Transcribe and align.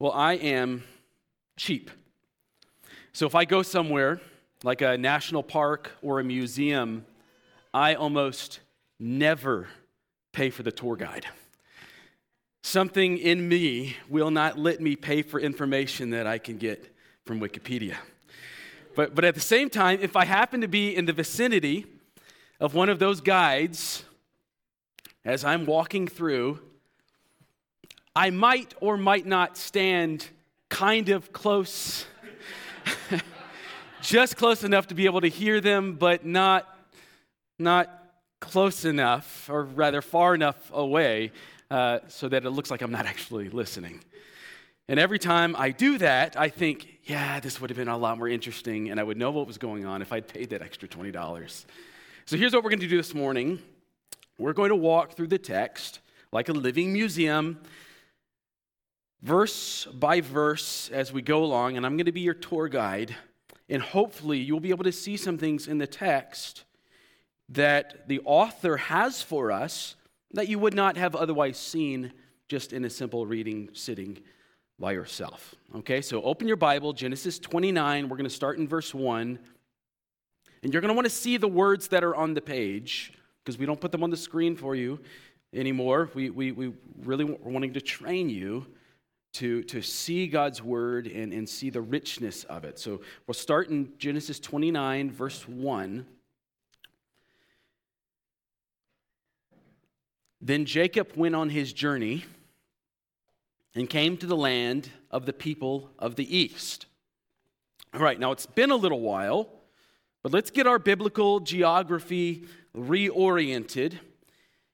Well, 0.00 0.12
I 0.12 0.32
am 0.32 0.84
cheap. 1.58 1.90
So 3.12 3.26
if 3.26 3.34
I 3.34 3.44
go 3.44 3.62
somewhere 3.62 4.18
like 4.64 4.80
a 4.80 4.96
national 4.96 5.42
park 5.42 5.92
or 6.00 6.20
a 6.20 6.24
museum, 6.24 7.04
I 7.74 7.96
almost 7.96 8.60
never 8.98 9.68
pay 10.32 10.48
for 10.48 10.62
the 10.62 10.72
tour 10.72 10.96
guide. 10.96 11.26
Something 12.62 13.18
in 13.18 13.46
me 13.46 13.94
will 14.08 14.30
not 14.30 14.58
let 14.58 14.80
me 14.80 14.96
pay 14.96 15.20
for 15.20 15.38
information 15.38 16.08
that 16.10 16.26
I 16.26 16.38
can 16.38 16.56
get 16.56 16.96
from 17.26 17.38
Wikipedia. 17.38 17.96
But, 18.96 19.14
but 19.14 19.26
at 19.26 19.34
the 19.34 19.40
same 19.42 19.68
time, 19.68 19.98
if 20.00 20.16
I 20.16 20.24
happen 20.24 20.62
to 20.62 20.68
be 20.68 20.96
in 20.96 21.04
the 21.04 21.12
vicinity 21.12 21.84
of 22.58 22.72
one 22.72 22.88
of 22.88 23.00
those 23.00 23.20
guides 23.20 24.02
as 25.26 25.44
I'm 25.44 25.66
walking 25.66 26.08
through, 26.08 26.58
I 28.14 28.30
might 28.30 28.74
or 28.80 28.96
might 28.96 29.24
not 29.24 29.56
stand 29.56 30.28
kind 30.68 31.10
of 31.10 31.32
close, 31.32 32.06
just 34.02 34.36
close 34.36 34.64
enough 34.64 34.88
to 34.88 34.94
be 34.94 35.04
able 35.04 35.20
to 35.20 35.28
hear 35.28 35.60
them, 35.60 35.94
but 35.94 36.26
not, 36.26 36.66
not 37.58 37.88
close 38.40 38.84
enough, 38.84 39.48
or 39.48 39.62
rather 39.62 40.02
far 40.02 40.34
enough 40.34 40.56
away, 40.72 41.30
uh, 41.70 42.00
so 42.08 42.28
that 42.28 42.44
it 42.44 42.50
looks 42.50 42.68
like 42.68 42.82
I'm 42.82 42.90
not 42.90 43.06
actually 43.06 43.48
listening. 43.48 44.00
And 44.88 44.98
every 44.98 45.20
time 45.20 45.54
I 45.56 45.70
do 45.70 45.98
that, 45.98 46.36
I 46.36 46.48
think, 46.48 46.88
yeah, 47.04 47.38
this 47.38 47.60
would 47.60 47.70
have 47.70 47.76
been 47.76 47.86
a 47.86 47.96
lot 47.96 48.18
more 48.18 48.28
interesting, 48.28 48.90
and 48.90 48.98
I 48.98 49.04
would 49.04 49.18
know 49.18 49.30
what 49.30 49.46
was 49.46 49.56
going 49.56 49.84
on 49.84 50.02
if 50.02 50.12
I'd 50.12 50.26
paid 50.26 50.50
that 50.50 50.62
extra 50.62 50.88
$20. 50.88 51.64
So 52.24 52.36
here's 52.36 52.52
what 52.52 52.64
we're 52.64 52.70
going 52.70 52.80
to 52.80 52.88
do 52.88 52.96
this 52.96 53.14
morning 53.14 53.60
we're 54.36 54.52
going 54.52 54.70
to 54.70 54.76
walk 54.76 55.12
through 55.12 55.28
the 55.28 55.38
text 55.38 56.00
like 56.32 56.48
a 56.48 56.52
living 56.52 56.92
museum, 56.92 57.60
verse 59.22 59.86
by 59.86 60.20
verse 60.20 60.90
as 60.92 61.12
we 61.12 61.22
go 61.22 61.44
along, 61.44 61.76
and 61.76 61.84
I'm 61.84 61.96
going 61.96 62.06
to 62.06 62.12
be 62.12 62.20
your 62.20 62.34
tour 62.34 62.68
guide. 62.68 63.14
And 63.68 63.82
hopefully, 63.82 64.38
you'll 64.38 64.60
be 64.60 64.70
able 64.70 64.84
to 64.84 64.92
see 64.92 65.16
some 65.16 65.38
things 65.38 65.68
in 65.68 65.78
the 65.78 65.86
text 65.86 66.64
that 67.48 68.08
the 68.08 68.20
author 68.24 68.76
has 68.76 69.22
for 69.22 69.52
us 69.52 69.96
that 70.32 70.48
you 70.48 70.58
would 70.58 70.74
not 70.74 70.96
have 70.96 71.14
otherwise 71.14 71.56
seen 71.56 72.12
just 72.48 72.72
in 72.72 72.84
a 72.84 72.90
simple 72.90 73.26
reading 73.26 73.68
sitting 73.72 74.18
by 74.78 74.92
yourself. 74.92 75.54
Okay, 75.76 76.00
so 76.00 76.22
open 76.22 76.48
your 76.48 76.56
Bible, 76.56 76.92
Genesis 76.92 77.38
29. 77.38 78.08
We're 78.08 78.16
going 78.16 78.28
to 78.28 78.34
start 78.34 78.58
in 78.58 78.66
verse 78.66 78.94
1. 78.94 79.38
And 80.62 80.72
you're 80.72 80.80
going 80.80 80.88
to 80.90 80.94
want 80.94 81.06
to 81.06 81.10
see 81.10 81.36
the 81.36 81.48
words 81.48 81.88
that 81.88 82.04
are 82.04 82.14
on 82.14 82.34
the 82.34 82.40
page 82.40 83.12
because 83.42 83.58
we 83.58 83.66
don't 83.66 83.80
put 83.80 83.92
them 83.92 84.02
on 84.02 84.10
the 84.10 84.16
screen 84.16 84.56
for 84.56 84.74
you 84.74 85.00
anymore. 85.54 86.10
We, 86.14 86.30
we, 86.30 86.52
we 86.52 86.72
really 87.02 87.24
are 87.24 87.50
wanting 87.50 87.72
to 87.74 87.80
train 87.80 88.28
you 88.28 88.66
to, 89.34 89.62
to 89.64 89.80
see 89.80 90.26
God's 90.26 90.62
word 90.62 91.06
and, 91.06 91.32
and 91.32 91.48
see 91.48 91.70
the 91.70 91.80
richness 91.80 92.44
of 92.44 92.64
it. 92.64 92.78
So 92.78 93.00
we'll 93.26 93.34
start 93.34 93.68
in 93.68 93.92
Genesis 93.98 94.40
29, 94.40 95.10
verse 95.10 95.46
1. 95.46 96.06
Then 100.40 100.64
Jacob 100.64 101.12
went 101.16 101.34
on 101.34 101.50
his 101.50 101.72
journey 101.72 102.24
and 103.74 103.88
came 103.88 104.16
to 104.16 104.26
the 104.26 104.36
land 104.36 104.90
of 105.10 105.26
the 105.26 105.32
people 105.32 105.90
of 105.98 106.16
the 106.16 106.36
east. 106.36 106.86
All 107.94 108.00
right, 108.00 108.18
now 108.18 108.32
it's 108.32 108.46
been 108.46 108.70
a 108.70 108.76
little 108.76 109.00
while, 109.00 109.48
but 110.22 110.32
let's 110.32 110.50
get 110.50 110.66
our 110.66 110.78
biblical 110.78 111.40
geography 111.40 112.46
reoriented. 112.76 113.98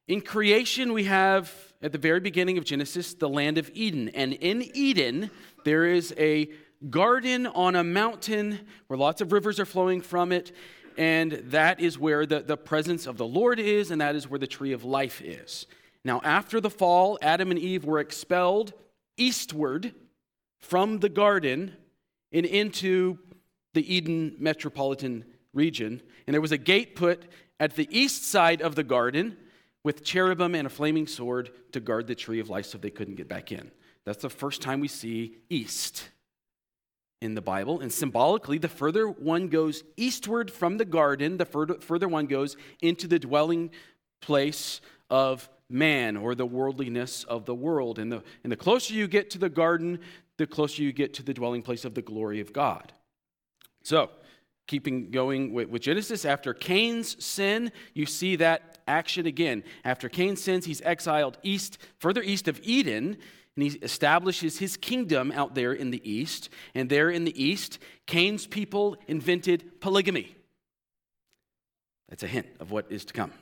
In 0.09 0.21
creation, 0.21 0.93
we 0.93 1.05
have 1.05 1.53
at 1.83 1.91
the 1.91 1.99
very 1.99 2.21
beginning 2.21 2.59
of 2.59 2.65
Genesis 2.65 3.15
the 3.15 3.29
land 3.29 3.59
of 3.59 3.69
Eden. 3.75 4.09
And 4.11 4.35
in 4.35 4.63
Eden, 4.73 5.33
there 5.65 5.85
is 5.85 6.15
a 6.17 6.49
garden 6.91 7.49
on 7.49 7.75
a 7.75 7.83
mountain 7.83 8.61
where 8.87 8.97
lots 8.97 9.21
of 9.21 9.33
rivers 9.33 9.59
are 9.59 9.65
flowing 9.65 10.01
from 10.01 10.31
it. 10.31 10.53
And 10.97 11.33
that 11.47 11.81
is 11.81 11.99
where 11.99 12.25
the, 12.25 12.41
the 12.41 12.57
presence 12.57 13.09
of 13.09 13.17
the 13.17 13.27
Lord 13.27 13.59
is, 13.59 13.91
and 13.91 14.01
that 14.01 14.15
is 14.15 14.31
where 14.31 14.39
the 14.39 14.47
tree 14.47 14.73
of 14.73 14.85
life 14.85 15.21
is. 15.23 15.67
Now, 16.05 16.21
after 16.23 16.61
the 16.61 16.71
fall, 16.71 17.19
Adam 17.21 17.51
and 17.51 17.59
Eve 17.59 17.85
were 17.85 17.99
expelled 17.99 18.75
eastward 19.17 19.93
from 20.61 21.01
the 21.01 21.09
garden 21.09 21.73
and 22.31 22.47
into 22.47 23.19
the 23.75 23.93
Eden 23.93 24.37
metropolitan 24.39 25.25
region. 25.53 26.01
And 26.29 26.35
there 26.35 26.41
was 26.41 26.53
a 26.53 26.59
gate 26.59 26.95
put 26.95 27.25
at 27.59 27.75
the 27.75 27.89
east 27.91 28.25
side 28.25 28.63
of 28.63 28.77
the 28.77 28.85
garden 28.85 29.37
with 29.87 30.03
cherubim 30.03 30.57
and 30.57 30.67
a 30.67 30.69
flaming 30.69 31.07
sword 31.07 31.49
to 31.71 31.79
guard 31.79 32.09
the 32.09 32.15
tree 32.17 32.41
of 32.41 32.51
life 32.51 32.67
so 32.67 32.77
they 32.77 32.91
couldn't 32.91 33.15
get 33.15 33.29
back 33.29 33.53
in. 33.53 33.71
That's 34.05 34.21
the 34.21 34.29
first 34.29 34.61
time 34.61 34.81
we 34.81 34.89
see 34.89 35.37
east 35.49 36.09
in 37.23 37.37
the 37.37 37.41
Bible. 37.41 37.79
And 37.79 37.93
symbolically, 37.93 38.59
the 38.59 38.69
further 38.69 39.07
one 39.09 39.47
goes 39.47 39.85
eastward 39.97 40.51
from 40.51 40.79
the 40.79 40.85
garden, 40.85 41.37
the 41.37 41.45
further, 41.45 42.09
one 42.09 42.27
goes 42.27 42.57
into 42.83 43.07
the 43.07 43.21
dwelling 43.21 43.71
place 44.21 44.81
of 45.09 45.49
man 45.71 46.17
or 46.17 46.35
the 46.35 46.47
worldliness 46.47 47.23
of 47.23 47.45
the 47.45 47.55
world. 47.55 48.01
And 48.01 48.11
the, 48.11 48.25
and 48.43 48.51
the 48.51 48.57
closer 48.57 48.93
you 48.93 49.07
get 49.07 49.31
to 49.31 49.39
the 49.39 49.49
garden, 49.49 50.01
the 50.37 50.49
closer 50.49 50.83
you 50.83 50.93
get 50.93 51.15
to 51.15 51.23
the 51.23 51.33
dwelling 51.33 51.63
place 51.63 51.85
of 51.85 51.95
the 51.95 52.03
glory 52.03 52.41
of 52.41 52.53
God. 52.53 52.93
So, 53.85 54.11
keeping 54.67 55.13
going 55.13 55.53
with 55.53 55.81
Genesis, 55.81 56.25
after 56.25 56.53
Cain's 56.53 57.25
sin, 57.25 57.71
you 57.95 58.05
see 58.05 58.35
that 58.35 58.76
action 58.87 59.27
again. 59.27 59.65
After 59.85 60.09
Cain 60.09 60.37
sins, 60.37 60.67
he's 60.67 60.83
exiled 60.83 61.39
east, 61.43 61.79
further 61.99 62.23
east 62.23 62.49
of 62.49 62.61
Eden, 62.63 63.17
and 63.57 63.63
he 63.63 63.79
establishes 63.79 64.59
his 64.59 64.77
kingdom 64.77 65.33
out 65.33 65.55
there 65.55 65.73
in 65.73 65.91
the 65.91 66.09
east. 66.09 66.51
And 66.75 66.91
there 66.91 67.11
in 67.11 67.25
the 67.25 67.43
east, 67.43 67.79
Cain's 68.07 68.47
people 68.47 68.97
invented 69.07 69.81
polygamy. 69.81 70.37
That's 72.09 72.23
a 72.23 72.29
hint 72.29 72.47
of 72.61 72.71
what 72.71 72.87
is 72.91 73.05
to 73.07 73.13
come. 73.13 73.33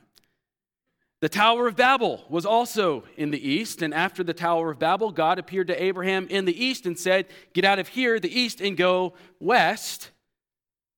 The 1.20 1.28
Tower 1.28 1.68
of 1.68 1.76
Babel 1.76 2.22
was 2.28 2.44
also 2.44 3.04
in 3.16 3.30
the 3.30 3.48
east, 3.48 3.80
and 3.80 3.94
after 3.94 4.22
the 4.22 4.34
Tower 4.34 4.70
of 4.70 4.78
Babel, 4.78 5.10
God 5.10 5.38
appeared 5.38 5.68
to 5.68 5.82
Abraham 5.82 6.26
in 6.28 6.44
the 6.44 6.64
east 6.64 6.84
and 6.84 6.98
said, 6.98 7.26
Get 7.54 7.64
out 7.64 7.78
of 7.78 7.88
here, 7.88 8.20
the 8.20 8.38
east, 8.38 8.60
and 8.60 8.76
go 8.76 9.14
west. 9.40 10.10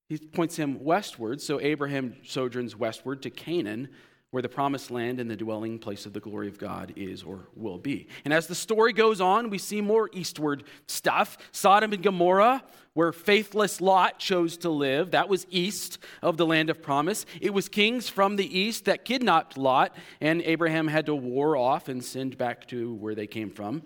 He 0.09 0.19
points 0.19 0.57
him 0.57 0.83
westward, 0.83 1.41
so 1.41 1.61
Abraham 1.61 2.17
sojourns 2.25 2.77
westward 2.77 3.23
to 3.23 3.31
Canaan, 3.31 3.89
where 4.31 4.43
the 4.43 4.49
promised 4.49 4.91
land 4.91 5.21
and 5.21 5.31
the 5.31 5.37
dwelling 5.37 5.79
place 5.79 6.05
of 6.05 6.13
the 6.13 6.21
glory 6.21 6.49
of 6.49 6.59
God 6.59 6.93
is 6.97 7.23
or 7.23 7.47
will 7.55 7.79
be. 7.79 8.09
And 8.25 8.35
as 8.35 8.47
the 8.47 8.55
story 8.55 8.93
goes 8.93 9.21
on, 9.21 9.51
we 9.51 9.59
see 9.59 9.81
more 9.81 10.11
eastward 10.13 10.65
stuff. 10.89 11.39
Sodom 11.53 11.93
and 11.93 12.03
Gomorrah, 12.03 12.65
where 12.95 13.13
faithless 13.13 13.81
Lot 13.81 14.19
chose 14.19 14.57
to 14.59 14.71
live, 14.71 15.13
that 15.13 15.29
was 15.29 15.47
east 15.51 15.99
of 16.23 16.37
the 16.37 16.47
land 16.47 16.71
of 16.71 16.83
promise. 16.83 17.25
It 17.41 17.55
was 17.55 17.69
kings 17.69 18.09
from 18.09 18.37
the 18.37 18.59
east 18.59 18.87
that 18.87 19.05
kidnapped 19.05 19.57
Lot, 19.57 19.95
and 20.21 20.43
Abraham 20.43 20.89
had 20.89 21.07
to 21.07 21.15
war 21.15 21.57
off 21.57 21.89
and 21.89 22.05
send 22.05 22.37
back 22.37 22.67
to 22.69 22.95
where 22.95 23.15
they 23.15 23.27
came 23.27 23.51
from. 23.51 23.83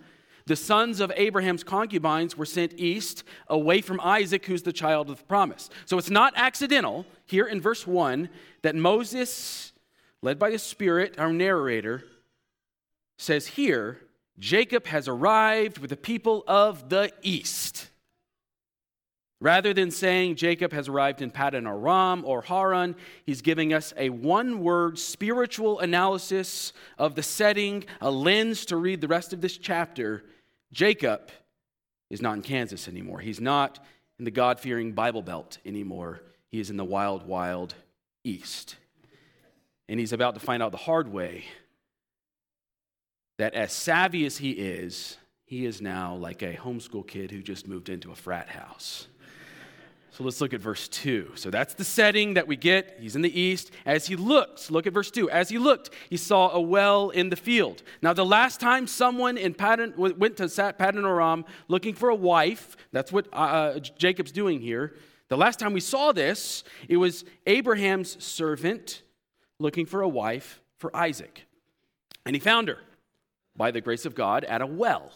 The 0.46 0.56
sons 0.56 1.00
of 1.00 1.12
Abraham's 1.14 1.62
concubines 1.62 2.36
were 2.36 2.46
sent 2.46 2.72
east 2.76 3.24
away 3.46 3.82
from 3.82 4.00
Isaac, 4.00 4.46
who's 4.46 4.62
the 4.62 4.72
child 4.72 5.10
of 5.10 5.18
the 5.18 5.24
promise. 5.24 5.70
So 5.84 5.98
it's 5.98 6.10
not 6.10 6.32
accidental 6.34 7.06
here 7.26 7.46
in 7.46 7.60
verse 7.60 7.86
1 7.86 8.28
that 8.62 8.74
Moses 8.74 9.69
led 10.22 10.38
by 10.38 10.50
the 10.50 10.58
Spirit, 10.58 11.19
our 11.19 11.32
narrator, 11.32 12.04
says 13.19 13.47
here 13.47 13.98
Jacob 14.38 14.86
has 14.86 15.08
arrived 15.08 15.78
with 15.78 15.91
the 15.91 15.97
people 15.97 16.44
of 16.47 16.88
the 16.88 17.12
east. 17.22 17.91
Rather 19.42 19.72
than 19.72 19.91
saying 19.91 20.36
Jacob 20.36 20.72
has 20.72 20.88
arrived 20.88 21.22
in 21.22 21.30
Paddan 21.30 21.66
Aram 21.66 22.25
or 22.26 22.42
Haran, 22.42 22.94
he's 23.25 23.41
giving 23.41 23.72
us 23.72 23.94
a 23.97 24.10
one 24.10 24.62
word 24.62 24.98
spiritual 24.98 25.80
analysis 25.80 26.75
of 26.98 27.14
the 27.14 27.22
setting, 27.22 27.84
a 28.03 28.10
lens 28.10 28.66
to 28.66 28.76
read 28.76 29.00
the 29.00 29.09
rest 29.09 29.32
of 29.32 29.41
this 29.41 29.56
chapter. 29.56 30.25
Jacob 30.72 31.30
is 32.10 32.21
not 32.21 32.34
in 32.34 32.42
Kansas 32.42 32.86
anymore. 32.86 33.21
He's 33.21 33.41
not 33.41 33.78
in 34.18 34.27
the 34.27 34.30
God 34.30 34.60
fearing 34.60 34.92
Bible 34.92 35.22
Belt 35.22 35.56
anymore. 35.65 36.21
He 36.50 36.60
is 36.60 36.68
in 36.68 36.77
the 36.77 36.84
wild, 36.84 37.27
wild 37.27 37.74
east 38.24 38.77
and 39.91 39.98
he's 39.98 40.13
about 40.13 40.34
to 40.34 40.41
find 40.41 40.63
out 40.63 40.71
the 40.71 40.78
hard 40.78 41.09
way 41.13 41.45
that 43.39 43.54
as 43.54 43.72
savvy 43.72 44.25
as 44.25 44.39
he 44.39 44.53
is, 44.53 45.16
he 45.45 45.66
is 45.66 45.83
now 45.83 46.15
like 46.15 46.42
a 46.42 46.54
homeschool 46.54 47.04
kid 47.04 47.33
who 47.33 47.42
just 47.42 47.66
moved 47.66 47.89
into 47.89 48.13
a 48.13 48.15
frat 48.15 48.48
house. 48.48 49.09
So 50.13 50.22
let's 50.22 50.41
look 50.41 50.54
at 50.54 50.60
verse 50.60 50.87
2. 50.87 51.33
So 51.34 51.51
that's 51.51 51.75
the 51.75 51.83
setting 51.83 52.34
that 52.34 52.47
we 52.47 52.54
get. 52.54 52.98
He's 53.01 53.16
in 53.16 53.22
the 53.22 53.41
east. 53.41 53.72
As 53.84 54.07
he 54.07 54.15
looked, 54.15 54.71
look 54.71 54.87
at 54.87 54.92
verse 54.92 55.10
2. 55.10 55.28
As 55.28 55.48
he 55.48 55.59
looked, 55.59 55.91
he 56.09 56.16
saw 56.16 56.51
a 56.51 56.60
well 56.60 57.10
in 57.10 57.31
the 57.31 57.37
field. 57.37 57.83
Now, 58.01 58.13
the 58.13 58.25
last 58.25 58.60
time 58.60 58.87
someone 58.87 59.37
in 59.37 59.54
Paddan, 59.54 59.97
went 59.97 60.37
to 60.37 60.45
Paddan 60.45 61.04
Aram 61.04 61.45
looking 61.66 61.95
for 61.95 62.10
a 62.10 62.15
wife, 62.15 62.77
that's 62.92 63.10
what 63.10 63.27
uh, 63.33 63.37
uh, 63.37 63.78
Jacob's 63.81 64.31
doing 64.31 64.60
here. 64.60 64.95
The 65.28 65.37
last 65.37 65.59
time 65.59 65.72
we 65.72 65.81
saw 65.81 66.13
this, 66.13 66.63
it 66.89 66.97
was 66.98 67.25
Abraham's 67.47 68.22
servant 68.22 69.03
looking 69.60 69.86
for 69.86 70.01
a 70.01 70.09
wife 70.09 70.60
for 70.78 70.95
Isaac. 70.97 71.47
And 72.27 72.34
he 72.34 72.41
found 72.41 72.66
her 72.66 72.78
by 73.54 73.71
the 73.71 73.80
grace 73.80 74.07
of 74.07 74.16
God 74.16 74.42
at 74.45 74.62
a 74.62 74.66
well. 74.66 75.12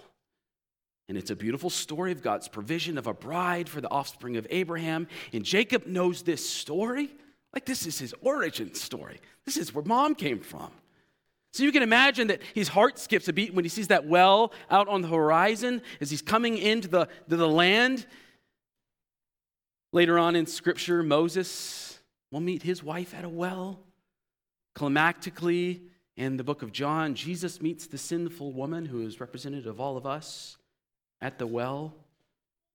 And 1.09 1.19
it's 1.19 1.31
a 1.31 1.37
beautiful 1.37 1.71
story 1.71 2.13
of 2.13 2.23
God's 2.23 2.49
provision 2.49 2.97
of 2.97 3.07
a 3.07 3.15
bride 3.15 3.69
for 3.69 3.81
the 3.81 3.91
offspring 3.91 4.37
of 4.37 4.47
Abraham. 4.51 5.09
And 5.33 5.45
Jacob 5.45 5.87
knows 5.87 6.23
this 6.23 6.49
story. 6.49 7.11
Like, 7.53 7.67
this 7.67 7.87
is 7.87 7.99
his 7.99 8.15
origin 8.21 8.75
story. 8.75 9.21
This 9.45 9.57
is 9.57 9.75
where 9.75 9.85
mom 9.85 10.15
came 10.15 10.41
from. 10.41 10.71
So 11.53 11.63
you 11.63 11.73
can 11.73 11.83
imagine 11.83 12.29
that 12.29 12.43
his 12.53 12.69
heart 12.69 12.99
skips 12.99 13.29
a 13.29 13.33
beat 13.33 13.55
when 13.55 13.65
he 13.65 13.69
sees 13.69 13.89
that 13.89 14.07
well 14.07 14.53
out 14.71 14.89
on 14.89 15.03
the 15.03 15.09
horizon 15.09 15.83
as 16.01 16.11
he's 16.11 16.23
coming 16.23 16.59
into 16.59 16.89
the, 16.89 17.09
the 17.29 17.47
land. 17.47 18.07
Later 19.93 20.19
on 20.19 20.35
in 20.35 20.47
Scripture, 20.47 21.05
Moses 21.05 22.01
will 22.33 22.41
meet 22.41 22.65
his 22.65 22.83
wife 22.83 23.15
at 23.15 23.25
a 23.25 23.29
well. 23.29 23.79
Climactically, 24.75 25.81
in 26.17 26.37
the 26.37 26.45
book 26.45 26.63
of 26.63 26.73
John, 26.73 27.15
Jesus 27.15 27.61
meets 27.61 27.87
the 27.87 27.99
sinful 27.99 28.53
woman 28.53 28.87
who 28.87 29.07
is 29.07 29.21
representative 29.21 29.67
of 29.67 29.81
all 29.81 29.97
of 29.97 30.07
us 30.07 30.57
at 31.21 31.39
the 31.39 31.47
well. 31.47 31.95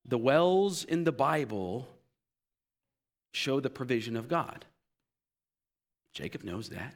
The 0.06 0.18
wells 0.18 0.84
in 0.84 1.04
the 1.04 1.12
Bible 1.12 1.88
show 3.32 3.60
the 3.60 3.70
provision 3.70 4.16
of 4.18 4.28
God. 4.28 4.66
Jacob 6.14 6.44
knows 6.44 6.70
that. 6.70 6.96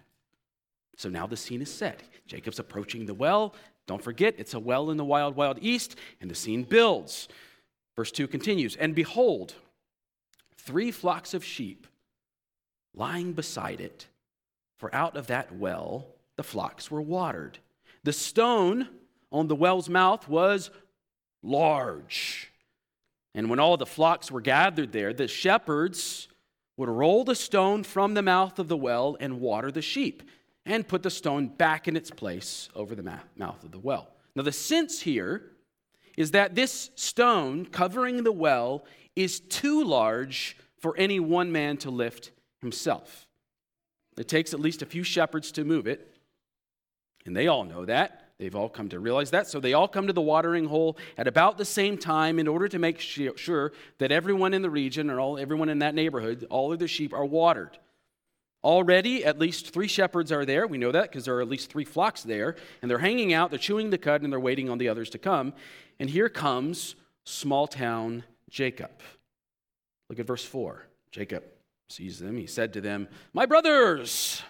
So 0.98 1.10
now 1.10 1.28
the 1.28 1.38
scene 1.38 1.62
is 1.62 1.74
set. 1.74 2.04
Jacob's 2.28 2.60
approaching 2.60 3.06
the 3.06 3.14
well. 3.14 3.56
Don't 3.88 4.04
forget, 4.04 4.36
it's 4.38 4.54
a 4.54 4.60
well 4.60 4.90
in 4.90 4.98
the 4.98 5.06
wild, 5.06 5.36
wild 5.36 5.60
east, 5.62 5.96
and 6.22 6.30
the 6.30 6.36
scene 6.36 6.64
builds. 6.64 7.28
Verse 7.96 8.12
2 8.12 8.28
continues 8.28 8.76
And 8.76 8.96
behold, 8.96 9.56
three 10.58 10.92
flocks 10.92 11.34
of 11.34 11.44
sheep 11.44 11.88
lying 12.96 13.34
beside 13.34 13.82
it, 13.82 14.08
for 14.83 14.94
out 14.94 15.15
of 15.15 15.27
that 15.27 15.56
well 15.56 16.09
the 16.35 16.44
flocks 16.44 16.91
were 16.91 17.01
watered. 17.01 17.57
The 18.03 18.12
stone 18.12 18.89
on 19.31 19.47
the 19.47 19.56
well's 19.56 19.88
mouth 19.88 20.27
was 20.27 20.71
large. 21.41 22.51
And 23.33 23.50
when 23.50 23.62
all 23.62 23.77
the 23.77 23.85
flocks 23.85 24.30
were 24.30 24.41
gathered 24.41 24.91
there, 24.91 25.13
the 25.13 25.30
shepherds 25.30 26.27
would 26.75 26.89
roll 26.89 27.24
the 27.24 27.33
stone 27.33 27.85
from 27.85 28.13
the 28.13 28.21
mouth 28.21 28.59
of 28.59 28.68
the 28.68 28.75
well 28.75 29.15
and 29.21 29.39
water 29.39 29.71
the 29.71 29.81
sheep, 29.81 30.21
and 30.65 30.85
put 30.85 31.01
the 31.01 31.09
stone 31.09 31.47
back 31.47 31.88
in 31.88 31.95
its 31.95 32.12
place 32.12 32.68
over 32.75 32.94
the 32.94 33.19
mouth 33.38 33.63
of 33.63 33.71
the 33.71 33.80
well. 33.80 34.09
Now, 34.35 34.44
the 34.44 34.51
sense 34.51 35.00
here 35.00 35.53
is 36.18 36.31
that 36.31 36.56
this 36.56 36.89
stone 36.95 37.68
covering 37.68 38.25
the 38.25 38.33
well 38.33 38.83
is 39.15 39.39
too 39.39 39.81
large 39.81 40.57
for 40.77 40.94
any 40.97 41.21
one 41.21 41.53
man 41.53 41.77
to 41.77 41.89
lift 41.89 42.31
himself. 42.59 43.30
It 44.18 44.27
takes 44.27 44.54
at 44.54 44.60
least 44.60 44.81
a 44.81 44.86
few 44.86 45.04
shepherds 45.04 45.51
to 45.54 45.63
move 45.63 45.88
it, 45.88 46.15
and 47.25 47.36
they 47.36 47.48
all 47.48 47.63
know 47.63 47.86
that. 47.86 48.19
They've 48.39 48.56
all 48.56 48.69
come 48.69 48.89
to 48.89 49.00
realize 49.00 49.31
that. 49.31 49.48
So 49.48 49.60
they 49.60 49.74
all 49.74 49.88
come 49.88 50.07
to 50.07 50.13
the 50.13 50.21
watering 50.21 50.65
hole 50.65 50.98
at 51.18 51.27
about 51.27 51.57
the 51.57 51.65
same 51.65 51.98
time 51.98 52.39
in 52.39 52.48
order 52.48 52.68
to 52.68 52.80
make 52.80 53.00
sure 53.00 53.71
that 54.00 54.12
everyone 54.12 54.54
in 54.54 54.62
the 54.62 54.69
region 54.69 55.10
or 55.10 55.19
all, 55.19 55.38
everyone 55.38 55.69
in 55.69 55.80
that 55.80 55.95
neighborhood, 55.95 56.45
all 56.50 56.74
of 56.74 56.80
the 56.80 56.88
sheep 56.88 57.13
are 57.13 57.25
watered. 57.25 57.77
Already, 58.63 59.24
at 59.24 59.39
least 59.39 59.71
three 59.71 59.88
shepherds 59.88 60.31
are 60.31 60.45
there. 60.45 60.68
We 60.68 60.77
know 60.77 60.92
that 60.92 61.04
because 61.04 61.25
there 61.25 61.36
are 61.38 61.42
at 61.42 61.50
least 61.50 61.69
three 61.69 61.86
flocks 61.86 62.24
there. 62.24 62.56
And 62.81 62.89
they're 62.89 62.98
hanging 62.98 63.33
out, 63.33 63.50
they're 63.50 63.59
chewing 63.59 63.92
the 63.92 63.98
cud, 63.98 64.24
and 64.24 64.31
they're 64.31 64.39
waiting 64.39 64.69
on 64.69 64.77
the 64.77 64.89
others 64.89 65.09
to 65.12 65.18
come. 65.18 65.54
And 66.00 66.09
here 66.09 66.30
comes 66.30 66.95
small 67.25 67.68
town 67.68 68.24
Jacob. 68.50 68.92
Look 70.09 70.19
at 70.19 70.27
verse 70.27 70.45
4. 70.45 70.86
Jacob 71.12 71.44
sees 71.89 72.19
them. 72.19 72.38
He 72.38 72.47
said 72.47 72.74
to 72.74 72.81
them, 72.81 73.07
My 73.33 73.45
brothers, 73.45 74.41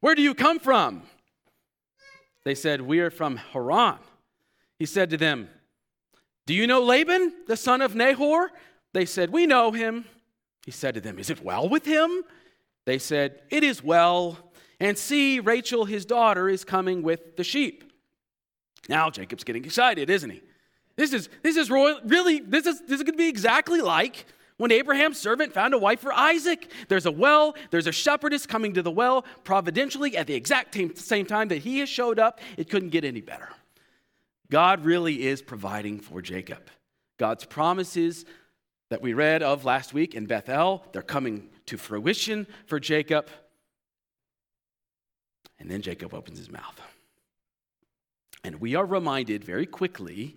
where 0.00 0.14
do 0.14 0.22
you 0.22 0.34
come 0.34 0.58
from? 0.58 1.02
They 2.44 2.54
said, 2.54 2.80
We 2.80 3.00
are 3.00 3.10
from 3.10 3.36
Haran. 3.36 3.98
He 4.78 4.86
said 4.86 5.10
to 5.10 5.16
them, 5.16 5.48
Do 6.46 6.54
you 6.54 6.66
know 6.66 6.82
Laban, 6.82 7.32
the 7.46 7.56
son 7.56 7.82
of 7.82 7.94
Nahor? 7.94 8.50
They 8.92 9.04
said, 9.04 9.30
We 9.30 9.46
know 9.46 9.72
him. 9.72 10.04
He 10.64 10.70
said 10.70 10.94
to 10.94 11.00
them, 11.00 11.18
Is 11.18 11.30
it 11.30 11.42
well 11.42 11.68
with 11.68 11.84
him? 11.84 12.22
They 12.84 12.98
said, 12.98 13.42
It 13.50 13.64
is 13.64 13.82
well. 13.82 14.38
And 14.78 14.96
see, 14.96 15.40
Rachel, 15.40 15.86
his 15.86 16.04
daughter, 16.04 16.48
is 16.48 16.64
coming 16.64 17.02
with 17.02 17.36
the 17.36 17.44
sheep. 17.44 17.92
Now 18.88 19.10
Jacob's 19.10 19.44
getting 19.44 19.64
excited, 19.64 20.10
isn't 20.10 20.30
he? 20.30 20.42
This 20.96 21.12
is, 21.12 21.28
this 21.42 21.56
is 21.56 21.70
royal, 21.70 22.00
really, 22.04 22.40
this 22.40 22.66
is, 22.66 22.80
this 22.80 22.98
is 22.98 23.02
going 23.02 23.12
to 23.12 23.18
be 23.18 23.28
exactly 23.28 23.80
like 23.80 24.26
when 24.58 24.72
Abraham's 24.72 25.18
servant 25.18 25.52
found 25.52 25.74
a 25.74 25.78
wife 25.78 26.00
for 26.00 26.12
Isaac, 26.12 26.72
there's 26.88 27.06
a 27.06 27.10
well, 27.10 27.54
there's 27.70 27.86
a 27.86 27.92
shepherdess 27.92 28.46
coming 28.46 28.72
to 28.74 28.82
the 28.82 28.90
well 28.90 29.24
providentially 29.44 30.16
at 30.16 30.26
the 30.26 30.34
exact 30.34 30.76
same 30.98 31.26
time 31.26 31.48
that 31.48 31.58
he 31.58 31.80
has 31.80 31.88
showed 31.88 32.18
up. 32.18 32.40
It 32.56 32.70
couldn't 32.70 32.90
get 32.90 33.04
any 33.04 33.20
better. 33.20 33.50
God 34.50 34.84
really 34.84 35.26
is 35.26 35.42
providing 35.42 36.00
for 36.00 36.22
Jacob. 36.22 36.70
God's 37.18 37.44
promises 37.44 38.24
that 38.90 39.02
we 39.02 39.12
read 39.12 39.42
of 39.42 39.64
last 39.64 39.92
week 39.92 40.14
in 40.14 40.26
Bethel, 40.26 40.84
they're 40.92 41.02
coming 41.02 41.48
to 41.66 41.76
fruition 41.76 42.46
for 42.66 42.78
Jacob. 42.78 43.28
And 45.58 45.70
then 45.70 45.82
Jacob 45.82 46.14
opens 46.14 46.38
his 46.38 46.50
mouth. 46.50 46.80
And 48.44 48.60
we 48.60 48.74
are 48.74 48.84
reminded 48.84 49.42
very 49.42 49.66
quickly 49.66 50.36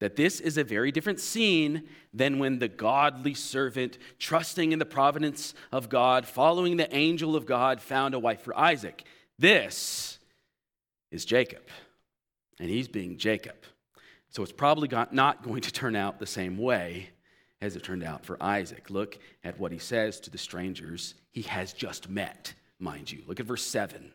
that 0.00 0.16
this 0.16 0.40
is 0.40 0.56
a 0.56 0.64
very 0.64 0.92
different 0.92 1.20
scene 1.20 1.88
than 2.14 2.38
when 2.38 2.58
the 2.58 2.68
godly 2.68 3.34
servant, 3.34 3.98
trusting 4.18 4.72
in 4.72 4.78
the 4.78 4.86
providence 4.86 5.54
of 5.72 5.88
God, 5.88 6.26
following 6.26 6.76
the 6.76 6.94
angel 6.94 7.34
of 7.34 7.46
God, 7.46 7.80
found 7.80 8.14
a 8.14 8.18
wife 8.18 8.42
for 8.42 8.56
Isaac. 8.56 9.04
This 9.38 10.18
is 11.10 11.24
Jacob, 11.24 11.62
and 12.60 12.70
he's 12.70 12.88
being 12.88 13.18
Jacob. 13.18 13.56
So 14.30 14.42
it's 14.42 14.52
probably 14.52 14.88
not 15.10 15.42
going 15.42 15.62
to 15.62 15.72
turn 15.72 15.96
out 15.96 16.18
the 16.18 16.26
same 16.26 16.58
way 16.58 17.10
as 17.60 17.74
it 17.74 17.82
turned 17.82 18.04
out 18.04 18.24
for 18.24 18.40
Isaac. 18.42 18.90
Look 18.90 19.18
at 19.42 19.58
what 19.58 19.72
he 19.72 19.78
says 19.78 20.20
to 20.20 20.30
the 20.30 20.38
strangers 20.38 21.14
he 21.32 21.42
has 21.42 21.72
just 21.72 22.08
met, 22.08 22.54
mind 22.78 23.10
you. 23.10 23.22
Look 23.26 23.40
at 23.40 23.46
verse 23.46 23.64
7. 23.64 24.12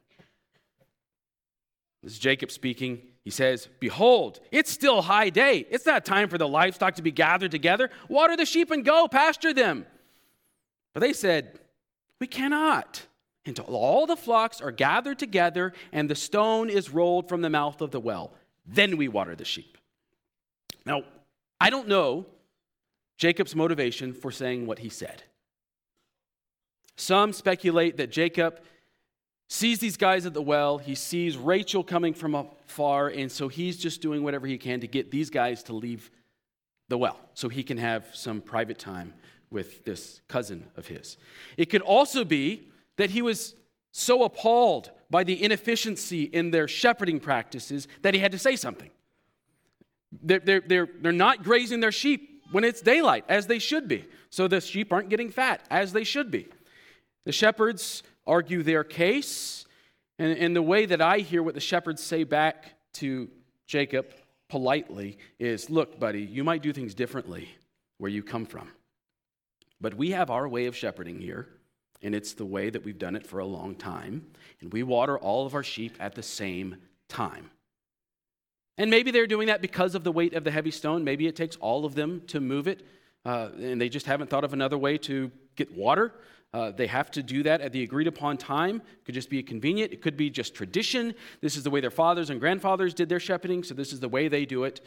This 2.02 2.14
is 2.14 2.20
Jacob 2.20 2.52
speaking. 2.52 3.02
He 3.24 3.32
says, 3.32 3.70
Behold, 3.80 4.40
it's 4.52 4.72
still 4.72 5.02
high 5.02 5.30
day. 5.30 5.66
It's 5.70 5.86
not 5.86 6.06
time 6.06 6.30
for 6.30 6.38
the 6.38 6.48
livestock 6.48 6.96
to 6.96 7.02
be 7.02 7.12
gathered 7.12 7.52
together. 7.52 7.90
Water 8.10 8.36
the 8.36 8.46
sheep 8.46 8.72
and 8.72 8.84
go, 8.84 9.08
pasture 9.08 9.54
them. 9.54 9.86
But 10.94 11.00
they 11.00 11.14
said, 11.14 11.60
We 12.20 12.28
cannot 12.28 13.06
until 13.46 13.66
all 13.66 14.06
the 14.06 14.16
flocks 14.16 14.62
are 14.62 14.72
gathered 14.72 15.20
together 15.20 15.74
and 15.92 16.10
the 16.10 16.16
stone 16.16 16.70
is 16.70 16.90
rolled 16.90 17.28
from 17.28 17.42
the 17.42 17.50
mouth 17.50 17.82
of 17.82 17.92
the 17.92 18.00
well. 18.00 18.34
Then 18.66 18.98
we 18.98 19.08
water 19.08 19.36
the 19.36 19.46
sheep. 19.46 19.78
Now, 20.86 21.04
I 21.60 21.70
don't 21.70 21.88
know 21.88 22.26
Jacob's 23.18 23.56
motivation 23.56 24.14
for 24.14 24.32
saying 24.32 24.66
what 24.66 24.80
he 24.80 24.90
said. 24.90 25.24
Some 26.96 27.34
speculate 27.34 27.98
that 27.98 28.12
Jacob 28.12 28.60
sees 29.54 29.78
these 29.78 29.98
guys 29.98 30.26
at 30.26 30.34
the 30.34 30.42
well. 30.42 30.80
He 30.80 30.96
sees 30.96 31.38
Rachel 31.38 31.84
coming 31.84 32.14
from 32.14 32.34
afar, 32.34 33.10
and 33.10 33.32
so 33.32 33.48
he's 33.48 33.78
just 33.78 34.02
doing 34.02 34.24
whatever 34.24 34.48
he 34.48 34.58
can 34.58 34.80
to 34.82 34.88
get 34.88 35.12
these 35.12 35.30
guys 35.30 35.62
to 35.64 35.74
leave 35.74 36.10
the 36.90 36.98
well 36.98 37.20
so 37.36 37.50
he 37.50 37.64
can 37.64 37.78
have 37.78 38.08
some 38.14 38.42
private 38.42 38.80
time 38.80 39.14
with 39.52 39.86
this 39.86 40.22
cousin 40.28 40.66
of 40.76 40.88
his. 40.88 41.18
It 41.56 41.66
could 41.68 41.84
also 41.84 42.26
be 42.26 42.68
that 42.98 43.12
he 43.12 43.22
was 43.22 43.54
so 43.92 44.24
appalled 44.24 44.90
by 45.12 45.24
the 45.24 45.44
inefficiency 45.44 46.24
in 46.24 46.50
their 46.50 46.68
shepherding 46.68 47.20
practices 47.20 47.88
that 48.02 48.16
he 48.16 48.20
had 48.20 48.32
to 48.32 48.40
say 48.40 48.56
something. 48.56 48.90
They're, 50.24 50.40
they're, 50.40 50.62
they're, 50.62 50.90
they're 51.00 51.12
not 51.12 51.44
grazing 51.44 51.80
their 51.80 51.92
sheep 51.92 52.42
when 52.52 52.64
it's 52.64 52.82
daylight, 52.82 53.26
as 53.30 53.46
they 53.46 53.60
should 53.60 53.88
be. 53.88 54.06
So 54.32 54.48
the 54.48 54.62
sheep 54.62 54.92
aren't 54.92 55.10
getting 55.10 55.30
fat, 55.30 55.62
as 55.70 55.94
they 55.94 56.04
should 56.04 56.32
be. 56.32 56.48
The 57.26 57.32
shepherds 57.32 58.04
argue 58.26 58.64
their 58.64 58.84
case. 58.84 59.66
And, 60.20 60.38
and 60.38 60.56
the 60.56 60.62
way 60.62 60.86
that 60.86 61.02
I 61.02 61.20
hear 61.20 61.44
what 61.44 61.54
the 61.54 61.60
shepherds 61.60 62.04
say 62.04 62.24
back 62.24 62.74
to 62.94 63.30
Jacob 63.68 64.14
politely 64.50 65.18
is 65.40 65.70
look, 65.70 66.00
buddy, 66.00 66.22
you 66.22 66.44
might 66.44 66.62
do 66.62 66.74
things 66.74 66.94
differently 66.94 67.50
where 67.98 68.12
you 68.12 68.22
come 68.22 68.46
from. 68.46 68.70
But 69.82 69.96
we 69.96 70.12
have 70.12 70.30
our 70.30 70.48
way 70.48 70.68
of 70.68 70.76
shepherding 70.76 71.20
here, 71.20 71.48
and 72.02 72.16
it's 72.16 72.34
the 72.34 72.46
way 72.46 72.70
that 72.70 72.86
we've 72.86 72.98
done 72.98 73.16
it 73.16 73.26
for 73.26 73.40
a 73.40 73.46
long 73.46 73.76
time. 73.76 74.28
And 74.62 74.72
we 74.72 74.84
water 74.84 75.18
all 75.18 75.46
of 75.46 75.56
our 75.56 75.64
sheep 75.64 75.96
at 76.00 76.16
the 76.16 76.24
same 76.24 76.78
time. 77.10 77.50
And 78.78 78.90
maybe 78.90 79.12
they're 79.12 79.28
doing 79.28 79.48
that 79.48 79.62
because 79.62 79.94
of 79.94 80.04
the 80.04 80.12
weight 80.12 80.34
of 80.34 80.44
the 80.44 80.52
heavy 80.52 80.72
stone. 80.72 81.04
Maybe 81.04 81.28
it 81.28 81.36
takes 81.36 81.56
all 81.58 81.86
of 81.86 81.96
them 81.96 82.22
to 82.28 82.40
move 82.40 82.68
it, 82.68 82.86
uh, 83.26 83.50
and 83.60 83.80
they 83.80 83.90
just 83.90 84.06
haven't 84.06 84.30
thought 84.30 84.44
of 84.44 84.54
another 84.54 84.78
way 84.78 84.98
to 85.00 85.32
get 85.56 85.76
water. 85.76 86.14
Uh, 86.54 86.70
they 86.72 86.86
have 86.86 87.10
to 87.12 87.24
do 87.24 87.42
that 87.44 87.62
at 87.62 87.72
the 87.72 87.82
agreed 87.82 88.08
upon 88.08 88.38
time. 88.38 88.76
It 88.76 89.06
could 89.06 89.16
just 89.16 89.30
be 89.30 89.42
convenient. 89.42 89.92
It 89.92 90.02
could 90.02 90.16
be 90.16 90.30
just 90.30 90.54
tradition. 90.54 91.16
This 91.42 91.58
is 91.58 91.64
the 91.64 91.72
way 91.72 91.82
their 91.82 91.90
fathers 91.90 92.30
and 92.30 92.40
grandfathers 92.40 92.94
did 92.94 93.10
their 93.10 93.20
shepherding, 93.20 93.64
so 93.64 93.74
this 93.74 93.92
is 93.92 94.00
the 94.00 94.10
way 94.10 94.28
they 94.28 94.46
do 94.46 94.64
it. 94.64 94.82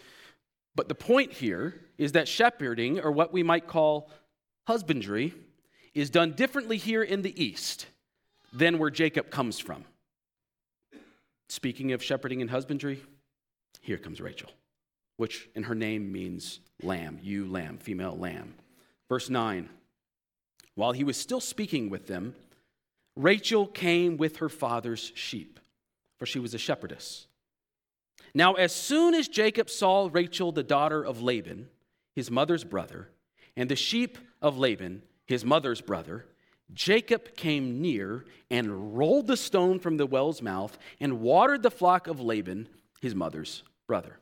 But 0.77 0.89
the 0.89 0.95
point 0.95 1.33
here 1.33 1.81
is 1.99 2.13
that 2.13 2.29
shepherding, 2.29 3.01
or 3.01 3.11
what 3.11 3.33
we 3.33 3.43
might 3.43 3.67
call 3.67 4.11
husbandry, 4.69 5.35
is 5.95 6.11
done 6.11 6.33
differently 6.33 6.77
here 6.77 7.03
in 7.03 7.23
the 7.23 7.43
East 7.43 7.87
than 8.53 8.79
where 8.79 8.91
Jacob 8.91 9.31
comes 9.31 9.59
from. 9.59 9.85
Speaking 11.49 11.93
of 11.93 12.03
shepherding 12.03 12.43
and 12.43 12.51
husbandry, 12.51 13.03
here 13.81 13.99
comes 13.99 14.21
Rachel. 14.21 14.51
which 15.17 15.49
in 15.55 15.63
her 15.63 15.75
name 15.75 16.13
means 16.13 16.61
lamb, 16.83 17.19
ewe 17.23 17.47
lamb, 17.47 17.79
female 17.79 18.17
lamb. 18.17 18.55
Verse 19.09 19.31
9 19.31 19.69
While 20.77 20.93
he 20.93 21.05
was 21.05 21.17
still 21.17 21.41
speaking 21.41 21.91
with 21.91 22.07
them, 22.07 22.35
Rachel 23.17 23.67
came 23.67 24.19
with 24.19 24.37
her 24.37 24.49
father's 24.49 25.11
sheep, 25.15 25.59
for 26.19 26.27
she 26.27 26.39
was 26.39 26.55
a 26.55 26.59
shepherdess. 26.59 27.27
Now, 28.35 28.55
as 28.55 28.75
soon 28.75 29.15
as 29.15 29.27
Jacob 29.27 29.71
saw 29.71 30.09
Rachel, 30.13 30.53
the 30.53 30.63
daughter 30.63 31.03
of 31.03 31.23
Laban, 31.23 31.69
his 32.15 32.31
mother's 32.31 32.63
brother, 32.63 33.09
and 33.57 33.71
the 33.71 33.77
sheep 33.77 34.19
of 34.43 34.59
Laban, 34.59 35.03
his 35.27 35.45
mother's 35.45 35.81
brother, 35.81 36.27
Jacob 36.75 37.35
came 37.37 37.81
near 37.81 38.27
and 38.51 38.99
rolled 38.99 39.29
the 39.29 39.37
stone 39.37 39.79
from 39.79 39.97
the 39.97 40.07
well's 40.07 40.43
mouth 40.43 40.77
and 41.01 41.21
watered 41.21 41.63
the 41.63 41.71
flock 41.71 42.07
of 42.07 42.21
Laban, 42.21 42.69
his 43.01 43.15
mother's 43.15 43.63
brother. 43.87 44.19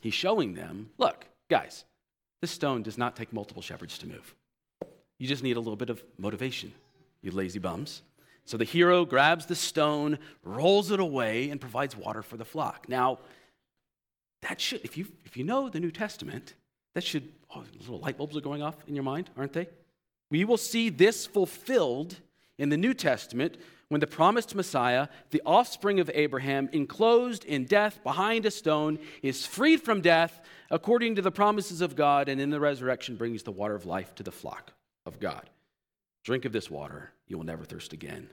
He's 0.00 0.14
showing 0.14 0.54
them 0.54 0.90
look, 0.98 1.26
guys, 1.48 1.84
this 2.40 2.52
stone 2.52 2.82
does 2.82 2.98
not 2.98 3.16
take 3.16 3.32
multiple 3.32 3.62
shepherds 3.62 3.98
to 3.98 4.06
move. 4.06 4.34
You 5.24 5.28
just 5.28 5.42
need 5.42 5.56
a 5.56 5.58
little 5.58 5.74
bit 5.74 5.88
of 5.88 6.04
motivation, 6.18 6.70
you 7.22 7.30
lazy 7.30 7.58
bums. 7.58 8.02
So 8.44 8.58
the 8.58 8.64
hero 8.66 9.06
grabs 9.06 9.46
the 9.46 9.54
stone, 9.54 10.18
rolls 10.42 10.90
it 10.90 11.00
away, 11.00 11.48
and 11.48 11.58
provides 11.58 11.96
water 11.96 12.20
for 12.20 12.36
the 12.36 12.44
flock. 12.44 12.90
Now, 12.90 13.20
that 14.42 14.60
should, 14.60 14.82
if 14.84 14.98
you, 14.98 15.06
if 15.24 15.38
you 15.38 15.44
know 15.44 15.70
the 15.70 15.80
New 15.80 15.90
Testament, 15.90 16.52
that 16.92 17.04
should, 17.04 17.32
oh, 17.56 17.64
little 17.80 18.00
light 18.00 18.18
bulbs 18.18 18.36
are 18.36 18.42
going 18.42 18.62
off 18.62 18.76
in 18.86 18.94
your 18.94 19.02
mind, 19.02 19.30
aren't 19.34 19.54
they? 19.54 19.66
We 20.30 20.44
will 20.44 20.58
see 20.58 20.90
this 20.90 21.24
fulfilled 21.24 22.16
in 22.58 22.68
the 22.68 22.76
New 22.76 22.92
Testament 22.92 23.56
when 23.88 24.02
the 24.02 24.06
promised 24.06 24.54
Messiah, 24.54 25.08
the 25.30 25.40
offspring 25.46 26.00
of 26.00 26.10
Abraham, 26.12 26.68
enclosed 26.74 27.46
in 27.46 27.64
death 27.64 27.98
behind 28.04 28.44
a 28.44 28.50
stone, 28.50 28.98
is 29.22 29.46
freed 29.46 29.80
from 29.80 30.02
death 30.02 30.42
according 30.70 31.14
to 31.14 31.22
the 31.22 31.32
promises 31.32 31.80
of 31.80 31.96
God, 31.96 32.28
and 32.28 32.42
in 32.42 32.50
the 32.50 32.60
resurrection 32.60 33.16
brings 33.16 33.42
the 33.42 33.52
water 33.52 33.74
of 33.74 33.86
life 33.86 34.14
to 34.16 34.22
the 34.22 34.30
flock 34.30 34.74
of 35.06 35.20
God. 35.20 35.48
Drink 36.24 36.44
of 36.44 36.52
this 36.52 36.70
water, 36.70 37.12
you 37.26 37.36
will 37.36 37.44
never 37.44 37.64
thirst 37.64 37.92
again. 37.92 38.30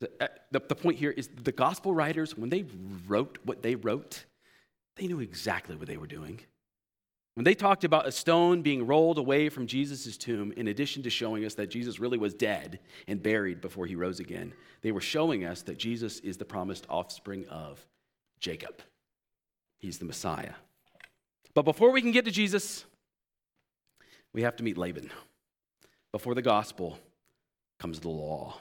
The, 0.00 0.10
uh, 0.20 0.28
the, 0.50 0.60
the, 0.68 0.74
point 0.74 0.98
here 0.98 1.10
is 1.10 1.28
the 1.42 1.52
gospel 1.52 1.92
writers, 1.92 2.36
when 2.36 2.50
they 2.50 2.64
wrote 3.06 3.38
what 3.44 3.62
they 3.62 3.74
wrote, 3.74 4.24
they 4.96 5.06
knew 5.06 5.20
exactly 5.20 5.76
what 5.76 5.88
they 5.88 5.96
were 5.96 6.06
doing. 6.06 6.40
When 7.34 7.44
they 7.44 7.54
talked 7.54 7.84
about 7.84 8.08
a 8.08 8.12
stone 8.12 8.62
being 8.62 8.84
rolled 8.84 9.18
away 9.18 9.48
from 9.48 9.68
Jesus' 9.68 10.16
tomb, 10.16 10.52
in 10.56 10.68
addition 10.68 11.04
to 11.04 11.10
showing 11.10 11.44
us 11.44 11.54
that 11.54 11.68
Jesus 11.68 12.00
really 12.00 12.18
was 12.18 12.34
dead 12.34 12.80
and 13.06 13.22
buried 13.22 13.60
before 13.60 13.86
he 13.86 13.94
rose 13.94 14.18
again, 14.18 14.52
they 14.82 14.90
were 14.90 15.00
showing 15.00 15.44
us 15.44 15.62
that 15.62 15.78
Jesus 15.78 16.18
is 16.20 16.36
the 16.36 16.44
promised 16.44 16.84
offspring 16.88 17.46
of 17.48 17.84
Jacob. 18.40 18.82
He's 19.78 19.98
the 19.98 20.04
Messiah. 20.04 20.54
But 21.54 21.62
before 21.62 21.92
we 21.92 22.02
can 22.02 22.10
get 22.10 22.24
to 22.24 22.32
Jesus, 22.32 22.84
we 24.32 24.42
have 24.42 24.56
to 24.56 24.64
meet 24.64 24.76
Laban. 24.76 25.10
Before 26.12 26.34
the 26.34 26.42
gospel 26.42 26.98
comes 27.78 28.00
the 28.00 28.08
law. 28.08 28.56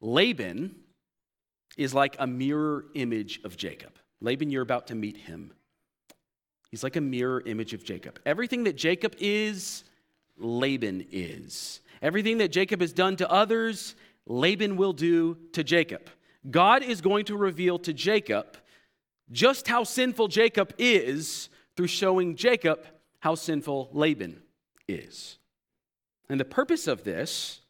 Laban 0.00 0.74
is 1.76 1.92
like 1.92 2.16
a 2.18 2.26
mirror 2.26 2.86
image 2.94 3.40
of 3.44 3.56
Jacob. 3.56 3.92
Laban, 4.20 4.50
you're 4.50 4.62
about 4.62 4.86
to 4.88 4.94
meet 4.94 5.16
him. 5.16 5.52
He's 6.70 6.82
like 6.82 6.96
a 6.96 7.00
mirror 7.00 7.42
image 7.46 7.74
of 7.74 7.84
Jacob. 7.84 8.18
Everything 8.24 8.64
that 8.64 8.76
Jacob 8.76 9.14
is, 9.18 9.84
Laban 10.36 11.06
is. 11.10 11.80
Everything 12.02 12.38
that 12.38 12.52
Jacob 12.52 12.80
has 12.80 12.92
done 12.92 13.16
to 13.16 13.30
others, 13.30 13.94
Laban 14.26 14.76
will 14.76 14.92
do 14.92 15.36
to 15.52 15.64
Jacob. 15.64 16.08
God 16.50 16.82
is 16.82 17.00
going 17.00 17.24
to 17.26 17.36
reveal 17.36 17.78
to 17.80 17.92
Jacob 17.92 18.56
just 19.32 19.66
how 19.66 19.84
sinful 19.84 20.28
Jacob 20.28 20.72
is 20.78 21.48
through 21.76 21.88
showing 21.88 22.36
Jacob 22.36 22.86
how 23.20 23.34
sinful 23.34 23.90
Laban 23.92 24.40
is. 24.86 25.38
And 26.28 26.40
the 26.40 26.44
purpose 26.44 26.86
of 26.86 27.04
this, 27.04 27.60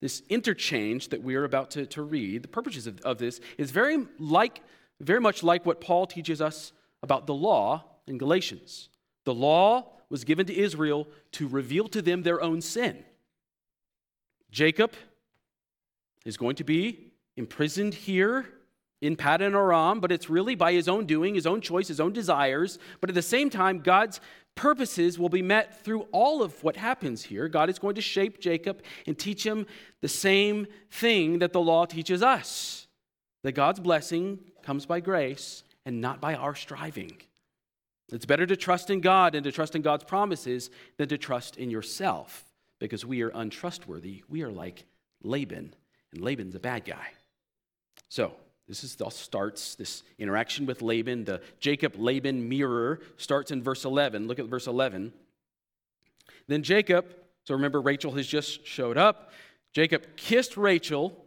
this 0.00 0.22
interchange 0.28 1.08
that 1.08 1.22
we 1.22 1.34
are 1.34 1.44
about 1.44 1.70
to, 1.72 1.86
to 1.86 2.02
read, 2.02 2.42
the 2.42 2.48
purposes 2.48 2.86
of, 2.86 3.00
of 3.00 3.18
this 3.18 3.40
is 3.58 3.70
very 3.70 4.06
like, 4.18 4.60
very 5.00 5.20
much 5.20 5.42
like 5.42 5.64
what 5.64 5.80
Paul 5.80 6.06
teaches 6.06 6.40
us 6.40 6.72
about 7.02 7.26
the 7.26 7.34
law 7.34 7.84
in 8.06 8.18
Galatians. 8.18 8.88
The 9.24 9.34
law 9.34 9.92
was 10.08 10.24
given 10.24 10.46
to 10.46 10.56
Israel 10.56 11.08
to 11.32 11.48
reveal 11.48 11.88
to 11.88 12.02
them 12.02 12.22
their 12.22 12.42
own 12.42 12.60
sin. 12.60 13.04
Jacob 14.50 14.92
is 16.26 16.36
going 16.36 16.56
to 16.56 16.64
be 16.64 17.12
imprisoned 17.36 17.94
here 17.94 18.46
in 19.02 19.16
Paddan 19.16 19.54
Aram, 19.54 20.00
but 20.00 20.12
it's 20.12 20.30
really 20.30 20.54
by 20.54 20.72
his 20.72 20.88
own 20.88 21.04
doing, 21.04 21.34
his 21.34 21.46
own 21.46 21.60
choice, 21.60 21.88
his 21.88 22.00
own 22.00 22.12
desires. 22.12 22.78
But 23.00 23.10
at 23.10 23.14
the 23.14 23.20
same 23.20 23.50
time, 23.50 23.80
God's 23.80 24.20
purposes 24.54 25.18
will 25.18 25.28
be 25.28 25.42
met 25.42 25.84
through 25.84 26.06
all 26.12 26.42
of 26.42 26.62
what 26.62 26.76
happens 26.76 27.24
here. 27.24 27.48
God 27.48 27.68
is 27.68 27.78
going 27.78 27.96
to 27.96 28.00
shape 28.00 28.40
Jacob 28.40 28.82
and 29.06 29.18
teach 29.18 29.44
him 29.44 29.66
the 30.00 30.08
same 30.08 30.66
thing 30.90 31.40
that 31.40 31.52
the 31.52 31.60
law 31.60 31.84
teaches 31.84 32.22
us 32.22 32.86
that 33.42 33.52
God's 33.52 33.80
blessing 33.80 34.38
comes 34.62 34.86
by 34.86 35.00
grace 35.00 35.64
and 35.84 36.00
not 36.00 36.20
by 36.20 36.36
our 36.36 36.54
striving. 36.54 37.20
It's 38.12 38.26
better 38.26 38.46
to 38.46 38.56
trust 38.56 38.88
in 38.88 39.00
God 39.00 39.34
and 39.34 39.42
to 39.42 39.50
trust 39.50 39.74
in 39.74 39.82
God's 39.82 40.04
promises 40.04 40.70
than 40.96 41.08
to 41.08 41.18
trust 41.18 41.56
in 41.56 41.70
yourself 41.70 42.44
because 42.78 43.04
we 43.04 43.22
are 43.22 43.30
untrustworthy. 43.34 44.22
We 44.28 44.42
are 44.42 44.52
like 44.52 44.84
Laban, 45.24 45.74
and 46.12 46.22
Laban's 46.22 46.54
a 46.54 46.60
bad 46.60 46.84
guy. 46.84 47.08
So, 48.08 48.32
this 48.72 48.84
is 48.84 48.98
all 49.02 49.10
starts 49.10 49.74
this 49.74 50.02
interaction 50.18 50.64
with 50.64 50.80
Laban. 50.80 51.24
The 51.24 51.42
Jacob 51.60 51.94
Laban 51.96 52.48
mirror 52.48 53.00
starts 53.18 53.50
in 53.50 53.62
verse 53.62 53.84
11. 53.84 54.26
Look 54.26 54.38
at 54.38 54.46
verse 54.46 54.66
11. 54.66 55.12
Then 56.48 56.62
Jacob, 56.62 57.04
so 57.44 57.54
remember 57.54 57.82
Rachel 57.82 58.12
has 58.12 58.26
just 58.26 58.66
showed 58.66 58.96
up. 58.96 59.30
Jacob 59.74 60.16
kissed 60.16 60.56
Rachel 60.56 61.22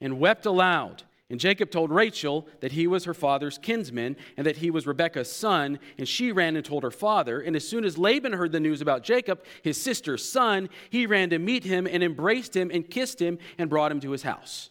and 0.00 0.20
wept 0.20 0.46
aloud. 0.46 1.02
And 1.30 1.40
Jacob 1.40 1.72
told 1.72 1.90
Rachel 1.90 2.46
that 2.60 2.70
he 2.70 2.86
was 2.86 3.06
her 3.06 3.14
father's 3.14 3.58
kinsman 3.58 4.16
and 4.36 4.46
that 4.46 4.58
he 4.58 4.70
was 4.70 4.86
Rebekah's 4.86 5.32
son. 5.32 5.80
And 5.98 6.06
she 6.06 6.30
ran 6.30 6.54
and 6.54 6.64
told 6.64 6.84
her 6.84 6.92
father. 6.92 7.40
And 7.40 7.56
as 7.56 7.66
soon 7.66 7.84
as 7.84 7.98
Laban 7.98 8.34
heard 8.34 8.52
the 8.52 8.60
news 8.60 8.80
about 8.80 9.02
Jacob, 9.02 9.42
his 9.62 9.80
sister's 9.80 10.24
son, 10.24 10.68
he 10.90 11.06
ran 11.06 11.30
to 11.30 11.40
meet 11.40 11.64
him 11.64 11.88
and 11.88 12.04
embraced 12.04 12.54
him 12.56 12.70
and 12.72 12.88
kissed 12.88 13.20
him 13.20 13.38
and 13.58 13.68
brought 13.68 13.90
him 13.90 13.98
to 14.00 14.12
his 14.12 14.22
house. 14.22 14.70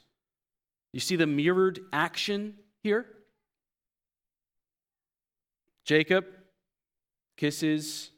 You 0.94 1.00
see 1.00 1.16
the 1.16 1.28
mirrored 1.28 1.80
action 1.92 2.54
here? 2.82 3.06
Jacob 5.86 6.26
kisses 7.36 8.12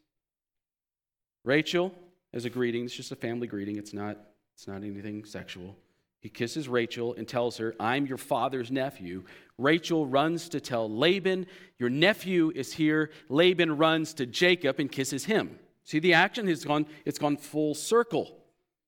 Rachel 1.44 1.94
as 2.34 2.46
a 2.46 2.50
greeting. 2.50 2.86
It's 2.86 2.94
just 2.94 3.12
a 3.12 3.16
family 3.16 3.48
greeting. 3.48 3.78
It's 3.78 3.94
not, 3.94 4.18
it's 4.54 4.68
not 4.68 4.84
anything 4.84 5.24
sexual. 5.24 5.76
He 6.20 6.30
kisses 6.30 6.68
Rachel 6.68 7.14
and 7.14 7.28
tells 7.28 7.58
her, 7.58 7.76
I'm 7.80 8.06
your 8.06 8.18
father's 8.18 8.72
nephew. 8.72 9.24
Rachel 9.58 10.06
runs 10.06 10.50
to 10.50 10.60
tell 10.60 10.90
Laban, 10.90 11.46
Your 11.78 11.90
nephew 11.90 12.52
is 12.54 12.74
here. 12.74 13.12
Laban 13.30 13.78
runs 13.78 14.14
to 14.16 14.26
Jacob 14.26 14.80
and 14.80 14.92
kisses 14.92 15.26
him. 15.26 15.60
See 15.84 16.00
the 16.00 16.14
action 16.14 16.48
has 16.48 16.66
gone, 16.66 16.88
it's 17.06 17.20
gone 17.20 17.38
full 17.38 17.76
circle. 17.76 18.38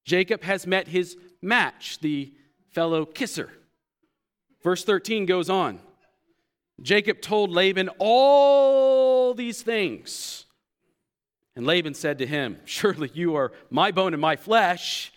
Jacob 0.03 0.43
has 0.43 0.65
met 0.65 0.87
his 0.87 1.15
match, 1.41 1.99
the 1.99 2.33
fellow 2.71 3.05
kisser. 3.05 3.51
Verse 4.67 4.83
13 4.83 5.25
goes 5.25 5.49
on. 5.49 5.79
Jacob 6.81 7.21
told 7.21 7.51
Laban 7.51 7.89
all 7.99 9.33
these 9.33 9.61
things. 9.61 10.43
And 11.55 11.65
Laban 11.65 11.93
said 11.93 12.17
to 12.17 12.27
him, 12.27 12.59
Surely 12.65 13.09
you 13.13 13.35
are 13.35 13.53
my 13.69 13.91
bone 13.91 14.11
and 14.11 14.19
my 14.19 14.35
flesh. 14.35 15.13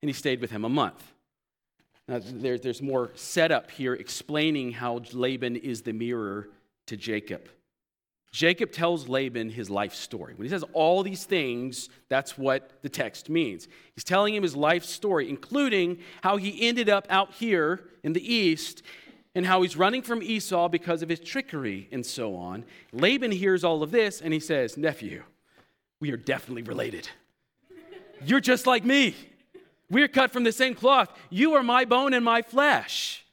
And 0.00 0.08
he 0.08 0.12
stayed 0.12 0.40
with 0.40 0.52
him 0.52 0.64
a 0.64 0.68
month. 0.68 1.12
Now, 2.06 2.20
there, 2.22 2.56
there's 2.56 2.80
more 2.80 3.10
setup 3.16 3.68
here 3.72 3.94
explaining 3.94 4.70
how 4.70 5.00
Laban 5.12 5.56
is 5.56 5.82
the 5.82 5.92
mirror 5.92 6.50
to 6.86 6.96
Jacob. 6.96 7.48
Jacob 8.34 8.72
tells 8.72 9.08
Laban 9.08 9.48
his 9.48 9.70
life 9.70 9.94
story. 9.94 10.34
When 10.34 10.44
he 10.44 10.50
says 10.50 10.64
all 10.72 11.04
these 11.04 11.22
things, 11.22 11.88
that's 12.08 12.36
what 12.36 12.82
the 12.82 12.88
text 12.88 13.30
means. 13.30 13.68
He's 13.94 14.02
telling 14.02 14.34
him 14.34 14.42
his 14.42 14.56
life 14.56 14.84
story, 14.84 15.30
including 15.30 16.00
how 16.20 16.36
he 16.36 16.66
ended 16.66 16.88
up 16.88 17.06
out 17.08 17.34
here 17.34 17.84
in 18.02 18.12
the 18.12 18.34
east 18.34 18.82
and 19.36 19.46
how 19.46 19.62
he's 19.62 19.76
running 19.76 20.02
from 20.02 20.20
Esau 20.20 20.68
because 20.68 21.00
of 21.00 21.08
his 21.08 21.20
trickery 21.20 21.88
and 21.92 22.04
so 22.04 22.34
on. 22.34 22.64
Laban 22.92 23.30
hears 23.30 23.62
all 23.62 23.84
of 23.84 23.92
this 23.92 24.20
and 24.20 24.32
he 24.32 24.40
says, 24.40 24.76
Nephew, 24.76 25.22
we 26.00 26.10
are 26.10 26.16
definitely 26.16 26.62
related. 26.62 27.08
You're 28.26 28.40
just 28.40 28.66
like 28.66 28.84
me. 28.84 29.14
We're 29.88 30.08
cut 30.08 30.32
from 30.32 30.42
the 30.42 30.50
same 30.50 30.74
cloth. 30.74 31.08
You 31.30 31.54
are 31.54 31.62
my 31.62 31.84
bone 31.84 32.12
and 32.12 32.24
my 32.24 32.42
flesh. 32.42 33.23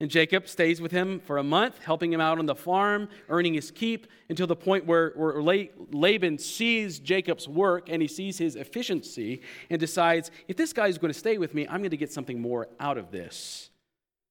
And 0.00 0.10
Jacob 0.10 0.48
stays 0.48 0.80
with 0.80 0.92
him 0.92 1.18
for 1.18 1.38
a 1.38 1.42
month, 1.42 1.78
helping 1.82 2.12
him 2.12 2.20
out 2.20 2.38
on 2.38 2.46
the 2.46 2.54
farm, 2.54 3.08
earning 3.28 3.54
his 3.54 3.72
keep, 3.72 4.06
until 4.28 4.46
the 4.46 4.54
point 4.54 4.86
where, 4.86 5.12
where 5.16 5.42
Laban 5.42 6.38
sees 6.38 7.00
Jacob's 7.00 7.48
work 7.48 7.88
and 7.88 8.00
he 8.00 8.06
sees 8.06 8.38
his 8.38 8.54
efficiency 8.54 9.42
and 9.70 9.80
decides, 9.80 10.30
if 10.46 10.56
this 10.56 10.72
guy 10.72 10.86
is 10.86 10.98
going 10.98 11.12
to 11.12 11.18
stay 11.18 11.36
with 11.36 11.52
me, 11.52 11.66
I'm 11.66 11.80
going 11.80 11.90
to 11.90 11.96
get 11.96 12.12
something 12.12 12.40
more 12.40 12.68
out 12.78 12.96
of 12.96 13.10
this. 13.10 13.70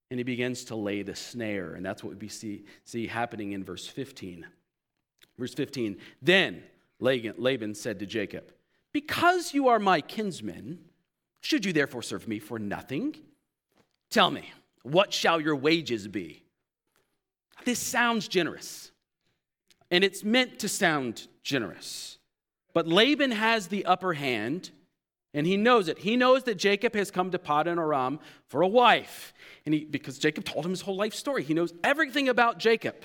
And 0.10 0.18
he 0.20 0.24
begins 0.24 0.64
to 0.66 0.76
lay 0.78 1.02
the 1.02 1.16
snare. 1.16 1.74
And 1.74 1.86
that's 1.86 2.02
what 2.02 2.18
we 2.18 2.30
see, 2.30 2.64
see 2.86 3.08
happening 3.08 3.52
in 3.52 3.66
verse 3.66 3.86
15. 3.88 4.48
Verse 5.38 5.54
15 5.54 5.98
Then 6.22 6.64
Laban 7.00 7.76
said 7.76 8.00
to 8.00 8.06
Jacob, 8.06 8.54
Because 8.94 9.54
you 9.54 9.68
are 9.68 9.80
my 9.80 10.00
kinsman, 10.00 10.80
should 11.42 11.66
you 11.66 11.74
therefore 11.74 12.04
serve 12.04 12.26
me 12.26 12.40
for 12.40 12.58
nothing? 12.58 13.18
Tell 14.10 14.32
me, 14.32 14.54
what 14.92 15.14
shall 15.14 15.40
your 15.40 15.56
wages 15.56 16.08
be? 16.08 16.44
This 17.66 17.80
sounds 17.80 18.28
generous, 18.28 18.92
and 19.92 20.04
it's 20.04 20.24
meant 20.24 20.60
to 20.60 20.70
sound 20.70 21.28
generous. 21.44 22.18
But 22.74 22.88
Laban 22.88 23.32
has 23.32 23.68
the 23.68 23.86
upper 23.86 24.14
hand, 24.14 24.72
and 25.34 25.46
he 25.46 25.58
knows 25.58 25.88
it. 25.88 25.98
He 26.00 26.16
knows 26.16 26.44
that 26.44 26.56
Jacob 26.56 26.96
has 26.96 27.12
come 27.12 27.32
to 27.32 27.40
Paddan 27.40 27.78
Aram 27.78 28.20
for 28.48 28.62
a 28.62 28.68
wife, 28.68 29.34
and 29.66 29.74
he, 29.74 29.84
because 29.86 30.18
Jacob 30.18 30.46
told 30.46 30.66
him 30.66 30.72
his 30.72 30.82
whole 30.82 30.96
life 30.96 31.14
story. 31.14 31.44
He 31.44 31.54
knows 31.54 31.74
everything 31.84 32.30
about 32.30 32.60
Jacob. 32.60 32.96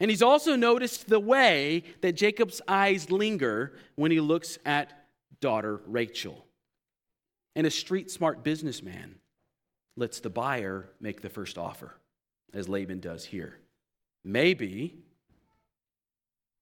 And 0.00 0.10
he's 0.10 0.22
also 0.22 0.56
noticed 0.56 1.08
the 1.08 1.20
way 1.20 1.84
that 2.00 2.12
Jacob's 2.12 2.60
eyes 2.66 3.10
linger 3.10 3.74
when 3.94 4.10
he 4.10 4.20
looks 4.20 4.58
at 4.66 5.06
daughter 5.40 5.80
Rachel. 5.86 6.44
And 7.54 7.66
a 7.66 7.70
street 7.70 8.10
smart 8.10 8.42
businessman 8.42 9.16
lets 9.96 10.20
the 10.20 10.30
buyer 10.30 10.88
make 11.00 11.20
the 11.20 11.28
first 11.28 11.58
offer, 11.58 11.94
as 12.52 12.68
Laban 12.68 13.00
does 13.00 13.24
here. 13.24 13.58
Maybe 14.24 14.94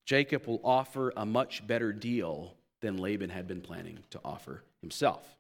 Jacob 0.05 0.47
will 0.47 0.61
offer 0.65 1.12
a 1.17 1.25
much 1.25 1.67
better 1.67 1.93
deal 1.93 2.55
than 2.81 2.97
Laban 2.97 3.31
had 3.31 3.47
been 3.47 3.61
planning 3.61 4.01
to 4.11 4.21
offer 4.25 4.62
himself. 4.81 5.37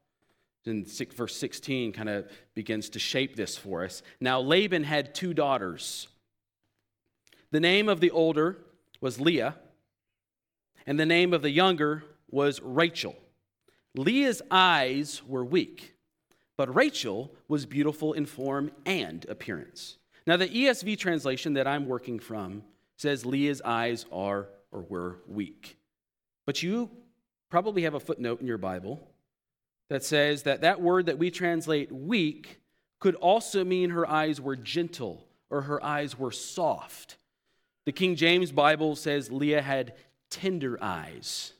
And 0.64 0.86
verse 0.86 1.36
16 1.36 1.92
kind 1.92 2.08
of 2.08 2.30
begins 2.54 2.88
to 2.90 3.00
shape 3.00 3.34
this 3.34 3.56
for 3.56 3.84
us. 3.84 4.02
Now, 4.20 4.40
Laban 4.40 4.84
had 4.84 5.14
two 5.14 5.34
daughters. 5.34 6.06
The 7.50 7.60
name 7.60 7.88
of 7.88 8.00
the 8.00 8.12
older 8.12 8.58
was 9.00 9.20
Leah, 9.20 9.56
and 10.86 10.98
the 10.98 11.06
name 11.06 11.34
of 11.34 11.42
the 11.42 11.50
younger 11.50 12.04
was 12.30 12.60
Rachel. 12.62 13.16
Leah's 13.96 14.40
eyes 14.50 15.20
were 15.26 15.44
weak, 15.44 15.91
but 16.62 16.76
Rachel 16.76 17.34
was 17.48 17.66
beautiful 17.66 18.12
in 18.12 18.24
form 18.24 18.70
and 18.86 19.26
appearance. 19.28 19.96
Now, 20.28 20.36
the 20.36 20.46
ESV 20.46 20.96
translation 20.96 21.54
that 21.54 21.66
I'm 21.66 21.88
working 21.88 22.20
from 22.20 22.62
says 22.96 23.26
Leah's 23.26 23.60
eyes 23.62 24.06
are 24.12 24.46
or 24.70 24.82
were 24.82 25.16
weak. 25.26 25.76
But 26.46 26.62
you 26.62 26.88
probably 27.50 27.82
have 27.82 27.94
a 27.94 27.98
footnote 27.98 28.40
in 28.40 28.46
your 28.46 28.58
Bible 28.58 29.00
that 29.90 30.04
says 30.04 30.44
that 30.44 30.60
that 30.60 30.80
word 30.80 31.06
that 31.06 31.18
we 31.18 31.32
translate 31.32 31.90
weak 31.90 32.60
could 33.00 33.16
also 33.16 33.64
mean 33.64 33.90
her 33.90 34.08
eyes 34.08 34.40
were 34.40 34.54
gentle 34.54 35.26
or 35.50 35.62
her 35.62 35.84
eyes 35.84 36.16
were 36.16 36.30
soft. 36.30 37.16
The 37.86 37.92
King 37.92 38.14
James 38.14 38.52
Bible 38.52 38.94
says 38.94 39.32
Leah 39.32 39.62
had 39.62 39.94
tender 40.30 40.78
eyes. 40.80 41.54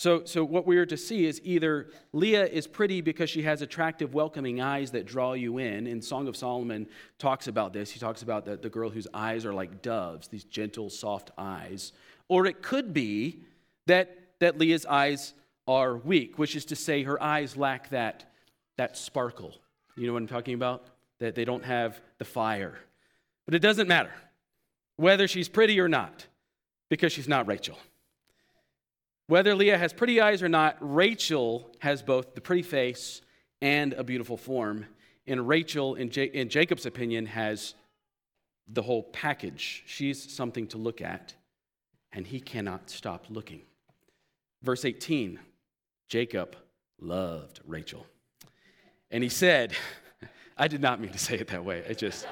So, 0.00 0.24
so 0.24 0.42
what 0.42 0.66
we 0.66 0.78
are 0.78 0.86
to 0.86 0.96
see 0.96 1.26
is 1.26 1.42
either 1.44 1.88
Leah 2.14 2.46
is 2.46 2.66
pretty 2.66 3.02
because 3.02 3.28
she 3.28 3.42
has 3.42 3.60
attractive, 3.60 4.14
welcoming 4.14 4.58
eyes 4.58 4.92
that 4.92 5.04
draw 5.04 5.34
you 5.34 5.58
in. 5.58 5.86
And 5.86 6.02
Song 6.02 6.26
of 6.26 6.38
Solomon 6.38 6.88
talks 7.18 7.48
about 7.48 7.74
this. 7.74 7.90
He 7.90 8.00
talks 8.00 8.22
about 8.22 8.46
the, 8.46 8.56
the 8.56 8.70
girl 8.70 8.88
whose 8.88 9.06
eyes 9.12 9.44
are 9.44 9.52
like 9.52 9.82
doves, 9.82 10.28
these 10.28 10.44
gentle, 10.44 10.88
soft 10.88 11.32
eyes. 11.36 11.92
Or 12.28 12.46
it 12.46 12.62
could 12.62 12.94
be 12.94 13.40
that, 13.88 14.16
that 14.38 14.56
Leah's 14.56 14.86
eyes 14.86 15.34
are 15.68 15.98
weak, 15.98 16.38
which 16.38 16.56
is 16.56 16.64
to 16.64 16.76
say 16.76 17.02
her 17.02 17.22
eyes 17.22 17.58
lack 17.58 17.90
that, 17.90 18.24
that 18.78 18.96
sparkle. 18.96 19.54
You 19.98 20.06
know 20.06 20.14
what 20.14 20.22
I'm 20.22 20.28
talking 20.28 20.54
about? 20.54 20.86
That 21.18 21.34
they 21.34 21.44
don't 21.44 21.66
have 21.66 22.00
the 22.16 22.24
fire. 22.24 22.78
But 23.44 23.54
it 23.54 23.58
doesn't 23.58 23.86
matter 23.86 24.14
whether 24.96 25.28
she's 25.28 25.50
pretty 25.50 25.78
or 25.78 25.88
not, 25.88 26.26
because 26.88 27.12
she's 27.12 27.28
not 27.28 27.46
Rachel. 27.46 27.76
Whether 29.30 29.54
Leah 29.54 29.78
has 29.78 29.92
pretty 29.92 30.20
eyes 30.20 30.42
or 30.42 30.48
not, 30.48 30.76
Rachel 30.80 31.70
has 31.78 32.02
both 32.02 32.34
the 32.34 32.40
pretty 32.40 32.62
face 32.62 33.20
and 33.62 33.92
a 33.92 34.02
beautiful 34.02 34.36
form. 34.36 34.86
And 35.24 35.46
Rachel, 35.46 35.94
in, 35.94 36.10
J- 36.10 36.32
in 36.32 36.48
Jacob's 36.48 36.84
opinion, 36.84 37.26
has 37.26 37.74
the 38.66 38.82
whole 38.82 39.04
package. 39.04 39.84
She's 39.86 40.34
something 40.34 40.66
to 40.66 40.78
look 40.78 41.00
at, 41.00 41.32
and 42.12 42.26
he 42.26 42.40
cannot 42.40 42.90
stop 42.90 43.26
looking. 43.30 43.60
Verse 44.64 44.84
18 44.84 45.38
Jacob 46.08 46.56
loved 47.00 47.60
Rachel. 47.64 48.04
And 49.12 49.22
he 49.22 49.30
said, 49.30 49.74
I 50.58 50.66
did 50.66 50.80
not 50.80 51.00
mean 51.00 51.12
to 51.12 51.18
say 51.18 51.36
it 51.36 51.46
that 51.46 51.64
way. 51.64 51.84
I 51.88 51.92
just, 51.92 52.26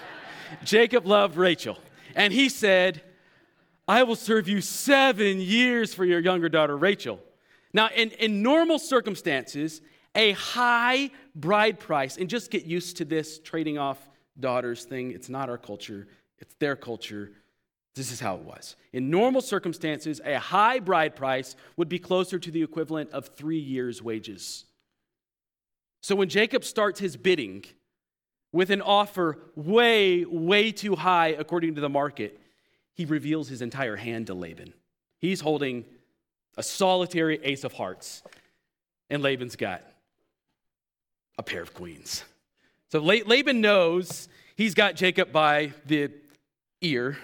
Jacob 0.64 1.06
loved 1.06 1.36
Rachel. 1.36 1.78
And 2.16 2.32
he 2.32 2.48
said, 2.48 3.00
I 3.88 4.04
will 4.04 4.16
serve 4.16 4.48
you 4.48 4.60
seven 4.60 5.40
years 5.40 5.92
for 5.92 6.04
your 6.04 6.20
younger 6.20 6.48
daughter, 6.48 6.76
Rachel. 6.76 7.20
Now, 7.72 7.88
in, 7.94 8.10
in 8.12 8.42
normal 8.42 8.78
circumstances, 8.78 9.80
a 10.14 10.32
high 10.32 11.10
bride 11.34 11.80
price, 11.80 12.16
and 12.16 12.28
just 12.28 12.50
get 12.50 12.64
used 12.64 12.98
to 12.98 13.04
this 13.04 13.38
trading 13.38 13.78
off 13.78 13.98
daughters 14.38 14.84
thing. 14.84 15.10
It's 15.10 15.28
not 15.28 15.48
our 15.48 15.58
culture, 15.58 16.06
it's 16.38 16.54
their 16.58 16.76
culture. 16.76 17.32
This 17.94 18.10
is 18.10 18.20
how 18.20 18.36
it 18.36 18.42
was. 18.42 18.76
In 18.94 19.10
normal 19.10 19.42
circumstances, 19.42 20.18
a 20.24 20.38
high 20.38 20.78
bride 20.78 21.14
price 21.14 21.56
would 21.76 21.90
be 21.90 21.98
closer 21.98 22.38
to 22.38 22.50
the 22.50 22.62
equivalent 22.62 23.10
of 23.10 23.28
three 23.28 23.58
years' 23.58 24.02
wages. 24.02 24.64
So 26.02 26.16
when 26.16 26.30
Jacob 26.30 26.64
starts 26.64 27.00
his 27.00 27.18
bidding, 27.18 27.66
with 28.50 28.70
an 28.70 28.80
offer 28.80 29.38
way, 29.54 30.24
way 30.24 30.72
too 30.72 30.96
high 30.96 31.28
according 31.28 31.74
to 31.74 31.82
the 31.82 31.88
market, 31.90 32.40
he 32.94 33.04
reveals 33.04 33.48
his 33.48 33.62
entire 33.62 33.96
hand 33.96 34.26
to 34.26 34.34
Laban. 34.34 34.74
He's 35.18 35.40
holding 35.40 35.84
a 36.56 36.62
solitary 36.62 37.42
ace 37.42 37.64
of 37.64 37.72
hearts, 37.72 38.22
and 39.08 39.22
Laban's 39.22 39.56
got 39.56 39.82
a 41.38 41.42
pair 41.42 41.62
of 41.62 41.72
queens. 41.74 42.24
So 42.90 42.98
Laban 43.00 43.60
knows 43.60 44.28
he's 44.54 44.74
got 44.74 44.96
Jacob 44.96 45.32
by 45.32 45.72
the 45.86 46.10
ear. 46.82 47.16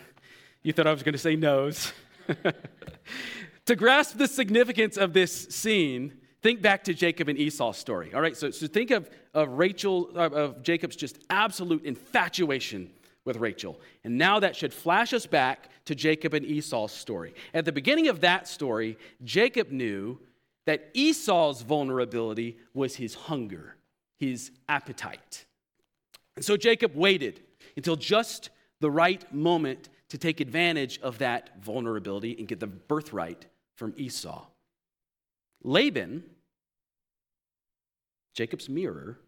You 0.63 0.73
thought 0.73 0.87
I 0.87 0.93
was 0.93 1.03
going 1.03 1.13
to 1.13 1.19
say 1.19 1.37
nose. 1.37 1.93
to 3.67 3.77
grasp 3.77 4.17
the 4.17 4.27
significance 4.27 4.97
of 4.97 5.13
this 5.13 5.49
scene, 5.51 6.15
think 6.41 6.63
back 6.63 6.85
to 6.85 6.95
Jacob 6.95 7.29
and 7.29 7.39
Esau's 7.39 7.77
story. 7.77 8.15
All 8.15 8.23
right, 8.23 8.37
so, 8.37 8.51
so 8.51 8.67
think 8.67 8.91
of, 8.91 9.11
of 9.35 9.51
Rachel, 9.51 10.09
of 10.17 10.63
Jacob's 10.63 10.97
just 10.97 11.19
absolute 11.29 11.85
infatuation 11.85 12.91
with 13.29 13.37
Rachel. 13.37 13.79
And 14.03 14.19
now 14.19 14.41
that 14.41 14.57
should 14.57 14.73
flash 14.73 15.12
us 15.12 15.27
back 15.27 15.69
to 15.85 15.95
Jacob 15.95 16.35
and 16.35 16.45
Esau's 16.45 16.93
story. 16.93 17.35
At 17.53 17.67
the 17.67 17.73
beginning 17.73 18.09
of 18.09 18.21
that 18.23 18.49
story, 18.49 18.99
Jacob 19.23 19.71
knew 19.71 20.19
that 20.67 20.91
Esau's 20.95 21.62
vulnerability 21.62 22.57
was 22.75 22.97
his 22.97 23.14
hunger, 23.14 23.77
his 24.19 24.51
appetite. 24.69 25.45
And 26.37 26.45
so 26.45 26.57
Jacob 26.57 26.97
waited 26.97 27.43
until 27.77 27.97
just 27.97 28.51
the 28.81 28.91
right 28.91 29.31
moment 29.33 29.91
to 30.09 30.19
take 30.19 30.41
advantage 30.41 30.99
of 31.01 31.19
that 31.19 31.62
vulnerability 31.62 32.35
and 32.38 32.49
get 32.49 32.61
the 32.61 32.67
birthright 32.67 33.45
from 33.77 33.93
Esau. 33.97 34.47
Laban, 35.62 36.25
Jacob's 38.35 38.71
mirror, 38.71 39.19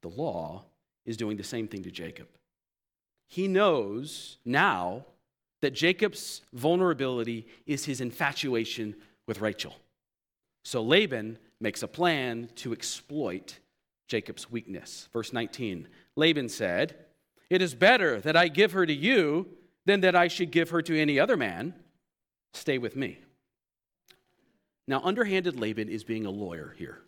the 0.00 0.08
law, 0.08 0.64
is 1.04 1.16
doing 1.18 1.36
the 1.36 1.44
same 1.44 1.68
thing 1.68 1.82
to 1.82 1.90
Jacob. 1.90 2.28
He 3.32 3.48
knows 3.48 4.36
now 4.44 5.06
that 5.62 5.70
Jacob's 5.70 6.42
vulnerability 6.52 7.46
is 7.64 7.86
his 7.86 8.02
infatuation 8.02 8.94
with 9.26 9.40
Rachel. 9.40 9.74
So 10.66 10.82
Laban 10.82 11.38
makes 11.58 11.82
a 11.82 11.88
plan 11.88 12.50
to 12.56 12.74
exploit 12.74 13.58
Jacob's 14.06 14.50
weakness. 14.50 15.08
Verse 15.14 15.32
19 15.32 15.88
Laban 16.14 16.50
said, 16.50 16.94
It 17.48 17.62
is 17.62 17.74
better 17.74 18.20
that 18.20 18.36
I 18.36 18.48
give 18.48 18.72
her 18.72 18.84
to 18.84 18.92
you 18.92 19.48
than 19.86 20.02
that 20.02 20.14
I 20.14 20.28
should 20.28 20.50
give 20.50 20.68
her 20.68 20.82
to 20.82 21.00
any 21.00 21.18
other 21.18 21.38
man. 21.38 21.72
Stay 22.52 22.76
with 22.76 22.96
me. 22.96 23.18
Now, 24.86 25.00
underhanded 25.02 25.58
Laban 25.58 25.88
is 25.88 26.04
being 26.04 26.26
a 26.26 26.30
lawyer 26.30 26.74
here. 26.76 27.00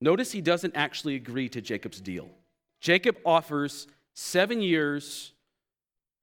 Notice 0.00 0.32
he 0.32 0.40
doesn't 0.40 0.74
actually 0.74 1.14
agree 1.14 1.48
to 1.50 1.60
Jacob's 1.60 2.00
deal. 2.00 2.28
Jacob 2.80 3.16
offers 3.24 3.86
seven 4.14 4.60
years 4.60 5.32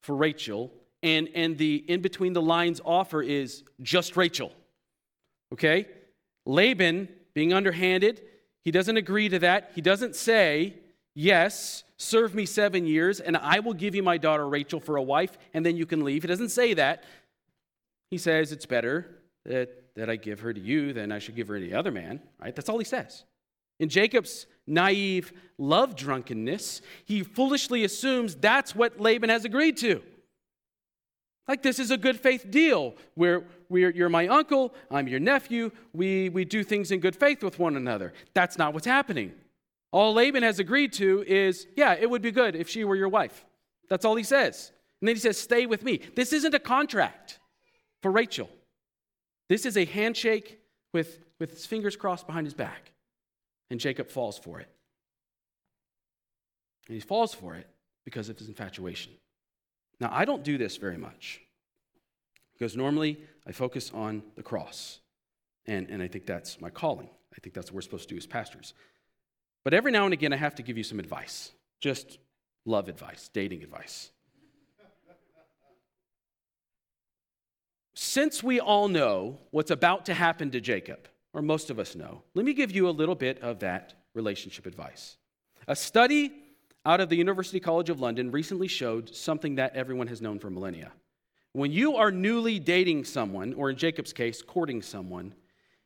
for 0.01 0.15
Rachel, 0.15 0.71
and, 1.03 1.29
and 1.35 1.57
the 1.57 1.83
in 1.87 2.01
between 2.01 2.33
the 2.33 2.41
lines 2.41 2.81
offer 2.83 3.21
is 3.21 3.63
just 3.81 4.17
Rachel. 4.17 4.51
Okay? 5.53 5.87
Laban, 6.45 7.09
being 7.33 7.53
underhanded, 7.53 8.21
he 8.63 8.71
doesn't 8.71 8.97
agree 8.97 9.29
to 9.29 9.39
that. 9.39 9.71
He 9.75 9.81
doesn't 9.81 10.15
say, 10.15 10.75
Yes, 11.13 11.83
serve 11.97 12.35
me 12.35 12.45
seven 12.45 12.85
years, 12.85 13.19
and 13.19 13.35
I 13.37 13.59
will 13.59 13.73
give 13.73 13.95
you 13.95 14.03
my 14.03 14.17
daughter 14.17 14.47
Rachel 14.47 14.79
for 14.79 14.97
a 14.97 15.01
wife, 15.01 15.35
and 15.53 15.65
then 15.65 15.75
you 15.75 15.87
can 15.87 16.03
leave. 16.03 16.21
He 16.21 16.27
doesn't 16.27 16.49
say 16.49 16.75
that. 16.75 17.03
He 18.11 18.17
says, 18.17 18.51
It's 18.51 18.65
better 18.65 19.19
that, 19.45 19.95
that 19.95 20.09
I 20.09 20.15
give 20.15 20.41
her 20.41 20.53
to 20.53 20.59
you 20.59 20.93
than 20.93 21.11
I 21.11 21.19
should 21.19 21.35
give 21.35 21.47
her 21.47 21.59
to 21.59 21.65
the 21.65 21.73
other 21.73 21.91
man, 21.91 22.21
right? 22.39 22.55
That's 22.55 22.69
all 22.69 22.77
he 22.77 22.85
says. 22.85 23.23
In 23.79 23.89
Jacob's 23.89 24.45
naive 24.67 25.33
love 25.57 25.95
drunkenness, 25.95 26.81
he 27.05 27.23
foolishly 27.23 27.83
assumes 27.83 28.35
that's 28.35 28.75
what 28.75 28.99
Laban 28.99 29.29
has 29.29 29.45
agreed 29.45 29.77
to. 29.77 30.03
Like 31.47 31.63
this 31.63 31.79
is 31.79 31.91
a 31.91 31.97
good 31.97 32.19
faith 32.19 32.51
deal 32.51 32.95
where 33.15 33.45
we're, 33.69 33.89
you're 33.89 34.09
my 34.09 34.27
uncle, 34.27 34.73
I'm 34.91 35.07
your 35.07 35.21
nephew, 35.21 35.71
we, 35.93 36.29
we 36.29 36.43
do 36.43 36.63
things 36.63 36.91
in 36.91 36.99
good 36.99 37.15
faith 37.15 37.41
with 37.41 37.57
one 37.57 37.77
another. 37.77 38.13
That's 38.33 38.57
not 38.57 38.73
what's 38.73 38.85
happening. 38.85 39.33
All 39.91 40.13
Laban 40.13 40.43
has 40.43 40.59
agreed 40.59 40.91
to 40.93 41.23
is, 41.25 41.67
yeah, 41.77 41.93
it 41.93 42.09
would 42.09 42.21
be 42.21 42.31
good 42.31 42.55
if 42.55 42.67
she 42.67 42.83
were 42.83 42.95
your 42.95 43.09
wife. 43.09 43.45
That's 43.89 44.03
all 44.03 44.15
he 44.15 44.23
says. 44.23 44.73
And 45.01 45.07
then 45.07 45.15
he 45.15 45.21
says, 45.21 45.39
stay 45.39 45.65
with 45.65 45.83
me. 45.83 46.01
This 46.15 46.33
isn't 46.33 46.53
a 46.53 46.59
contract 46.59 47.39
for 48.01 48.11
Rachel. 48.11 48.49
This 49.47 49.65
is 49.65 49.77
a 49.77 49.85
handshake 49.85 50.59
with, 50.93 51.19
with 51.39 51.51
his 51.51 51.65
fingers 51.65 51.95
crossed 51.95 52.27
behind 52.27 52.45
his 52.45 52.53
back. 52.53 52.91
And 53.69 53.79
Jacob 53.79 54.09
falls 54.09 54.37
for 54.37 54.59
it. 54.59 54.69
And 56.87 56.95
he 56.95 57.01
falls 57.01 57.33
for 57.33 57.55
it 57.55 57.67
because 58.05 58.29
of 58.29 58.37
his 58.37 58.47
infatuation. 58.47 59.11
Now, 59.99 60.09
I 60.11 60.25
don't 60.25 60.43
do 60.43 60.57
this 60.57 60.77
very 60.77 60.97
much 60.97 61.41
because 62.53 62.77
normally 62.77 63.19
I 63.45 63.51
focus 63.51 63.91
on 63.93 64.23
the 64.35 64.43
cross. 64.43 64.99
And, 65.65 65.89
and 65.89 66.01
I 66.01 66.07
think 66.07 66.25
that's 66.25 66.61
my 66.61 66.69
calling. 66.69 67.09
I 67.35 67.39
think 67.41 67.53
that's 67.53 67.71
what 67.71 67.75
we're 67.75 67.81
supposed 67.81 68.07
to 68.07 68.15
do 68.15 68.17
as 68.17 68.25
pastors. 68.25 68.73
But 69.63 69.73
every 69.73 69.91
now 69.91 70.05
and 70.05 70.13
again, 70.13 70.31
I 70.31 70.37
have 70.37 70.55
to 70.55 70.63
give 70.63 70.77
you 70.77 70.83
some 70.83 70.99
advice 70.99 71.51
just 71.79 72.17
love 72.65 72.87
advice, 72.87 73.29
dating 73.31 73.63
advice. 73.63 74.11
Since 77.93 78.43
we 78.43 78.59
all 78.59 78.87
know 78.87 79.39
what's 79.51 79.71
about 79.71 80.05
to 80.05 80.13
happen 80.13 80.51
to 80.51 80.61
Jacob, 80.61 81.07
or 81.37 81.43
most 81.43 81.69
of 81.69 81.77
us 81.77 81.95
know, 81.95 82.23
let 82.33 82.45
me 82.47 82.53
give 82.53 82.71
you 82.71 82.89
a 82.89 82.91
little 82.91 83.13
bit 83.13 83.39
of 83.43 83.59
that 83.59 83.93
relationship 84.15 84.65
advice. 84.65 85.17
A 85.67 85.75
study 85.75 86.31
out 86.83 86.99
of 86.99 87.09
the 87.09 87.15
University 87.15 87.59
College 87.59 87.91
of 87.91 87.99
London 87.99 88.31
recently 88.31 88.67
showed 88.67 89.13
something 89.13 89.53
that 89.55 89.75
everyone 89.75 90.07
has 90.07 90.19
known 90.19 90.39
for 90.39 90.49
millennia. 90.49 90.91
When 91.53 91.71
you 91.71 91.95
are 91.95 92.09
newly 92.09 92.57
dating 92.57 93.05
someone, 93.05 93.53
or 93.53 93.69
in 93.69 93.75
Jacob's 93.75 94.13
case, 94.13 94.41
courting 94.41 94.81
someone, 94.81 95.35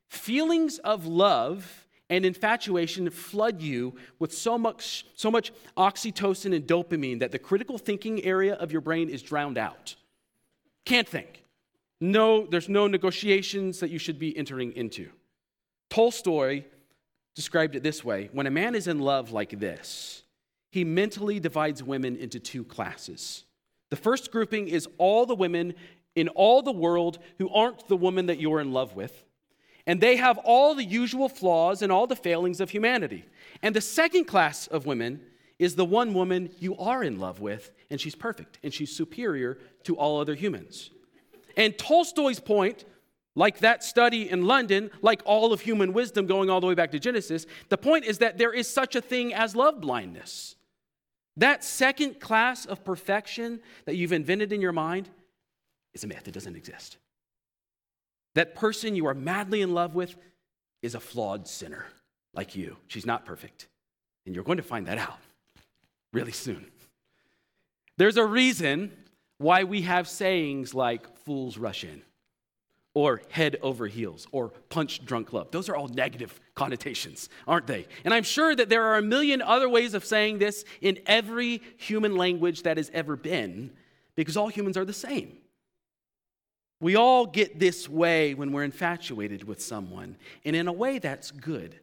feelings 0.07 0.77
of 0.77 1.05
love 1.05 1.85
and 2.09 2.25
infatuation 2.25 3.09
flood 3.09 3.61
you 3.61 3.95
with 4.19 4.33
so 4.33 4.57
much, 4.57 5.05
so 5.15 5.29
much 5.29 5.51
oxytocin 5.75 6.55
and 6.55 6.65
dopamine 6.65 7.19
that 7.19 7.33
the 7.33 7.39
critical 7.39 7.77
thinking 7.77 8.23
area 8.23 8.53
of 8.53 8.71
your 8.71 8.81
brain 8.81 9.09
is 9.09 9.21
drowned 9.21 9.57
out. 9.57 9.95
Can't 10.85 11.09
think. 11.09 11.43
No, 11.99 12.45
there's 12.45 12.69
no 12.69 12.87
negotiations 12.87 13.81
that 13.81 13.89
you 13.89 13.99
should 13.99 14.17
be 14.17 14.35
entering 14.37 14.71
into. 14.77 15.09
Tolstoy 15.91 16.63
described 17.35 17.75
it 17.75 17.83
this 17.83 18.03
way 18.03 18.29
when 18.33 18.47
a 18.47 18.51
man 18.51 18.73
is 18.73 18.87
in 18.87 18.99
love 18.99 19.31
like 19.31 19.59
this, 19.59 20.23
he 20.71 20.83
mentally 20.83 21.39
divides 21.39 21.83
women 21.83 22.15
into 22.15 22.39
two 22.39 22.63
classes. 22.63 23.43
The 23.89 23.97
first 23.97 24.31
grouping 24.31 24.69
is 24.69 24.87
all 24.97 25.25
the 25.25 25.35
women 25.35 25.75
in 26.15 26.29
all 26.29 26.61
the 26.61 26.71
world 26.71 27.19
who 27.37 27.49
aren't 27.49 27.87
the 27.87 27.97
woman 27.97 28.27
that 28.27 28.39
you're 28.39 28.61
in 28.61 28.71
love 28.71 28.95
with. 28.95 29.23
And 29.85 29.99
they 29.99 30.15
have 30.15 30.37
all 30.39 30.75
the 30.75 30.83
usual 30.83 31.27
flaws 31.27 31.81
and 31.81 31.91
all 31.91 32.07
the 32.07 32.15
failings 32.15 32.61
of 32.61 32.69
humanity. 32.69 33.25
And 33.61 33.75
the 33.75 33.81
second 33.81 34.25
class 34.25 34.67
of 34.67 34.85
women 34.85 35.21
is 35.59 35.75
the 35.75 35.85
one 35.85 36.13
woman 36.13 36.49
you 36.59 36.77
are 36.77 37.03
in 37.03 37.19
love 37.19 37.39
with, 37.39 37.71
and 37.89 37.99
she's 37.99 38.15
perfect, 38.15 38.59
and 38.63 38.73
she's 38.73 38.95
superior 38.95 39.57
to 39.83 39.95
all 39.95 40.19
other 40.19 40.35
humans. 40.35 40.91
And 41.57 41.77
Tolstoy's 41.77 42.39
point, 42.39 42.85
like 43.35 43.59
that 43.59 43.83
study 43.83 44.29
in 44.29 44.45
London, 44.45 44.91
like 45.01 45.21
all 45.25 45.53
of 45.53 45.61
human 45.61 45.93
wisdom 45.93 46.25
going 46.25 46.49
all 46.49 46.59
the 46.59 46.67
way 46.67 46.73
back 46.73 46.91
to 46.91 46.99
Genesis, 46.99 47.45
the 47.69 47.77
point 47.77 48.05
is 48.05 48.17
that 48.17 48.37
there 48.37 48.53
is 48.53 48.67
such 48.67 48.95
a 48.95 49.01
thing 49.01 49.33
as 49.33 49.55
love 49.55 49.79
blindness. 49.79 50.55
That 51.37 51.63
second 51.63 52.19
class 52.19 52.65
of 52.65 52.83
perfection 52.83 53.61
that 53.85 53.95
you've 53.95 54.11
invented 54.11 54.51
in 54.51 54.61
your 54.61 54.73
mind 54.73 55.09
is 55.93 56.03
a 56.03 56.07
myth, 56.07 56.27
it 56.27 56.33
doesn't 56.33 56.55
exist. 56.55 56.97
That 58.35 58.55
person 58.55 58.95
you 58.95 59.07
are 59.07 59.13
madly 59.13 59.61
in 59.61 59.73
love 59.73 59.95
with 59.95 60.15
is 60.81 60.95
a 60.95 60.99
flawed 60.99 61.47
sinner 61.47 61.85
like 62.33 62.55
you. 62.55 62.77
She's 62.87 63.05
not 63.05 63.25
perfect. 63.25 63.67
And 64.25 64.35
you're 64.35 64.43
going 64.43 64.57
to 64.57 64.63
find 64.63 64.87
that 64.87 64.97
out 64.97 65.19
really 66.13 66.31
soon. 66.31 66.71
There's 67.97 68.17
a 68.17 68.25
reason 68.25 68.91
why 69.37 69.63
we 69.63 69.81
have 69.81 70.07
sayings 70.07 70.73
like 70.73 71.17
fools 71.19 71.57
rush 71.57 71.83
in, 71.83 72.01
or 72.93 73.21
head 73.29 73.57
over 73.61 73.87
heels, 73.87 74.27
or 74.31 74.49
punch 74.69 75.05
drunk 75.05 75.31
love. 75.31 75.49
Those 75.51 75.69
are 75.69 75.75
all 75.75 75.87
negative 75.87 76.39
connotations, 76.55 77.29
aren't 77.47 77.67
they? 77.67 77.87
And 78.03 78.13
I'm 78.13 78.23
sure 78.23 78.53
that 78.53 78.67
there 78.67 78.83
are 78.83 78.97
a 78.97 79.01
million 79.01 79.41
other 79.41 79.69
ways 79.69 79.93
of 79.93 80.03
saying 80.03 80.39
this 80.39 80.65
in 80.81 80.99
every 81.05 81.61
human 81.77 82.17
language 82.17 82.63
that 82.63 82.77
has 82.77 82.91
ever 82.93 83.15
been, 83.15 83.71
because 84.15 84.35
all 84.35 84.49
humans 84.49 84.75
are 84.75 84.83
the 84.83 84.91
same. 84.91 85.37
We 86.81 86.95
all 86.95 87.25
get 87.27 87.59
this 87.59 87.87
way 87.87 88.33
when 88.33 88.51
we're 88.51 88.63
infatuated 88.63 89.43
with 89.45 89.61
someone. 89.61 90.17
And 90.43 90.55
in 90.55 90.67
a 90.67 90.73
way, 90.73 90.99
that's 90.99 91.31
good, 91.31 91.79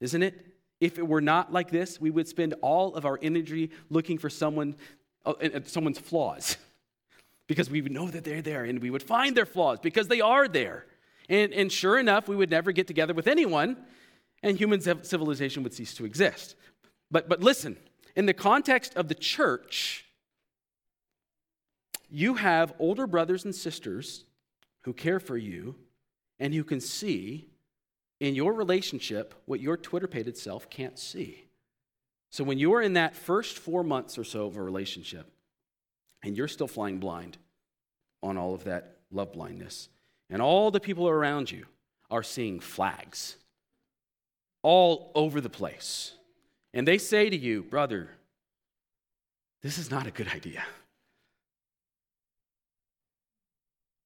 isn't 0.00 0.22
it? 0.22 0.54
If 0.80 0.98
it 0.98 1.08
were 1.08 1.22
not 1.22 1.52
like 1.52 1.70
this, 1.70 2.00
we 2.00 2.10
would 2.10 2.28
spend 2.28 2.54
all 2.60 2.94
of 2.94 3.06
our 3.06 3.18
energy 3.22 3.70
looking 3.88 4.18
for 4.18 4.28
someone, 4.28 4.76
uh, 5.24 5.32
someone's 5.64 5.98
flaws 5.98 6.58
because 7.46 7.70
we 7.70 7.82
would 7.82 7.92
know 7.92 8.08
that 8.08 8.24
they're 8.24 8.42
there 8.42 8.64
and 8.64 8.80
we 8.80 8.90
would 8.90 9.02
find 9.02 9.36
their 9.36 9.46
flaws 9.46 9.78
because 9.80 10.08
they 10.08 10.20
are 10.20 10.48
there. 10.48 10.86
And, 11.28 11.52
and 11.52 11.70
sure 11.70 11.98
enough, 11.98 12.28
we 12.28 12.36
would 12.36 12.50
never 12.50 12.72
get 12.72 12.86
together 12.86 13.14
with 13.14 13.26
anyone 13.26 13.76
and 14.42 14.58
human 14.58 14.80
civilization 14.80 15.62
would 15.62 15.72
cease 15.72 15.94
to 15.94 16.04
exist. 16.04 16.54
But, 17.10 17.28
but 17.28 17.40
listen, 17.40 17.76
in 18.14 18.26
the 18.26 18.34
context 18.34 18.94
of 18.96 19.08
the 19.08 19.14
church, 19.14 20.04
you 22.10 22.34
have 22.34 22.74
older 22.78 23.06
brothers 23.06 23.44
and 23.44 23.54
sisters 23.54 24.24
who 24.82 24.92
care 24.92 25.18
for 25.18 25.36
you 25.36 25.74
and 26.38 26.54
who 26.54 26.62
can 26.62 26.80
see 26.80 27.48
in 28.20 28.34
your 28.34 28.52
relationship 28.52 29.34
what 29.46 29.60
your 29.60 29.76
Twitter 29.76 30.06
pated 30.06 30.36
self 30.36 30.68
can't 30.70 30.98
see. 30.98 31.44
So 32.30 32.44
when 32.44 32.58
you're 32.58 32.82
in 32.82 32.94
that 32.94 33.14
first 33.14 33.58
four 33.58 33.82
months 33.82 34.18
or 34.18 34.24
so 34.24 34.46
of 34.46 34.56
a 34.56 34.62
relationship 34.62 35.30
and 36.24 36.36
you're 36.36 36.48
still 36.48 36.66
flying 36.66 36.98
blind 36.98 37.36
on 38.22 38.38
all 38.38 38.54
of 38.54 38.64
that 38.64 38.96
love 39.12 39.32
blindness, 39.32 39.88
and 40.30 40.40
all 40.42 40.70
the 40.70 40.80
people 40.80 41.08
around 41.08 41.50
you 41.50 41.66
are 42.10 42.22
seeing 42.22 42.58
flags 42.58 43.36
all 44.62 45.12
over 45.14 45.40
the 45.40 45.50
place, 45.50 46.14
and 46.72 46.88
they 46.88 46.98
say 46.98 47.28
to 47.28 47.36
you, 47.36 47.62
brother, 47.62 48.08
this 49.62 49.78
is 49.78 49.90
not 49.90 50.06
a 50.06 50.10
good 50.10 50.28
idea. 50.28 50.64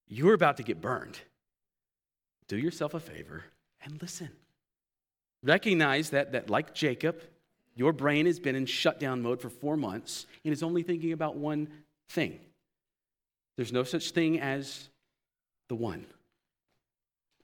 You're 0.09 0.35
about 0.35 0.57
to 0.57 0.63
get 0.63 0.81
burned. 0.81 1.19
Do 2.49 2.57
yourself 2.57 2.95
a 2.95 3.01
favor 3.01 3.45
and 3.83 4.01
listen. 4.03 4.31
Recognize 5.43 6.11
that, 6.11 6.33
that, 6.33 6.51
like 6.51 6.75
Jacob, 6.75 7.23
your 7.77 7.93
brain 7.93 8.27
has 8.27 8.41
been 8.41 8.57
in 8.57 8.67
shutdown 8.67 9.23
mode 9.23 9.41
for 9.41 9.51
four 9.51 9.77
months 9.77 10.27
and 10.45 10.53
is 10.53 10.63
only 10.63 10.83
thinking 10.83 11.13
about 11.13 11.37
one 11.37 11.69
thing. 12.09 12.39
There's 13.57 13.73
no 13.73 13.85
such 13.85 14.11
thing 14.11 14.41
as 14.41 14.89
the 15.69 15.75
one. 15.75 16.07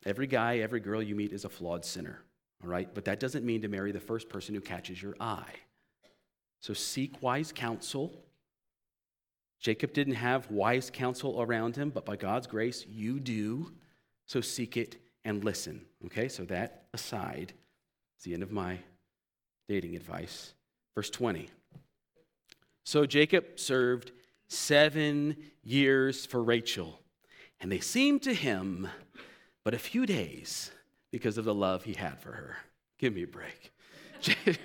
Every 0.07 0.27
guy, 0.27 0.59
every 0.59 0.81
girl 0.81 1.03
you 1.03 1.15
meet 1.15 1.33
is 1.33 1.45
a 1.45 1.49
flawed 1.49 1.85
sinner, 1.85 2.21
all 2.63 2.69
right? 2.69 2.89
But 2.93 3.07
that 3.07 3.21
doesn't 3.21 3.45
mean 3.45 3.63
to 3.63 3.69
marry 3.69 3.91
the 3.91 4.01
first 4.01 4.29
person 4.29 4.55
who 4.55 4.61
catches 4.61 5.03
your 5.03 5.15
eye. 5.19 5.55
So 6.61 6.75
seek 6.75 7.23
wise 7.23 7.53
counsel 7.53 8.25
Jacob 9.65 9.95
didn't 9.95 10.17
have 10.17 10.51
wise 10.51 10.91
counsel 10.91 11.41
around 11.41 11.75
him, 11.75 11.89
but 11.89 12.05
by 12.05 12.17
God's 12.17 12.47
grace, 12.47 12.85
you 12.87 13.19
do. 13.19 13.73
So 14.27 14.43
seek 14.43 14.77
it 14.77 14.99
and 15.25 15.43
listen. 15.43 15.81
Okay, 16.05 16.29
so 16.29 16.45
that 16.45 16.85
aside, 16.93 17.55
it's 18.15 18.27
the 18.27 18.35
end 18.35 18.43
of 18.43 18.53
my 18.53 18.79
dating 19.67 19.97
advice. 19.97 20.53
Verse 20.95 21.09
20. 21.09 21.49
So 22.85 23.07
Jacob 23.07 23.59
served 23.59 24.13
seven 24.49 25.37
years 25.63 26.27
for 26.27 26.43
Rachel, 26.43 27.01
and 27.61 27.71
they 27.71 27.81
seemed 27.81 28.23
to 28.23 28.35
him 28.35 28.89
but 29.65 29.75
a 29.75 29.79
few 29.79 30.07
days 30.07 30.71
because 31.11 31.39
of 31.39 31.45
the 31.45 31.55
love 31.55 31.85
he 31.85 31.95
had 31.95 32.19
for 32.21 32.33
her. 32.33 32.57
Give 32.99 33.15
me 33.15 33.23
a 33.23 33.27
break. 33.27 33.73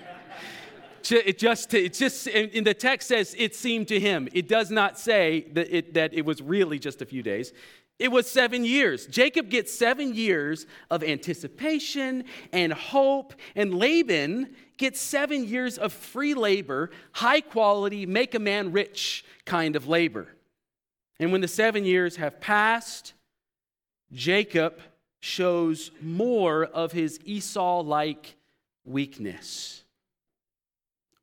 It 1.12 1.38
just, 1.38 1.72
it 1.74 1.94
just, 1.94 2.26
in 2.26 2.62
the 2.62 2.74
text 2.74 3.08
says 3.08 3.34
it 3.38 3.56
seemed 3.56 3.88
to 3.88 3.98
him. 3.98 4.28
It 4.32 4.48
does 4.48 4.70
not 4.70 4.98
say 4.98 5.46
that 5.52 5.74
it, 5.74 5.94
that 5.94 6.14
it 6.14 6.24
was 6.24 6.42
really 6.42 6.78
just 6.78 7.02
a 7.02 7.06
few 7.06 7.22
days. 7.22 7.52
It 8.00 8.10
was 8.10 8.28
seven 8.28 8.64
years. 8.64 9.06
Jacob 9.06 9.50
gets 9.50 9.70
seven 9.70 10.14
years 10.14 10.66
of 10.90 11.04
anticipation 11.04 12.24
and 12.50 12.72
hope, 12.72 13.34
and 13.54 13.74
Laban 13.74 14.56
gets 14.78 14.98
seven 14.98 15.46
years 15.46 15.76
of 15.76 15.92
free 15.92 16.32
labor, 16.32 16.90
high 17.12 17.42
quality, 17.42 18.06
make 18.06 18.34
a 18.34 18.38
man 18.38 18.72
rich 18.72 19.22
kind 19.44 19.76
of 19.76 19.86
labor. 19.86 20.28
And 21.18 21.30
when 21.30 21.42
the 21.42 21.48
seven 21.48 21.84
years 21.84 22.16
have 22.16 22.40
passed, 22.40 23.12
Jacob 24.10 24.80
shows 25.20 25.90
more 26.00 26.64
of 26.64 26.92
his 26.92 27.20
Esau 27.26 27.82
like 27.82 28.34
weakness. 28.82 29.84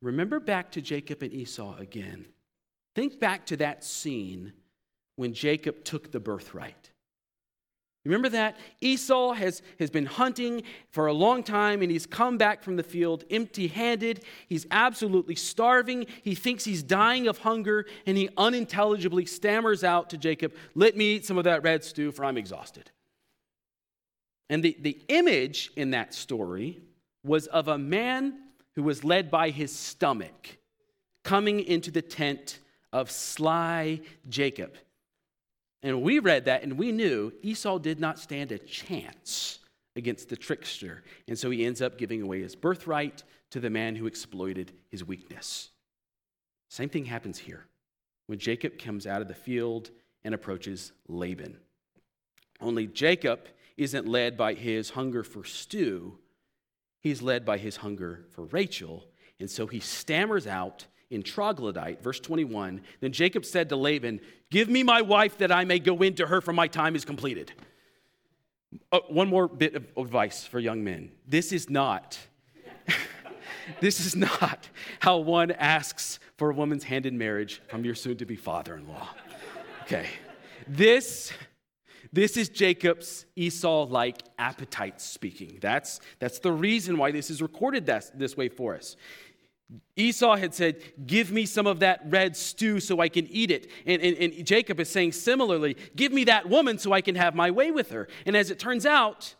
Remember 0.00 0.38
back 0.38 0.70
to 0.72 0.80
Jacob 0.80 1.22
and 1.22 1.32
Esau 1.32 1.76
again. 1.76 2.26
Think 2.94 3.18
back 3.18 3.46
to 3.46 3.56
that 3.56 3.82
scene 3.82 4.52
when 5.18 5.34
Jacob 5.34 5.82
took 5.82 6.12
the 6.12 6.20
birthright. 6.20 6.90
Remember 8.04 8.28
that? 8.28 8.56
Esau 8.80 9.32
has, 9.32 9.62
has 9.80 9.90
been 9.90 10.06
hunting 10.06 10.62
for 10.90 11.08
a 11.08 11.12
long 11.12 11.42
time 11.42 11.82
and 11.82 11.90
he's 11.90 12.06
come 12.06 12.38
back 12.38 12.62
from 12.62 12.76
the 12.76 12.84
field 12.84 13.24
empty 13.28 13.66
handed. 13.66 14.22
He's 14.48 14.64
absolutely 14.70 15.34
starving. 15.34 16.06
He 16.22 16.36
thinks 16.36 16.64
he's 16.64 16.84
dying 16.84 17.26
of 17.26 17.38
hunger 17.38 17.84
and 18.06 18.16
he 18.16 18.28
unintelligibly 18.36 19.26
stammers 19.26 19.82
out 19.82 20.08
to 20.10 20.16
Jacob, 20.16 20.54
Let 20.76 20.96
me 20.96 21.16
eat 21.16 21.26
some 21.26 21.36
of 21.36 21.44
that 21.44 21.64
red 21.64 21.82
stew, 21.82 22.12
for 22.12 22.24
I'm 22.24 22.38
exhausted. 22.38 22.92
And 24.48 24.62
the, 24.62 24.76
the 24.80 25.02
image 25.08 25.72
in 25.74 25.90
that 25.90 26.14
story 26.14 26.80
was 27.24 27.48
of 27.48 27.66
a 27.66 27.76
man 27.76 28.38
who 28.76 28.84
was 28.84 29.02
led 29.02 29.32
by 29.32 29.50
his 29.50 29.74
stomach 29.74 30.58
coming 31.24 31.58
into 31.58 31.90
the 31.90 32.02
tent 32.02 32.60
of 32.92 33.10
sly 33.10 34.00
Jacob. 34.28 34.76
And 35.82 36.02
we 36.02 36.18
read 36.18 36.46
that 36.46 36.62
and 36.62 36.78
we 36.78 36.92
knew 36.92 37.32
Esau 37.42 37.78
did 37.78 38.00
not 38.00 38.18
stand 38.18 38.52
a 38.52 38.58
chance 38.58 39.60
against 39.96 40.28
the 40.28 40.36
trickster. 40.36 41.02
And 41.26 41.38
so 41.38 41.50
he 41.50 41.64
ends 41.64 41.82
up 41.82 41.98
giving 41.98 42.22
away 42.22 42.40
his 42.40 42.56
birthright 42.56 43.22
to 43.50 43.60
the 43.60 43.70
man 43.70 43.96
who 43.96 44.06
exploited 44.06 44.72
his 44.90 45.04
weakness. 45.04 45.70
Same 46.68 46.88
thing 46.88 47.04
happens 47.04 47.38
here 47.38 47.66
when 48.26 48.38
Jacob 48.38 48.78
comes 48.78 49.06
out 49.06 49.22
of 49.22 49.28
the 49.28 49.34
field 49.34 49.90
and 50.24 50.34
approaches 50.34 50.92
Laban. 51.08 51.56
Only 52.60 52.86
Jacob 52.86 53.48
isn't 53.76 54.08
led 54.08 54.36
by 54.36 54.54
his 54.54 54.90
hunger 54.90 55.22
for 55.22 55.44
stew, 55.44 56.18
he's 57.00 57.22
led 57.22 57.44
by 57.44 57.58
his 57.58 57.76
hunger 57.76 58.24
for 58.30 58.44
Rachel. 58.44 59.06
And 59.40 59.48
so 59.48 59.68
he 59.68 59.78
stammers 59.78 60.48
out 60.48 60.86
in 61.10 61.22
troglodyte, 61.22 62.02
verse 62.02 62.20
21. 62.20 62.82
Then 63.00 63.12
Jacob 63.12 63.44
said 63.44 63.68
to 63.70 63.76
Laban, 63.76 64.20
Give 64.50 64.68
me 64.68 64.82
my 64.82 65.02
wife 65.02 65.38
that 65.38 65.52
I 65.52 65.64
may 65.64 65.78
go 65.78 66.02
into 66.02 66.26
her, 66.26 66.40
for 66.40 66.52
my 66.52 66.68
time 66.68 66.94
is 66.96 67.04
completed. 67.04 67.52
Oh, 68.92 69.00
one 69.08 69.28
more 69.28 69.48
bit 69.48 69.74
of 69.74 69.86
advice 69.96 70.44
for 70.44 70.58
young 70.58 70.84
men. 70.84 71.10
This 71.26 71.52
is 71.52 71.70
not. 71.70 72.18
this 73.80 74.04
is 74.04 74.14
not 74.14 74.68
how 75.00 75.18
one 75.18 75.50
asks 75.52 76.18
for 76.36 76.50
a 76.50 76.54
woman's 76.54 76.84
hand 76.84 77.06
in 77.06 77.16
marriage 77.16 77.62
from 77.68 77.84
your 77.84 77.94
soon 77.94 78.16
to 78.18 78.26
be 78.26 78.36
father 78.36 78.76
in 78.76 78.86
law. 78.88 79.08
Okay. 79.82 80.06
This, 80.66 81.32
this 82.12 82.36
is 82.36 82.50
Jacob's 82.50 83.24
Esau 83.36 83.84
like 83.84 84.22
appetite 84.38 85.00
speaking. 85.00 85.58
That's, 85.62 86.00
that's 86.18 86.40
the 86.40 86.52
reason 86.52 86.98
why 86.98 87.10
this 87.10 87.30
is 87.30 87.40
recorded 87.40 87.86
this, 87.86 88.10
this 88.14 88.36
way 88.36 88.48
for 88.48 88.76
us. 88.76 88.96
Esau 89.96 90.36
had 90.36 90.54
said, 90.54 90.80
Give 91.06 91.30
me 91.30 91.44
some 91.44 91.66
of 91.66 91.80
that 91.80 92.00
red 92.06 92.36
stew 92.36 92.80
so 92.80 93.00
I 93.00 93.08
can 93.08 93.26
eat 93.28 93.50
it. 93.50 93.70
And, 93.84 94.00
and, 94.00 94.16
and, 94.16 94.46
Jacob 94.46 94.80
is 94.80 94.88
saying 94.88 95.12
similarly, 95.12 95.76
Give 95.94 96.12
me 96.12 96.24
that 96.24 96.48
woman 96.48 96.78
so 96.78 96.92
I 96.92 97.00
can 97.00 97.16
have 97.16 97.34
my 97.34 97.50
way 97.50 97.70
with 97.70 97.90
her. 97.90 98.08
And 98.24 98.36
as 98.36 98.50
it 98.50 98.58
turns 98.58 98.86
out, 98.86 99.34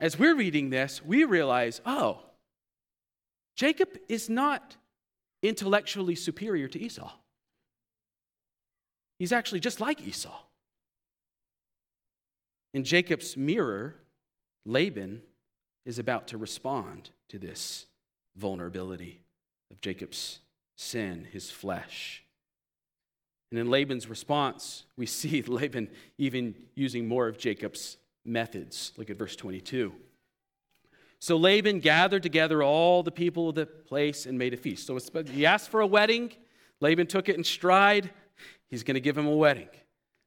as 0.00 0.18
we're 0.18 0.34
reading 0.34 0.70
this, 0.70 1.04
we 1.04 1.24
realize, 1.24 1.80
oh, 1.86 2.20
Jacob 3.54 3.88
is 4.08 4.28
not 4.28 4.76
intellectually 5.42 6.14
superior 6.14 6.68
to 6.68 6.78
Esau. 6.78 7.10
He's 9.18 9.32
actually 9.32 9.60
just 9.60 9.80
like 9.80 10.00
Esau. 10.02 10.36
In 12.74 12.84
Jacob's 12.84 13.36
mirror, 13.36 13.94
Laban 14.66 15.22
is 15.86 15.98
about 15.98 16.28
to 16.28 16.36
respond 16.36 17.10
to 17.28 17.38
this 17.38 17.86
vulnerability 18.36 19.20
of 19.70 19.80
Jacob's 19.80 20.40
sin, 20.76 21.26
his 21.32 21.50
flesh. 21.50 22.22
And 23.50 23.60
in 23.60 23.70
Laban's 23.70 24.08
response, 24.08 24.84
we 24.96 25.06
see 25.06 25.42
Laban 25.42 25.88
even 26.18 26.54
using 26.74 27.06
more 27.08 27.28
of 27.28 27.38
Jacob's 27.38 27.96
methods. 28.24 28.92
Look 28.96 29.10
at 29.10 29.16
verse 29.16 29.36
22. 29.36 29.92
So 31.18 31.36
Laban 31.36 31.80
gathered 31.80 32.22
together 32.22 32.62
all 32.62 33.02
the 33.02 33.10
people 33.10 33.48
of 33.48 33.54
the 33.54 33.66
place 33.66 34.26
and 34.26 34.38
made 34.38 34.52
a 34.52 34.56
feast. 34.56 34.86
So 34.86 34.98
he 35.32 35.46
asked 35.46 35.70
for 35.70 35.80
a 35.80 35.86
wedding. 35.86 36.32
Laban 36.80 37.06
took 37.06 37.28
it 37.28 37.36
in 37.36 37.44
stride. 37.44 38.10
He's 38.68 38.82
going 38.82 38.94
to 38.94 39.00
give 39.00 39.16
him 39.16 39.26
a 39.26 39.34
wedding. 39.34 39.68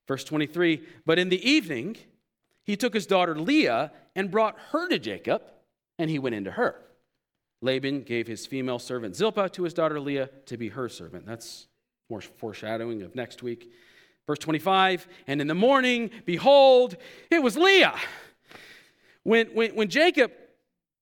Verse 0.08 0.24
23 0.24 0.82
But 1.06 1.19
in 1.19 1.30
the 1.30 1.48
evening, 1.48 1.98
he 2.63 2.76
took 2.76 2.93
his 2.93 3.06
daughter 3.06 3.36
Leah 3.36 3.91
and 4.15 4.32
brought 4.32 4.58
her 4.72 4.89
to 4.89 4.98
Jacob, 4.98 5.43
and 6.00 6.10
he 6.10 6.19
went 6.19 6.36
into 6.36 6.52
her. 6.52 6.76
Laban 7.62 8.04
gave 8.04 8.28
his 8.28 8.45
female 8.45 8.80
servant 8.80 9.15
Zilpah 9.15 9.50
to 9.50 9.63
his 9.63 9.74
daughter 9.74 10.00
Leah 10.00 10.30
to 10.45 10.58
be 10.58 10.69
her 10.69 10.88
servant. 10.89 11.26
That's 11.26 11.67
more 12.10 12.22
foreshadowing 12.22 13.02
of 13.02 13.15
next 13.15 13.43
week. 13.43 13.72
Verse 14.26 14.39
25, 14.39 15.08
and 15.28 15.41
in 15.41 15.48
the 15.48 15.56
morning, 15.56 16.12
behold, 16.26 16.95
it 17.32 17.41
was 17.41 17.58
Leah. 17.58 17.95
When, 19.24 19.48
when, 19.48 19.76
when 19.76 19.89
Jacob 19.89 20.32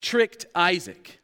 tricked 0.01 0.45
Isaac, 0.55 1.19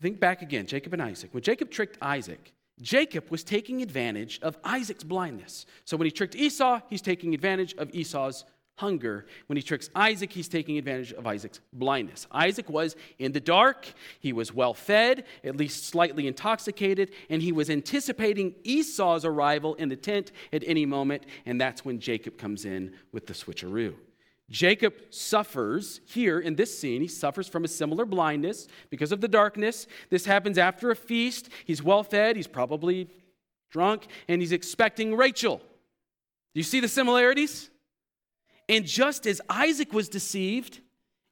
think 0.00 0.20
back 0.20 0.42
again, 0.42 0.66
Jacob 0.66 0.92
and 0.92 1.02
Isaac. 1.02 1.32
When 1.32 1.42
Jacob 1.42 1.70
tricked 1.70 1.96
Isaac, 2.02 2.52
Jacob 2.80 3.30
was 3.30 3.42
taking 3.42 3.82
advantage 3.82 4.38
of 4.42 4.56
Isaac's 4.62 5.04
blindness. 5.04 5.66
So 5.84 5.96
when 5.96 6.04
he 6.04 6.10
tricked 6.10 6.36
Esau, 6.36 6.80
he's 6.88 7.02
taking 7.02 7.34
advantage 7.34 7.74
of 7.74 7.92
Esau's 7.94 8.44
hunger. 8.78 9.26
When 9.48 9.56
he 9.56 9.62
tricks 9.62 9.90
Isaac, 9.94 10.32
he's 10.32 10.48
taking 10.48 10.78
advantage 10.78 11.12
of 11.12 11.26
Isaac's 11.26 11.60
blindness. 11.72 12.26
Isaac 12.30 12.70
was 12.70 12.94
in 13.18 13.32
the 13.32 13.40
dark, 13.40 13.92
he 14.20 14.32
was 14.32 14.54
well 14.54 14.72
fed, 14.72 15.24
at 15.42 15.56
least 15.56 15.86
slightly 15.86 16.26
intoxicated, 16.26 17.10
and 17.28 17.42
he 17.42 17.50
was 17.50 17.70
anticipating 17.70 18.54
Esau's 18.62 19.24
arrival 19.24 19.74
in 19.74 19.88
the 19.88 19.96
tent 19.96 20.30
at 20.52 20.62
any 20.64 20.86
moment, 20.86 21.24
and 21.44 21.60
that's 21.60 21.84
when 21.84 21.98
Jacob 21.98 22.38
comes 22.38 22.64
in 22.64 22.94
with 23.12 23.26
the 23.26 23.34
switcheroo. 23.34 23.94
Jacob 24.48 24.94
suffers 25.10 26.00
here 26.06 26.38
in 26.38 26.54
this 26.54 26.78
scene. 26.78 27.02
He 27.02 27.08
suffers 27.08 27.48
from 27.48 27.64
a 27.64 27.68
similar 27.68 28.06
blindness 28.06 28.68
because 28.90 29.12
of 29.12 29.20
the 29.20 29.28
darkness. 29.28 29.86
This 30.08 30.24
happens 30.24 30.56
after 30.56 30.90
a 30.90 30.96
feast. 30.96 31.50
He's 31.66 31.82
well 31.82 32.02
fed, 32.02 32.36
he's 32.36 32.46
probably 32.46 33.10
drunk, 33.70 34.06
and 34.28 34.40
he's 34.40 34.52
expecting 34.52 35.16
Rachel. 35.16 35.58
Do 35.58 36.60
you 36.60 36.62
see 36.62 36.80
the 36.80 36.88
similarities? 36.88 37.70
And 38.68 38.84
just 38.84 39.26
as 39.26 39.40
Isaac 39.48 39.92
was 39.92 40.08
deceived 40.08 40.80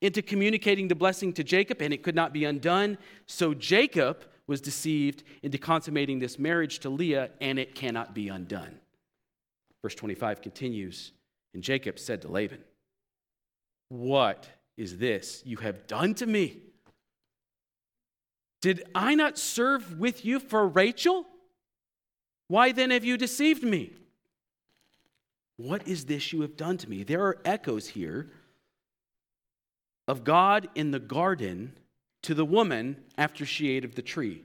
into 0.01 0.23
communicating 0.23 0.89
the 0.89 0.95
blessing 0.95 1.33
to 1.35 1.45
Jacob 1.45 1.83
and 1.83 1.93
it 1.93 2.03
could 2.03 2.15
not 2.15 2.33
be 2.33 2.45
undone, 2.45 2.99
so 3.27 3.55
Jacob 3.55 4.25
was 4.47 4.61
deceived 4.61 5.25
into 5.43 5.59
consummating 5.59 6.19
this 6.19 6.39
marriage 6.39 6.79
to 6.81 6.91
Leah 6.91 7.31
and 7.41 7.59
it 7.59 7.75
cannot 7.75 8.15
be 8.15 8.29
undone. 8.29 8.79
Verse 9.83 9.95
25 9.95 10.41
continues 10.41 11.13
And 11.55 11.63
Jacob 11.63 11.99
said 11.99 12.23
to 12.23 12.29
Laban, 12.29 12.63
What 13.89 14.49
is 14.77 14.99
this 14.99 15.43
you 15.45 15.59
have 15.59 15.87
done 15.87 16.15
to 16.15 16.27
me? 16.27 16.63
Did 18.63 18.85
I 18.95 19.15
not 19.15 19.39
serve 19.39 19.99
with 19.99 20.25
you 20.25 20.41
for 20.41 20.67
Rachel? 20.67 21.27
Why 22.49 22.73
then 22.73 22.91
have 22.91 23.05
you 23.05 23.17
deceived 23.17 23.63
me? 23.63 23.93
What 25.57 25.87
is 25.89 26.05
this 26.05 26.33
you 26.33 26.43
have 26.43 26.57
done 26.57 26.77
to 26.79 26.91
me? 26.91 27.03
There 27.03 27.23
are 27.23 27.39
echoes 27.45 27.89
here 27.89 28.29
of 30.07 30.25
God 30.25 30.69
in 30.75 30.91
the 30.91 30.99
garden 30.99 31.73
to 32.23 32.35
the 32.35 32.45
woman 32.45 32.97
after 33.17 33.47
she 33.47 33.71
ate 33.71 33.85
of 33.85 33.95
the 33.95 34.03
tree. 34.03 34.43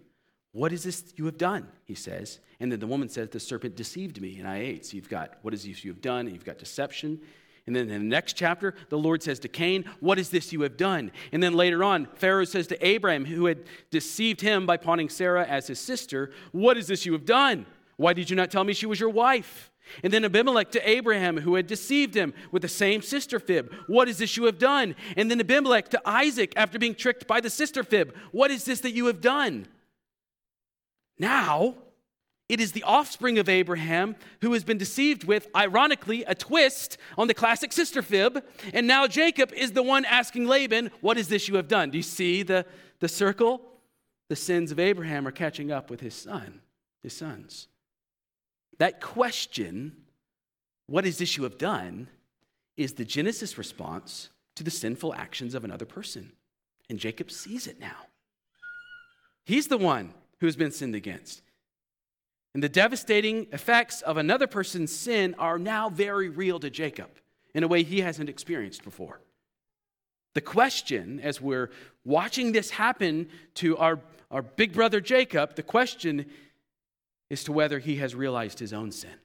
What 0.54 0.74
is 0.74 0.84
this 0.84 1.14
you 1.16 1.26
have 1.26 1.38
done? 1.38 1.68
He 1.86 1.96
says. 1.96 2.40
And 2.60 2.72
then 2.72 2.80
the 2.80 2.88
woman 2.88 3.10
says, 3.10 3.30
The 3.30 3.40
serpent 3.40 3.76
deceived 3.76 4.22
me 4.22 4.38
and 4.40 4.48
I 4.48 4.60
ate. 4.60 4.86
So 4.86 4.96
you've 4.96 5.10
got, 5.10 5.38
what 5.42 5.54
is 5.54 5.64
this 5.64 5.84
you 5.84 5.92
have 5.92 6.02
done? 6.02 6.28
And 6.28 6.32
you've 6.32 6.46
got 6.46 6.58
deception. 6.58 7.20
And 7.68 7.76
then 7.76 7.90
in 7.90 8.02
the 8.02 8.08
next 8.08 8.34
chapter, 8.34 8.74
the 8.90 8.98
Lord 8.98 9.22
says 9.22 9.40
to 9.40 9.48
Cain, 9.48 9.86
What 10.00 10.20
is 10.20 10.30
this 10.30 10.52
you 10.52 10.62
have 10.62 10.78
done? 10.78 11.12
And 11.32 11.42
then 11.42 11.54
later 11.54 11.84
on, 11.84 12.08
Pharaoh 12.16 12.46
says 12.46 12.68
to 12.68 12.86
Abraham, 12.86 13.26
who 13.26 13.46
had 13.46 13.64
deceived 13.92 14.42
him 14.42 14.66
by 14.66 14.78
pawning 14.78 15.10
Sarah 15.10 15.46
as 15.46 15.68
his 15.68 15.80
sister, 15.80 16.32
What 16.52 16.78
is 16.78 16.88
this 16.88 17.06
you 17.06 17.14
have 17.14 17.26
done? 17.26 17.66
Why 18.02 18.14
did 18.14 18.32
you 18.32 18.36
not 18.36 18.50
tell 18.50 18.64
me 18.64 18.74
she 18.74 18.88
was 18.88 19.00
your 19.00 19.10
wife? 19.10 19.72
And 20.04 20.12
then 20.12 20.26
Abimelech 20.26 20.72
to 20.72 20.90
Abraham, 20.90 21.38
who 21.38 21.54
had 21.54 21.68
deceived 21.68 22.16
him 22.16 22.34
with 22.52 22.64
the 22.64 22.68
same 22.68 23.04
sister 23.04 23.40
fib. 23.40 23.72
What 23.86 24.08
is 24.08 24.18
this 24.18 24.38
you 24.38 24.46
have 24.46 24.58
done? 24.58 24.96
And 25.16 25.30
then 25.30 25.40
Abimelech 25.40 25.90
to 25.90 26.02
Isaac, 26.04 26.54
after 26.56 26.80
being 26.80 26.96
tricked 26.96 27.28
by 27.28 27.42
the 27.42 27.50
sister 27.50 27.84
fib. 27.84 28.16
What 28.32 28.50
is 28.50 28.66
this 28.66 28.80
that 28.80 28.94
you 28.94 29.06
have 29.06 29.22
done? 29.22 29.68
Now, 31.20 31.76
it 32.50 32.60
is 32.60 32.72
the 32.72 32.84
offspring 32.84 33.38
of 33.38 33.48
Abraham 33.48 34.16
who 34.42 34.52
has 34.54 34.64
been 34.64 34.80
deceived 34.80 35.26
with, 35.26 35.48
ironically, 35.56 36.24
a 36.24 36.34
twist 36.34 36.98
on 37.20 37.28
the 37.28 37.36
classic 37.36 37.72
sister 37.72 38.02
fib. 38.02 38.44
And 38.74 38.88
now 38.88 39.06
Jacob 39.06 39.54
is 39.54 39.74
the 39.74 39.84
one 39.84 40.06
asking 40.06 40.48
Laban, 40.48 40.90
What 41.02 41.20
is 41.20 41.28
this 41.28 41.48
you 41.48 41.56
have 41.56 41.68
done? 41.68 41.92
Do 41.92 41.98
you 41.98 42.04
see 42.04 42.42
the, 42.42 42.66
the 43.00 43.08
circle? 43.08 43.62
The 44.30 44.36
sins 44.36 44.72
of 44.72 44.80
Abraham 44.80 45.28
are 45.28 45.32
catching 45.32 45.72
up 45.72 45.92
with 45.92 46.00
his 46.00 46.16
son, 46.16 46.62
his 47.04 47.16
sons. 47.16 47.68
That 48.82 49.00
question, 49.00 49.96
what 50.88 51.06
is 51.06 51.20
this 51.20 51.38
you 51.38 51.44
have 51.44 51.60
done, 51.60 52.08
is 52.78 52.94
the 52.94 53.06
Genesis 53.06 53.56
response 53.56 54.30
to 54.56 54.64
the 54.64 54.72
sinful 54.72 55.14
actions 55.14 55.54
of 55.54 55.64
another 55.64 55.86
person. 55.86 56.32
And 56.90 56.98
Jacob 56.98 57.30
sees 57.30 57.68
it 57.68 57.80
now. 57.80 58.08
He's 59.46 59.68
the 59.68 59.78
one 59.78 60.16
who 60.40 60.48
has 60.48 60.56
been 60.56 60.72
sinned 60.72 60.96
against. 60.96 61.44
And 62.56 62.64
the 62.64 62.70
devastating 62.70 63.46
effects 63.52 64.02
of 64.02 64.18
another 64.18 64.48
person's 64.48 64.92
sin 64.92 65.36
are 65.38 65.60
now 65.60 65.88
very 65.88 66.30
real 66.30 66.60
to 66.60 66.72
Jacob 66.72 67.12
in 67.54 67.64
a 67.64 67.68
way 67.68 67.84
he 67.84 68.02
hasn't 68.02 68.30
experienced 68.30 68.84
before. 68.84 69.22
The 70.34 70.42
question, 70.42 71.20
as 71.20 71.40
we're 71.40 71.70
watching 72.04 72.52
this 72.52 72.72
happen 72.72 73.30
to 73.54 73.78
our, 73.78 74.00
our 74.32 74.42
big 74.42 74.74
brother 74.74 75.00
Jacob, 75.00 75.56
the 75.56 75.62
question 75.62 76.26
is 77.32 77.46
to 77.46 77.54
whether 77.54 77.80
he 77.80 77.96
has 77.96 78.14
realized 78.14 78.60
his 78.60 78.74
own 78.74 78.92
sin. 78.92 79.16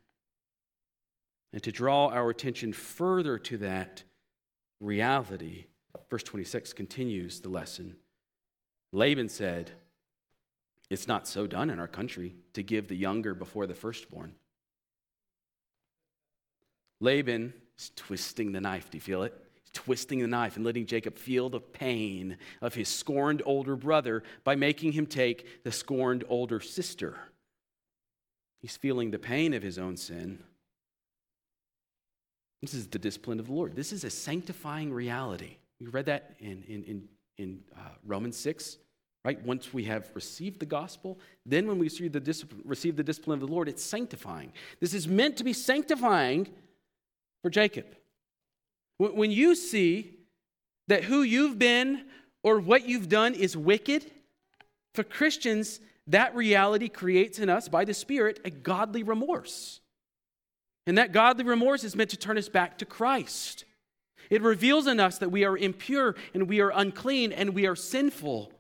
And 1.53 1.61
to 1.65 1.73
draw 1.73 2.07
our 2.07 2.31
attention 2.31 2.73
further 2.73 3.37
to 3.41 3.59
that 3.59 4.05
reality, 4.81 5.65
verse 6.09 6.23
26 6.23 6.73
continues 6.73 7.41
the 7.41 7.49
lesson. 7.49 7.97
Laban 8.93 9.29
said, 9.29 9.73
It's 10.89 11.09
not 11.09 11.27
so 11.27 11.49
done 11.49 11.69
in 11.69 11.81
our 11.81 11.89
country 11.89 12.37
to 12.53 12.63
give 12.63 12.87
the 12.87 12.95
younger 12.95 13.35
before 13.35 13.67
the 13.67 13.75
firstborn. 13.75 14.37
Laban 17.01 17.55
is 17.77 17.91
twisting 17.97 18.53
the 18.53 18.61
knife. 18.61 18.89
Do 18.89 18.99
you 18.99 19.03
feel 19.03 19.25
it? 19.25 19.35
He's 19.55 19.73
twisting 19.73 20.21
the 20.21 20.29
knife 20.29 20.55
and 20.55 20.65
letting 20.65 20.87
Jacob 20.87 21.19
feel 21.19 21.49
the 21.49 21.59
pain 21.59 22.37
of 22.63 22.73
his 22.73 22.89
scorned 22.89 23.43
older 23.45 23.75
brother 23.75 24.23
by 24.45 24.55
making 24.55 24.93
him 24.93 25.07
take 25.07 25.65
the 25.65 25.73
scorned 25.73 26.23
older 26.29 26.61
sister. 26.61 27.19
He's 28.67 28.77
feeling 28.77 29.13
the 29.13 29.19
pain 29.21 29.55
of 29.55 29.63
his 29.63 29.79
own 29.79 29.97
sin. 29.97 30.41
This 32.61 32.75
is 32.75 32.89
the 32.89 32.99
discipline 32.99 33.39
of 33.39 33.47
the 33.47 33.53
Lord. 33.53 33.77
This 33.77 33.93
is 33.93 34.03
a 34.03 34.11
sanctifying 34.11 34.93
reality. 34.93 35.59
We 35.81 35.87
read 35.87 36.07
that 36.07 36.35
in, 36.41 36.65
in, 36.67 36.83
in, 36.83 37.09
in 37.39 37.61
uh, 37.77 37.91
Romans 38.05 38.37
6, 38.37 38.79
right? 39.25 39.41
Once 39.47 39.73
we 39.73 39.85
have 39.85 40.11
received 40.15 40.59
the 40.59 40.67
gospel, 40.67 41.17
then 41.45 41.69
when 41.69 41.79
we 41.79 41.87
receive 41.87 42.11
the, 42.11 42.19
discipline, 42.19 42.61
receive 42.65 42.97
the 42.97 43.05
discipline 43.05 43.41
of 43.41 43.49
the 43.49 43.55
Lord, 43.55 43.69
it's 43.69 43.85
sanctifying. 43.85 44.53
This 44.81 44.95
is 44.95 45.07
meant 45.07 45.37
to 45.37 45.45
be 45.45 45.53
sanctifying 45.53 46.49
for 47.43 47.51
Jacob. 47.51 47.87
When 48.99 49.31
you 49.31 49.55
see 49.55 50.17
that 50.89 51.05
who 51.05 51.23
you've 51.23 51.57
been 51.57 52.07
or 52.43 52.59
what 52.59 52.89
you've 52.89 53.09
done 53.09 53.35
is 53.35 53.57
wicked, 53.57 54.11
for 54.93 55.05
Christians, 55.05 55.79
that 56.09 56.35
reality 56.35 56.89
creates 56.89 57.39
in 57.39 57.49
us, 57.49 57.69
by 57.69 57.85
the 57.85 57.95
Spirit, 57.95 58.41
a 58.45 58.51
godly 58.51 59.03
remorse. 59.03 59.81
And 60.87 60.99
that 60.99 61.13
godly 61.13 61.45
remorse 61.45 61.83
is 61.83 61.97
meant 61.97 62.11
to 62.11 62.17
turn 62.17 62.39
us 62.39 62.49
back 62.49 62.79
to 62.79 62.85
Christ. 62.85 63.65
It 64.31 64.43
reveals 64.43 64.87
in 64.87 65.01
us 65.01 65.19
that 65.19 65.31
we 65.31 65.45
are 65.45 65.57
impure 65.57 66.15
and 66.35 66.49
we 66.49 66.61
are 66.61 66.71
unclean 66.71 67.33
and 67.33 67.55
we 67.55 67.67
are 67.67 67.77
sinful. 67.77 68.53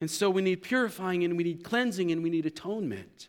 And 0.00 0.10
so 0.10 0.28
we 0.28 0.42
need 0.42 0.62
purifying 0.62 1.24
and 1.24 1.36
we 1.36 1.44
need 1.44 1.64
cleansing 1.64 2.10
and 2.10 2.22
we 2.22 2.30
need 2.30 2.46
atonement. 2.46 3.28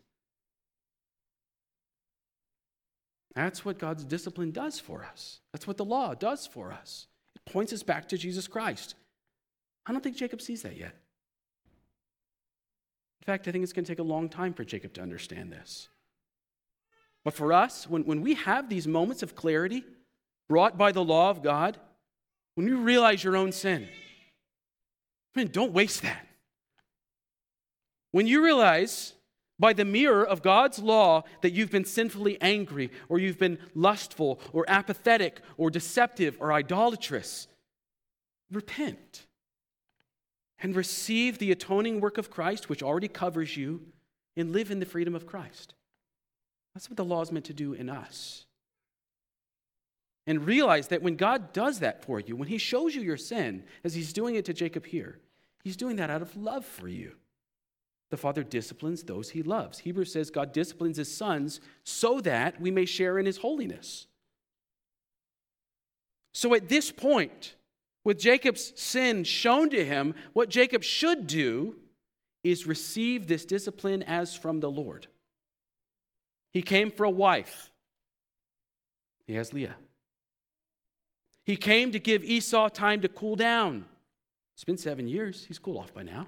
That's 3.34 3.66
what 3.66 3.80
God's 3.80 4.06
discipline 4.06 4.52
does 4.52 4.80
for 4.80 5.06
us. 5.06 5.40
That's 5.52 5.68
what 5.68 5.78
the 5.78 5.86
law 5.86 6.14
does 6.14 6.48
for 6.48 6.72
us. 6.72 7.08
It 7.36 7.50
points 7.50 7.74
us 7.74 7.84
back 7.84 8.10
to 8.10 8.18
Jesus 8.18 8.48
Christ. 8.48 8.96
I 9.86 9.92
don't 9.92 10.02
think 10.02 10.16
Jacob 10.16 10.42
sees 10.42 10.64
that 10.64 10.78
yet. 10.78 10.96
In 13.26 13.34
fact, 13.34 13.48
I 13.48 13.52
think 13.52 13.64
it's 13.64 13.74
going 13.74 13.86
to 13.86 13.92
take 13.92 13.98
a 13.98 14.04
long 14.04 14.30
time 14.30 14.54
for 14.54 14.64
Jacob 14.64 14.94
to 14.94 15.02
understand 15.02 15.52
this. 15.52 15.90
But 17.24 17.34
for 17.34 17.52
us, 17.52 17.90
when, 17.90 18.04
when 18.06 18.22
we 18.22 18.36
have 18.36 18.70
these 18.70 18.88
moments 18.88 19.24
of 19.24 19.36
clarity 19.36 19.84
brought 20.48 20.78
by 20.78 20.92
the 20.92 21.04
law 21.04 21.32
of 21.32 21.42
God, 21.42 21.80
when 22.54 22.68
you 22.68 22.78
realize 22.78 23.24
your 23.24 23.36
own 23.36 23.52
sin, 23.52 23.88
I 25.36 25.40
mean, 25.40 25.48
don't 25.48 25.74
waste 25.74 26.04
that. 26.04 26.28
When 28.12 28.28
you 28.28 28.44
realize 28.44 29.14
by 29.58 29.74
the 29.74 29.86
mirror 29.86 30.24
of 30.24 30.44
God's 30.44 30.78
law 30.78 31.24
that 31.42 31.52
you've 31.52 31.72
been 31.72 31.84
sinfully 31.84 32.40
angry, 32.42 32.92
or 33.10 33.18
you've 33.18 33.40
been 33.40 33.58
lustful, 33.74 34.40
or 34.54 34.66
apathetic, 34.68 35.42
or 35.58 35.72
deceptive, 35.72 36.38
or 36.40 36.54
idolatrous, 36.54 37.48
repent 38.52 39.26
and 40.60 40.76
receive 40.76 41.38
the 41.38 41.52
atoning 41.52 42.00
work 42.00 42.18
of 42.18 42.32
Christ, 42.32 42.70
which 42.70 42.84
already 42.84 43.08
covers 43.08 43.58
you, 43.58 43.82
and 44.38 44.52
live 44.52 44.72
in 44.72 44.80
the 44.80 44.86
freedom 44.86 45.16
of 45.16 45.26
Christ. 45.26 45.74
That's 46.74 46.90
what 46.90 46.98
the 46.98 47.06
law 47.06 47.22
is 47.22 47.32
meant 47.32 47.46
to 47.46 47.54
do 47.54 47.74
in 47.74 47.90
us. 47.90 48.46
And 50.28 50.46
realize 50.46 50.88
that 50.88 51.04
when 51.04 51.16
God 51.16 51.54
does 51.54 51.80
that 51.80 52.04
for 52.04 52.20
you, 52.20 52.36
when 52.36 52.48
He 52.48 52.58
shows 52.58 52.96
you 52.96 53.02
your 53.02 53.18
sin, 53.18 53.64
as 53.84 53.94
He's 53.94 54.14
doing 54.14 54.36
it 54.36 54.46
to 54.46 54.54
Jacob 54.54 54.86
here, 54.86 55.20
He's 55.64 55.78
doing 55.78 55.96
that 55.98 56.10
out 56.10 56.22
of 56.22 56.36
love 56.36 56.66
for 56.66 56.88
you. 56.88 57.14
The 58.12 58.18
Father 58.18 58.44
disciplines 58.44 59.04
those 59.04 59.30
He 59.30 59.44
loves. 59.44 59.80
Hebrews 59.80 60.12
says 60.12 60.30
God 60.30 60.52
disciplines 60.52 60.98
His 60.98 61.16
sons 61.16 61.62
so 61.84 62.20
that 62.22 62.60
we 62.60 62.72
may 62.72 62.86
share 62.86 63.20
in 63.20 63.26
His 63.26 63.38
holiness. 63.38 64.08
So 66.34 66.54
at 66.54 66.68
this 66.68 66.92
point, 66.92 67.55
with 68.06 68.20
Jacob's 68.20 68.72
sin 68.80 69.26
shown 69.26 69.70
to 69.72 69.84
him, 69.84 70.14
what 70.32 70.48
Jacob 70.48 70.84
should 70.84 71.28
do 71.28 71.76
is 72.44 72.68
receive 72.68 73.28
this 73.28 73.44
discipline 73.44 74.04
as 74.04 74.36
from 74.36 74.62
the 74.62 74.70
Lord. 74.70 75.08
He 76.54 76.62
came 76.62 76.92
for 76.92 77.04
a 77.04 77.10
wife. 77.10 77.72
He 79.26 79.34
has 79.34 79.52
Leah. 79.52 79.76
He 81.44 81.58
came 81.58 81.92
to 81.92 82.00
give 82.00 82.24
Esau 82.24 82.70
time 82.70 83.02
to 83.02 83.10
cool 83.10 83.36
down. 83.36 83.86
It's 84.54 84.64
been 84.64 84.78
seven 84.78 85.08
years. 85.08 85.44
He's 85.46 85.60
cooled 85.60 85.78
off 85.78 85.94
by 85.94 86.04
now. 86.04 86.28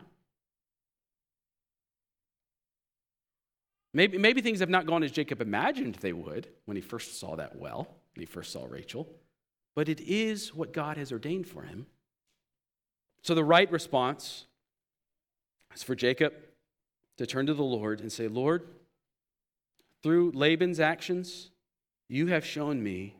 Maybe, 3.93 4.17
maybe 4.17 4.41
things 4.41 4.59
have 4.59 4.69
not 4.69 4.85
gone 4.85 5.03
as 5.03 5.11
Jacob 5.11 5.41
imagined 5.41 5.95
they 5.95 6.13
would 6.13 6.47
when 6.65 6.75
he 6.75 6.81
first 6.81 7.19
saw 7.19 7.35
that 7.35 7.55
well, 7.55 7.87
when 8.15 8.21
he 8.21 8.25
first 8.25 8.51
saw 8.51 8.65
Rachel, 8.67 9.07
but 9.77 9.87
it 9.87 10.01
is 10.01 10.55
what 10.55 10.73
God 10.73 10.97
has 10.97 11.11
ordained 11.11 11.45
for 11.45 11.61
him. 11.61 11.85
So 13.21 13.35
the 13.35 13.43
right 13.43 13.71
response 13.71 14.47
is 15.75 15.83
for 15.83 15.93
Jacob 15.93 16.33
to 17.17 17.27
turn 17.27 17.45
to 17.45 17.53
the 17.53 17.61
Lord 17.61 18.01
and 18.01 18.11
say, 18.11 18.27
Lord, 18.27 18.67
through 20.01 20.31
Laban's 20.31 20.79
actions, 20.79 21.51
you 22.09 22.25
have 22.25 22.43
shown 22.43 22.81
me 22.81 23.17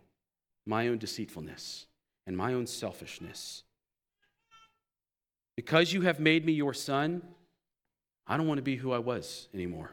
my 0.66 0.88
own 0.88 0.98
deceitfulness 0.98 1.86
and 2.26 2.36
my 2.36 2.56
own 2.56 2.66
selfishness. 2.66 3.62
Because 5.56 5.94
you 5.94 6.02
have 6.02 6.20
made 6.20 6.44
me 6.44 6.54
your 6.54 6.74
son, 6.74 7.22
I 8.26 8.36
don't 8.36 8.48
want 8.48 8.58
to 8.58 8.64
be 8.64 8.78
who 8.78 8.92
I 8.92 9.00
was 9.00 9.48
anymore. 9.54 9.92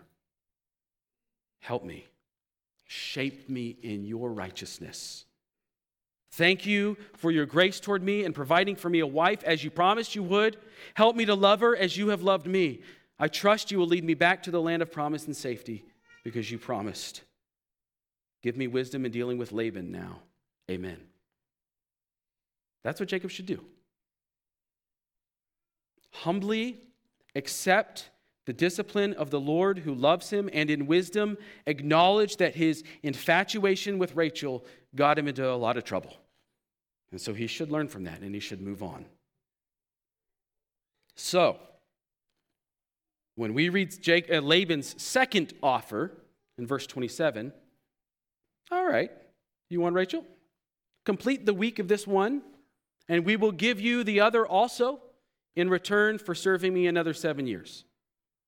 Help 1.60 1.84
me. 1.84 2.06
Shape 2.86 3.50
me 3.50 3.76
in 3.82 4.06
your 4.06 4.30
righteousness. 4.30 5.26
Thank 6.36 6.66
you 6.66 6.96
for 7.16 7.30
your 7.30 7.46
grace 7.46 7.78
toward 7.78 8.02
me 8.02 8.24
and 8.24 8.34
providing 8.34 8.74
for 8.74 8.90
me 8.90 8.98
a 8.98 9.06
wife 9.06 9.44
as 9.44 9.62
you 9.62 9.70
promised 9.70 10.16
you 10.16 10.24
would. 10.24 10.56
Help 10.94 11.14
me 11.14 11.24
to 11.26 11.34
love 11.36 11.60
her 11.60 11.76
as 11.76 11.96
you 11.96 12.08
have 12.08 12.22
loved 12.22 12.48
me. 12.48 12.80
I 13.20 13.28
trust 13.28 13.70
you 13.70 13.78
will 13.78 13.86
lead 13.86 14.02
me 14.02 14.14
back 14.14 14.42
to 14.42 14.50
the 14.50 14.60
land 14.60 14.82
of 14.82 14.90
promise 14.90 15.26
and 15.26 15.36
safety 15.36 15.84
because 16.24 16.50
you 16.50 16.58
promised. 16.58 17.22
Give 18.42 18.56
me 18.56 18.66
wisdom 18.66 19.06
in 19.06 19.12
dealing 19.12 19.38
with 19.38 19.52
Laban 19.52 19.92
now. 19.92 20.22
Amen. 20.68 20.98
That's 22.82 22.98
what 22.98 23.08
Jacob 23.08 23.30
should 23.30 23.46
do. 23.46 23.60
Humbly 26.10 26.80
accept 27.36 28.10
the 28.44 28.52
discipline 28.52 29.12
of 29.12 29.30
the 29.30 29.40
Lord 29.40 29.78
who 29.78 29.94
loves 29.94 30.30
him, 30.30 30.50
and 30.52 30.68
in 30.68 30.86
wisdom 30.86 31.38
acknowledge 31.66 32.38
that 32.38 32.56
his 32.56 32.82
infatuation 33.04 33.98
with 33.98 34.16
Rachel 34.16 34.64
got 34.96 35.16
him 35.16 35.28
into 35.28 35.48
a 35.48 35.54
lot 35.54 35.76
of 35.76 35.84
trouble. 35.84 36.16
And 37.14 37.20
so 37.20 37.32
he 37.32 37.46
should 37.46 37.70
learn 37.70 37.86
from 37.86 38.02
that 38.04 38.22
and 38.22 38.34
he 38.34 38.40
should 38.40 38.60
move 38.60 38.82
on. 38.82 39.04
So, 41.14 41.60
when 43.36 43.54
we 43.54 43.68
read 43.68 44.02
Jake, 44.02 44.28
uh, 44.28 44.40
Laban's 44.40 45.00
second 45.00 45.52
offer 45.62 46.10
in 46.58 46.66
verse 46.66 46.88
27, 46.88 47.52
all 48.72 48.84
right, 48.84 49.12
you 49.70 49.80
want 49.80 49.94
Rachel? 49.94 50.24
Complete 51.06 51.46
the 51.46 51.54
week 51.54 51.78
of 51.78 51.86
this 51.86 52.04
one, 52.04 52.42
and 53.08 53.24
we 53.24 53.36
will 53.36 53.52
give 53.52 53.80
you 53.80 54.02
the 54.02 54.18
other 54.18 54.44
also 54.44 55.00
in 55.54 55.70
return 55.70 56.18
for 56.18 56.34
serving 56.34 56.74
me 56.74 56.88
another 56.88 57.14
seven 57.14 57.46
years. 57.46 57.84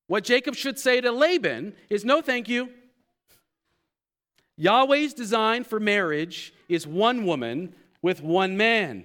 What 0.09 0.25
Jacob 0.25 0.57
should 0.57 0.81
say 0.81 1.01
to 1.01 1.13
Laban 1.13 1.73
is 1.89 2.05
no, 2.05 2.21
thank 2.21 2.49
you. 2.49 2.71
Yahweh's 4.57 5.15
design 5.15 5.63
for 5.63 5.79
marriage 5.79 6.53
is 6.69 6.85
one 6.85 7.25
woman 7.25 7.73
with 8.07 8.23
one 8.23 8.57
man. 8.57 9.05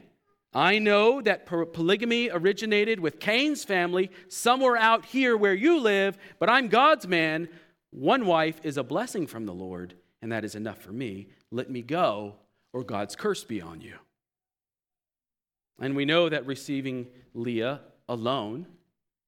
I 0.53 0.77
know 0.77 1.23
that 1.23 1.47
polygamy 1.47 2.29
originated 2.29 2.99
with 2.99 3.19
Cain's 3.19 3.63
family 3.63 4.11
somewhere 4.27 4.77
out 4.77 5.05
here 5.05 5.35
where 5.35 5.55
you 5.55 5.79
live, 5.79 6.19
but 6.37 6.51
I'm 6.51 6.67
God's 6.67 7.07
man. 7.07 7.49
One 7.89 8.27
wife 8.27 8.59
is 8.61 8.77
a 8.77 8.83
blessing 8.83 9.25
from 9.25 9.47
the 9.47 9.55
Lord, 9.55 9.95
and 10.21 10.31
that 10.31 10.45
is 10.45 10.53
enough 10.53 10.83
for 10.83 10.91
me. 10.91 11.29
Let 11.49 11.67
me 11.67 11.81
go, 11.81 12.35
or 12.73 12.83
God's 12.83 13.15
curse 13.15 13.43
be 13.43 13.59
on 13.59 13.81
you. 13.81 13.95
And 15.79 15.95
we 15.95 16.05
know 16.05 16.29
that 16.29 16.45
receiving 16.45 17.07
Leah 17.33 17.81
alone 18.07 18.67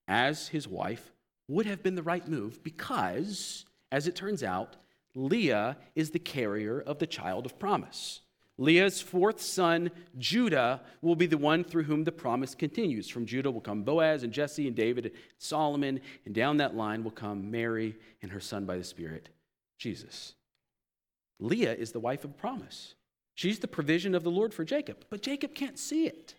as 0.06 0.46
his 0.46 0.68
wife 0.68 1.10
would 1.48 1.66
have 1.66 1.82
been 1.82 1.96
the 1.96 2.02
right 2.04 2.28
move 2.28 2.62
because 2.62 3.64
As 3.90 4.08
it 4.08 4.16
turns 4.16 4.42
out, 4.42 4.76
Leah 5.14 5.76
is 5.94 6.10
the 6.10 6.18
carrier 6.18 6.80
of 6.80 6.98
the 6.98 7.06
child 7.06 7.46
of 7.46 7.60
promise. 7.60 8.23
Leah's 8.56 9.00
fourth 9.00 9.40
son, 9.40 9.90
Judah, 10.16 10.80
will 11.02 11.16
be 11.16 11.26
the 11.26 11.38
one 11.38 11.64
through 11.64 11.84
whom 11.84 12.04
the 12.04 12.12
promise 12.12 12.54
continues. 12.54 13.08
From 13.08 13.26
Judah 13.26 13.50
will 13.50 13.60
come 13.60 13.82
Boaz 13.82 14.22
and 14.22 14.32
Jesse 14.32 14.68
and 14.68 14.76
David 14.76 15.06
and 15.06 15.14
Solomon, 15.38 16.00
and 16.24 16.34
down 16.34 16.58
that 16.58 16.76
line 16.76 17.02
will 17.02 17.10
come 17.10 17.50
Mary 17.50 17.96
and 18.22 18.30
her 18.30 18.40
son 18.40 18.64
by 18.64 18.76
the 18.76 18.84
Spirit, 18.84 19.28
Jesus. 19.78 20.34
Leah 21.40 21.74
is 21.74 21.90
the 21.90 22.00
wife 22.00 22.24
of 22.24 22.36
promise. 22.36 22.94
She's 23.34 23.58
the 23.58 23.66
provision 23.66 24.14
of 24.14 24.22
the 24.22 24.30
Lord 24.30 24.54
for 24.54 24.64
Jacob, 24.64 25.04
but 25.10 25.22
Jacob 25.22 25.54
can't 25.54 25.78
see 25.78 26.06
it. 26.06 26.36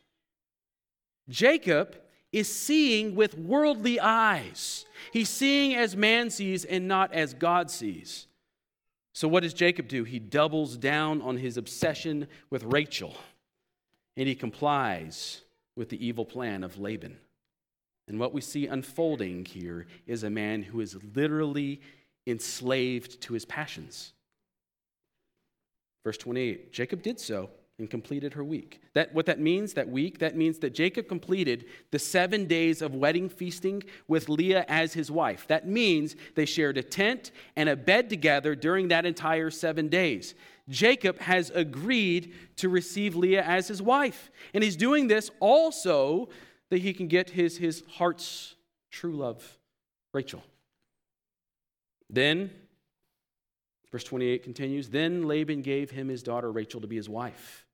Jacob 1.28 1.97
is 2.32 2.53
seeing 2.53 3.16
with 3.16 3.38
worldly 3.38 3.99
eyes. 3.99 4.86
He's 5.11 5.30
seeing 5.30 5.76
as 5.76 5.95
man 5.95 6.30
sees 6.30 6.63
and 6.63 6.88
not 6.88 7.13
as 7.13 7.34
God 7.34 7.70
sees. 7.70 8.28
So, 9.16 9.30
what 9.30 9.43
does 9.43 9.53
Jacob 9.53 9.88
do? 9.88 10.03
He 10.03 10.20
doubles 10.20 10.76
down 10.76 11.22
on 11.22 11.38
his 11.38 11.55
obsession 11.55 12.28
with 12.49 12.66
Rachel 12.66 13.16
and 14.18 14.28
he 14.28 14.36
complies 14.36 15.41
with 15.78 15.88
the 15.88 16.05
evil 16.05 16.26
plan 16.26 16.66
of 16.66 16.80
Laban. 16.80 17.18
And 18.09 18.20
what 18.20 18.34
we 18.34 18.41
see 18.41 18.68
unfolding 18.68 19.45
here 19.45 19.88
is 20.05 20.24
a 20.24 20.30
man 20.30 20.63
who 20.63 20.82
is 20.82 20.97
literally 21.16 21.80
enslaved 22.28 23.22
to 23.22 23.34
his 23.34 23.45
passions. 23.45 24.11
Verse 26.03 26.18
28 26.18 26.74
Jacob 26.74 27.01
did 27.01 27.18
so 27.18 27.49
and 27.78 27.90
completed 27.90 28.34
her 28.34 28.44
week. 28.44 28.82
That, 28.94 29.14
what 29.14 29.26
that 29.26 29.40
means, 29.40 29.74
that 29.74 29.90
week, 29.90 30.20
that 30.20 30.36
means 30.36 30.60
that 30.60 30.74
Jacob 30.74 31.08
completed 31.08 31.66
the 31.92 32.00
seven 32.00 32.46
days 32.46 32.82
of 32.82 32.96
wedding 32.96 33.28
feasting 33.28 33.84
with 34.08 34.30
Leah 34.30 34.66
as 34.70 34.94
his 34.94 35.12
wife. 35.12 35.46
That 35.48 35.68
means 35.68 36.16
they 36.36 36.46
shared 36.46 36.78
a 36.78 36.84
tent 36.84 37.32
and 37.56 37.68
a 37.68 37.76
bed 37.76 38.10
together 38.10 38.56
during 38.56 38.88
that 38.90 39.06
entire 39.06 39.50
seven 39.50 39.90
days. 39.90 40.36
Jacob 40.70 41.20
has 41.20 41.52
agreed 41.52 42.34
to 42.58 42.70
receive 42.70 43.16
Leah 43.16 43.44
as 43.44 43.68
his 43.68 43.82
wife. 43.82 44.32
And 44.54 44.64
he's 44.64 44.78
doing 44.78 45.08
this 45.08 45.30
also 45.40 46.30
that 46.70 46.80
he 46.80 46.94
can 46.94 47.08
get 47.08 47.30
his, 47.30 47.58
his 47.58 47.84
heart's 47.90 48.56
true 48.90 49.16
love, 49.16 49.60
Rachel. 50.14 50.44
Then, 52.10 52.52
verse 53.92 54.04
28 54.06 54.44
continues 54.44 54.90
Then 54.90 55.28
Laban 55.28 55.62
gave 55.62 55.92
him 55.92 56.08
his 56.08 56.24
daughter 56.24 56.52
Rachel 56.52 56.82
to 56.82 56.88
be 56.88 56.96
his 56.96 57.10
wife. 57.10 57.64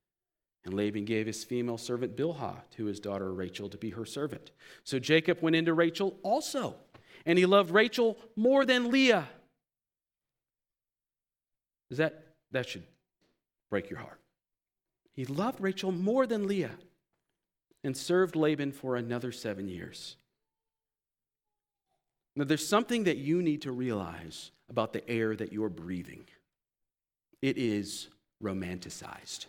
And 0.63 0.75
Laban 0.75 1.05
gave 1.05 1.25
his 1.25 1.43
female 1.43 1.77
servant 1.77 2.15
Bilhah 2.15 2.57
to 2.77 2.85
his 2.85 2.99
daughter 2.99 3.33
Rachel 3.33 3.67
to 3.69 3.77
be 3.77 3.89
her 3.91 4.05
servant. 4.05 4.51
So 4.83 4.99
Jacob 4.99 5.41
went 5.41 5.55
into 5.55 5.73
Rachel 5.73 6.19
also, 6.21 6.75
and 7.25 7.39
he 7.39 7.47
loved 7.47 7.71
Rachel 7.71 8.17
more 8.35 8.63
than 8.63 8.91
Leah. 8.91 9.27
Is 11.89 11.97
that 11.97 12.25
that 12.51 12.69
should 12.69 12.83
break 13.69 13.89
your 13.89 13.99
heart? 13.99 14.19
He 15.13 15.25
loved 15.25 15.59
Rachel 15.59 15.91
more 15.91 16.27
than 16.27 16.47
Leah 16.47 16.77
and 17.83 17.97
served 17.97 18.35
Laban 18.35 18.71
for 18.71 18.95
another 18.95 19.31
7 19.31 19.67
years. 19.67 20.15
Now 22.35 22.45
there's 22.45 22.65
something 22.65 23.05
that 23.05 23.17
you 23.17 23.41
need 23.41 23.63
to 23.63 23.71
realize 23.71 24.51
about 24.69 24.93
the 24.93 25.09
air 25.09 25.35
that 25.35 25.51
you're 25.51 25.69
breathing. 25.69 26.25
It 27.41 27.57
is 27.57 28.09
romanticized. 28.41 29.47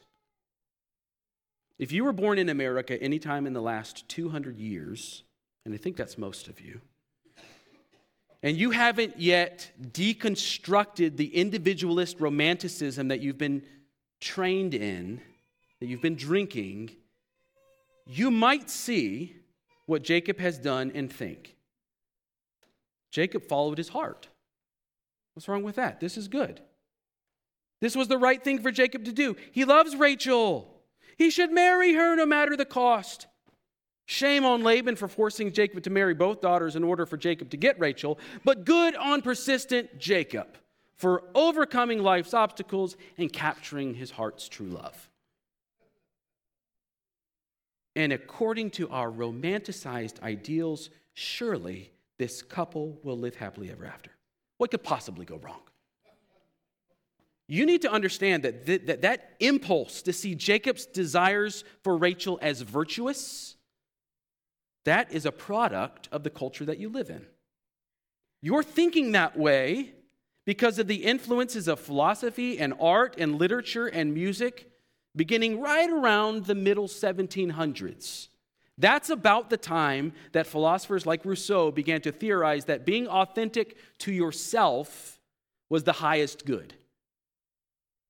If 1.82 1.90
you 1.90 2.04
were 2.04 2.12
born 2.12 2.38
in 2.38 2.48
America 2.48 3.02
anytime 3.02 3.44
in 3.44 3.54
the 3.54 3.60
last 3.60 4.08
200 4.08 4.56
years, 4.56 5.24
and 5.64 5.74
I 5.74 5.76
think 5.76 5.96
that's 5.96 6.16
most 6.16 6.46
of 6.46 6.60
you, 6.60 6.80
and 8.40 8.56
you 8.56 8.70
haven't 8.70 9.18
yet 9.18 9.68
deconstructed 9.90 11.16
the 11.16 11.34
individualist 11.34 12.20
romanticism 12.20 13.08
that 13.08 13.18
you've 13.18 13.36
been 13.36 13.64
trained 14.20 14.74
in, 14.74 15.20
that 15.80 15.86
you've 15.86 16.00
been 16.00 16.14
drinking, 16.14 16.92
you 18.06 18.30
might 18.30 18.70
see 18.70 19.34
what 19.86 20.04
Jacob 20.04 20.38
has 20.38 20.58
done 20.58 20.92
and 20.94 21.12
think. 21.12 21.56
Jacob 23.10 23.48
followed 23.48 23.78
his 23.78 23.88
heart. 23.88 24.28
What's 25.34 25.48
wrong 25.48 25.64
with 25.64 25.74
that? 25.74 25.98
This 25.98 26.16
is 26.16 26.28
good. 26.28 26.60
This 27.80 27.96
was 27.96 28.06
the 28.06 28.18
right 28.18 28.40
thing 28.44 28.62
for 28.62 28.70
Jacob 28.70 29.04
to 29.06 29.12
do. 29.12 29.34
He 29.50 29.64
loves 29.64 29.96
Rachel. 29.96 30.71
He 31.16 31.30
should 31.30 31.52
marry 31.52 31.94
her 31.94 32.16
no 32.16 32.26
matter 32.26 32.56
the 32.56 32.64
cost. 32.64 33.26
Shame 34.06 34.44
on 34.44 34.62
Laban 34.62 34.96
for 34.96 35.08
forcing 35.08 35.52
Jacob 35.52 35.82
to 35.84 35.90
marry 35.90 36.14
both 36.14 36.40
daughters 36.40 36.76
in 36.76 36.84
order 36.84 37.06
for 37.06 37.16
Jacob 37.16 37.50
to 37.50 37.56
get 37.56 37.78
Rachel, 37.78 38.18
but 38.44 38.64
good 38.64 38.94
on 38.96 39.22
persistent 39.22 39.98
Jacob 39.98 40.48
for 40.96 41.24
overcoming 41.34 42.02
life's 42.02 42.34
obstacles 42.34 42.96
and 43.16 43.32
capturing 43.32 43.94
his 43.94 44.10
heart's 44.10 44.48
true 44.48 44.68
love. 44.68 45.08
And 47.94 48.12
according 48.12 48.70
to 48.72 48.88
our 48.90 49.10
romanticized 49.10 50.22
ideals, 50.22 50.90
surely 51.14 51.92
this 52.18 52.42
couple 52.42 52.98
will 53.02 53.18
live 53.18 53.36
happily 53.36 53.70
ever 53.70 53.84
after. 53.84 54.10
What 54.58 54.70
could 54.70 54.82
possibly 54.82 55.24
go 55.24 55.38
wrong? 55.38 55.60
You 57.48 57.66
need 57.66 57.82
to 57.82 57.92
understand 57.92 58.44
that, 58.44 58.66
th- 58.66 58.86
that 58.86 59.02
that 59.02 59.34
impulse 59.40 60.02
to 60.02 60.12
see 60.12 60.34
Jacob's 60.34 60.86
desires 60.86 61.64
for 61.82 61.96
Rachel 61.96 62.38
as 62.40 62.60
virtuous, 62.60 63.56
that 64.84 65.12
is 65.12 65.26
a 65.26 65.32
product 65.32 66.08
of 66.12 66.22
the 66.22 66.30
culture 66.30 66.64
that 66.64 66.78
you 66.78 66.88
live 66.88 67.10
in. 67.10 67.26
You're 68.40 68.62
thinking 68.62 69.12
that 69.12 69.38
way 69.38 69.92
because 70.44 70.78
of 70.78 70.88
the 70.88 71.04
influences 71.04 71.68
of 71.68 71.78
philosophy 71.78 72.58
and 72.58 72.74
art 72.80 73.14
and 73.18 73.38
literature 73.38 73.86
and 73.86 74.12
music 74.12 74.68
beginning 75.14 75.60
right 75.60 75.90
around 75.90 76.46
the 76.46 76.54
middle 76.54 76.88
1700s. 76.88 78.28
That's 78.78 79.10
about 79.10 79.50
the 79.50 79.56
time 79.56 80.12
that 80.32 80.46
philosophers 80.46 81.06
like 81.06 81.24
Rousseau 81.24 81.70
began 81.70 82.00
to 82.00 82.12
theorize 82.12 82.64
that 82.64 82.86
being 82.86 83.06
authentic 83.06 83.76
to 83.98 84.12
yourself 84.12 85.20
was 85.68 85.84
the 85.84 85.92
highest 85.92 86.46
good. 86.46 86.74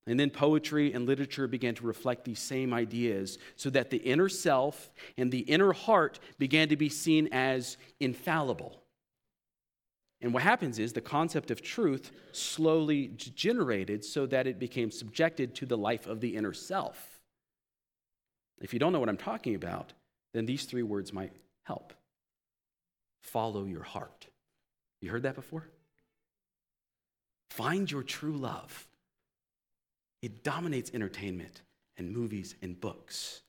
And 0.05 0.19
then 0.19 0.29
poetry 0.29 0.93
and 0.93 1.05
literature 1.05 1.47
began 1.47 1.75
to 1.75 1.85
reflect 1.85 2.25
these 2.25 2.39
same 2.39 2.73
ideas 2.73 3.37
so 3.55 3.69
that 3.69 3.89
the 3.89 3.97
inner 3.97 4.27
self 4.27 4.91
and 5.17 5.31
the 5.31 5.39
inner 5.39 5.71
heart 5.71 6.19
began 6.37 6.67
to 6.69 6.75
be 6.75 6.89
seen 6.89 7.29
as 7.31 7.77
infallible. 7.99 8.83
And 10.21 10.33
what 10.33 10.43
happens 10.43 10.79
is 10.79 10.93
the 10.93 11.01
concept 11.01 11.51
of 11.51 11.61
truth 11.61 12.11
slowly 12.31 13.07
degenerated 13.07 14.03
so 14.03 14.25
that 14.27 14.47
it 14.47 14.59
became 14.59 14.91
subjected 14.91 15.55
to 15.55 15.65
the 15.65 15.77
life 15.77 16.07
of 16.07 16.21
the 16.21 16.35
inner 16.35 16.53
self. 16.53 17.21
If 18.61 18.73
you 18.73 18.79
don't 18.79 18.93
know 18.93 18.99
what 18.99 19.09
I'm 19.09 19.17
talking 19.17 19.55
about, 19.55 19.93
then 20.33 20.45
these 20.45 20.63
three 20.65 20.83
words 20.83 21.11
might 21.11 21.33
help. 21.63 21.93
Follow 23.21 23.65
your 23.65 23.83
heart. 23.83 24.27
You 25.01 25.11
heard 25.11 25.23
that 25.23 25.35
before? 25.35 25.67
Find 27.49 27.89
your 27.89 28.03
true 28.03 28.37
love. 28.37 28.87
It 30.23 30.41
dominates 30.41 30.89
entertainment 30.93 31.63
and 31.97 32.09
movies 32.09 32.55
and 32.61 32.79
books. 32.79 33.41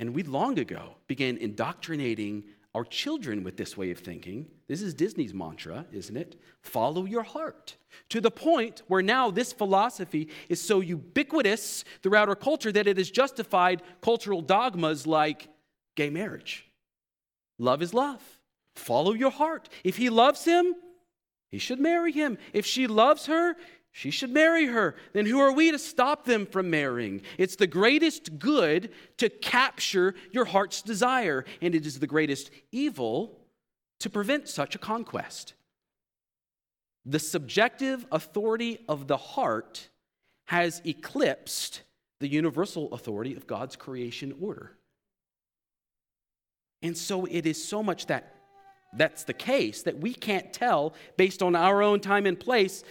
And 0.00 0.14
we 0.14 0.22
long 0.22 0.58
ago 0.58 0.96
began 1.06 1.36
indoctrinating 1.36 2.44
our 2.74 2.84
children 2.84 3.44
with 3.44 3.58
this 3.58 3.76
way 3.76 3.90
of 3.90 3.98
thinking. 3.98 4.46
This 4.66 4.80
is 4.80 4.94
Disney's 4.94 5.34
mantra, 5.34 5.84
isn't 5.92 6.16
it? 6.16 6.40
Follow 6.62 7.04
your 7.04 7.22
heart. 7.22 7.76
To 8.08 8.20
the 8.22 8.30
point 8.30 8.80
where 8.88 9.02
now 9.02 9.30
this 9.30 9.52
philosophy 9.52 10.30
is 10.48 10.58
so 10.58 10.80
ubiquitous 10.80 11.84
throughout 12.02 12.30
our 12.30 12.34
culture 12.34 12.72
that 12.72 12.86
it 12.86 12.96
has 12.96 13.10
justified 13.10 13.82
cultural 14.00 14.40
dogmas 14.40 15.06
like 15.06 15.48
gay 15.96 16.08
marriage. 16.08 16.66
Love 17.58 17.82
is 17.82 17.92
love. 17.92 18.22
Follow 18.74 19.12
your 19.12 19.30
heart. 19.30 19.68
If 19.84 19.98
he 19.98 20.08
loves 20.08 20.46
him, 20.46 20.74
he 21.50 21.58
should 21.58 21.78
marry 21.78 22.10
him. 22.10 22.38
If 22.54 22.64
she 22.64 22.86
loves 22.86 23.26
her, 23.26 23.54
she 23.92 24.10
should 24.10 24.30
marry 24.30 24.66
her. 24.66 24.96
Then 25.12 25.26
who 25.26 25.38
are 25.38 25.52
we 25.52 25.70
to 25.70 25.78
stop 25.78 26.24
them 26.24 26.46
from 26.46 26.70
marrying? 26.70 27.20
It's 27.36 27.56
the 27.56 27.66
greatest 27.66 28.38
good 28.38 28.90
to 29.18 29.28
capture 29.28 30.14
your 30.32 30.46
heart's 30.46 30.80
desire, 30.80 31.44
and 31.60 31.74
it 31.74 31.84
is 31.84 31.98
the 31.98 32.06
greatest 32.06 32.50
evil 32.72 33.38
to 34.00 34.08
prevent 34.08 34.48
such 34.48 34.74
a 34.74 34.78
conquest. 34.78 35.52
The 37.04 37.18
subjective 37.18 38.06
authority 38.10 38.78
of 38.88 39.08
the 39.08 39.18
heart 39.18 39.90
has 40.46 40.80
eclipsed 40.86 41.82
the 42.18 42.28
universal 42.28 42.92
authority 42.94 43.34
of 43.36 43.46
God's 43.46 43.76
creation 43.76 44.34
order. 44.40 44.72
And 46.80 46.96
so 46.96 47.26
it 47.26 47.44
is 47.46 47.62
so 47.62 47.82
much 47.82 48.06
that 48.06 48.34
that's 48.94 49.24
the 49.24 49.32
case 49.32 49.82
that 49.82 49.98
we 49.98 50.12
can't 50.12 50.52
tell 50.52 50.94
based 51.16 51.42
on 51.42 51.56
our 51.56 51.82
own 51.82 52.00
time 52.00 52.26
and 52.26 52.38
place 52.38 52.84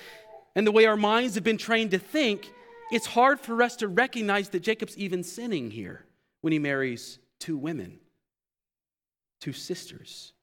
and 0.55 0.65
the 0.65 0.71
way 0.71 0.85
our 0.85 0.97
minds 0.97 1.35
have 1.35 1.43
been 1.43 1.57
trained 1.57 1.91
to 1.91 1.99
think, 1.99 2.51
it's 2.91 3.05
hard 3.05 3.39
for 3.39 3.61
us 3.63 3.77
to 3.77 3.87
recognize 3.87 4.49
that 4.49 4.61
Jacob's 4.61 4.97
even 4.97 5.23
sinning 5.23 5.71
here 5.71 6.05
when 6.41 6.51
he 6.51 6.59
marries 6.59 7.19
two 7.39 7.57
women, 7.57 7.99
two 9.39 9.53
sisters. 9.53 10.33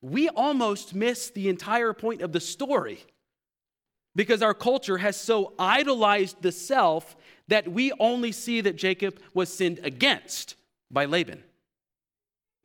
We 0.00 0.28
almost 0.28 0.94
miss 0.94 1.30
the 1.30 1.48
entire 1.48 1.92
point 1.92 2.22
of 2.22 2.32
the 2.32 2.40
story 2.40 3.00
because 4.16 4.42
our 4.42 4.54
culture 4.54 4.98
has 4.98 5.16
so 5.16 5.52
idolized 5.58 6.42
the 6.42 6.52
self 6.52 7.16
that 7.48 7.68
we 7.68 7.92
only 7.98 8.32
see 8.32 8.60
that 8.60 8.76
Jacob 8.76 9.20
was 9.34 9.52
sinned 9.52 9.80
against 9.82 10.56
by 10.90 11.04
Laban. 11.04 11.42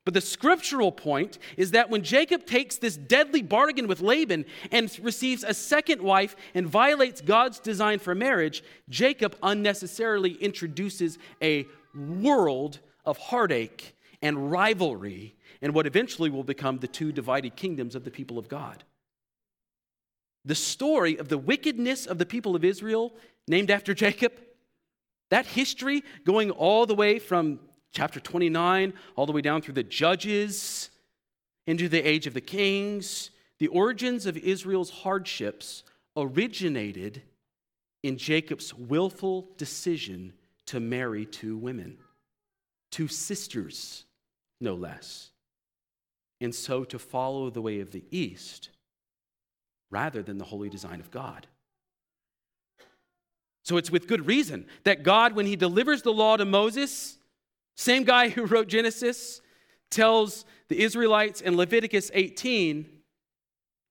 But 0.05 0.13
the 0.13 0.21
scriptural 0.21 0.91
point 0.91 1.39
is 1.57 1.71
that 1.71 1.89
when 1.89 2.03
Jacob 2.03 2.45
takes 2.45 2.77
this 2.77 2.95
deadly 2.95 3.41
bargain 3.41 3.87
with 3.87 4.01
Laban 4.01 4.45
and 4.71 4.97
receives 5.01 5.43
a 5.43 5.53
second 5.53 5.99
wife 6.01 6.35
and 6.53 6.67
violates 6.67 7.21
God's 7.21 7.59
design 7.59 7.97
for 7.97 8.13
marriage, 8.13 8.63
Jacob 8.87 9.35
unnecessarily 9.41 10.33
introduces 10.33 11.17
a 11.41 11.65
world 11.95 12.79
of 13.03 13.17
heartache 13.17 13.95
and 14.21 14.51
rivalry 14.51 15.35
and 15.61 15.73
what 15.73 15.87
eventually 15.87 16.29
will 16.29 16.43
become 16.43 16.77
the 16.77 16.87
two 16.87 17.11
divided 17.11 17.55
kingdoms 17.55 17.95
of 17.95 18.03
the 18.03 18.11
people 18.11 18.37
of 18.37 18.47
God. 18.47 18.83
The 20.45 20.53
story 20.53 21.17
of 21.17 21.29
the 21.29 21.39
wickedness 21.39 22.05
of 22.05 22.19
the 22.19 22.25
people 22.27 22.55
of 22.55 22.63
Israel, 22.63 23.15
named 23.47 23.71
after 23.71 23.95
Jacob, 23.95 24.33
that 25.31 25.47
history 25.47 26.03
going 26.23 26.51
all 26.51 26.85
the 26.85 26.93
way 26.93 27.17
from 27.17 27.59
chapter 27.95 28.19
29, 28.19 28.93
all 29.15 29.25
the 29.25 29.31
way 29.31 29.41
down 29.41 29.61
through 29.61 29.73
the 29.73 29.81
Judges, 29.81 30.89
into 31.65 31.87
the 31.87 32.05
age 32.05 32.27
of 32.27 32.33
the 32.33 32.41
kings. 32.41 33.31
The 33.57 33.67
origins 33.67 34.25
of 34.25 34.37
Israel's 34.37 34.89
hardships 34.89 35.83
originated 36.17 37.23
in 38.03 38.17
Jacob's 38.17 38.73
willful 38.73 39.47
decision 39.57 40.33
to 40.67 40.79
marry 40.81 41.25
two 41.25 41.57
women, 41.57 41.97
two 42.91 43.07
sisters, 43.07 44.03
no 44.59 44.75
less, 44.75 45.31
and 46.41 46.53
so 46.53 46.83
to 46.83 46.99
follow 46.99 47.49
the 47.49 47.61
way 47.61 47.79
of 47.79 47.93
the 47.93 48.03
East 48.11 48.69
rather 49.89 50.21
than 50.21 50.37
the 50.37 50.45
holy 50.45 50.69
design 50.69 50.99
of 50.99 51.11
God. 51.11 51.47
So 53.63 53.77
it's 53.77 53.89
with 53.89 54.07
good 54.07 54.27
reason 54.27 54.67
that 54.83 55.03
God, 55.03 55.33
when 55.33 55.45
He 55.45 55.55
delivers 55.55 56.01
the 56.01 56.13
law 56.13 56.35
to 56.35 56.45
Moses, 56.45 57.14
same 57.75 58.03
guy 58.03 58.29
who 58.29 58.45
wrote 58.45 58.67
Genesis 58.67 59.41
tells 59.91 60.45
the 60.69 60.81
Israelites 60.81 61.41
in 61.41 61.57
Leviticus 61.57 62.09
18, 62.13 62.87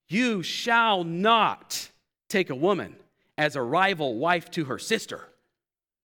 You 0.09 0.43
shall 0.43 1.05
not 1.05 1.91
take 2.29 2.51
a 2.51 2.55
woman 2.55 2.97
as 3.37 3.57
a 3.57 3.63
rival 3.63 4.17
wife 4.17 4.51
to 4.53 4.65
her 4.67 4.79
sister, 4.79 5.29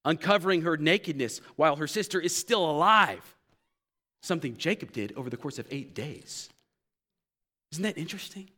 uncovering 0.05 0.63
her 0.63 0.77
nakedness 0.77 1.41
while 1.57 1.77
her 1.77 1.87
sister 1.87 2.21
is 2.21 2.35
still 2.35 2.69
alive. 2.69 3.37
Something 4.23 4.57
Jacob 4.57 4.93
did 4.93 5.13
over 5.17 5.31
the 5.31 5.37
course 5.37 5.59
of 5.59 5.67
eight 5.71 5.95
days. 5.95 6.51
Isn't 7.73 7.85
that 7.85 7.97
interesting? 7.99 8.51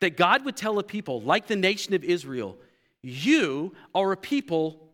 That 0.00 0.16
God 0.16 0.44
would 0.46 0.56
tell 0.56 0.78
a 0.78 0.82
people 0.82 1.20
like 1.20 1.46
the 1.46 1.56
nation 1.56 1.92
of 1.92 2.02
Israel, 2.02 2.56
You 3.02 3.74
are 3.94 4.12
a 4.12 4.16
people 4.16 4.88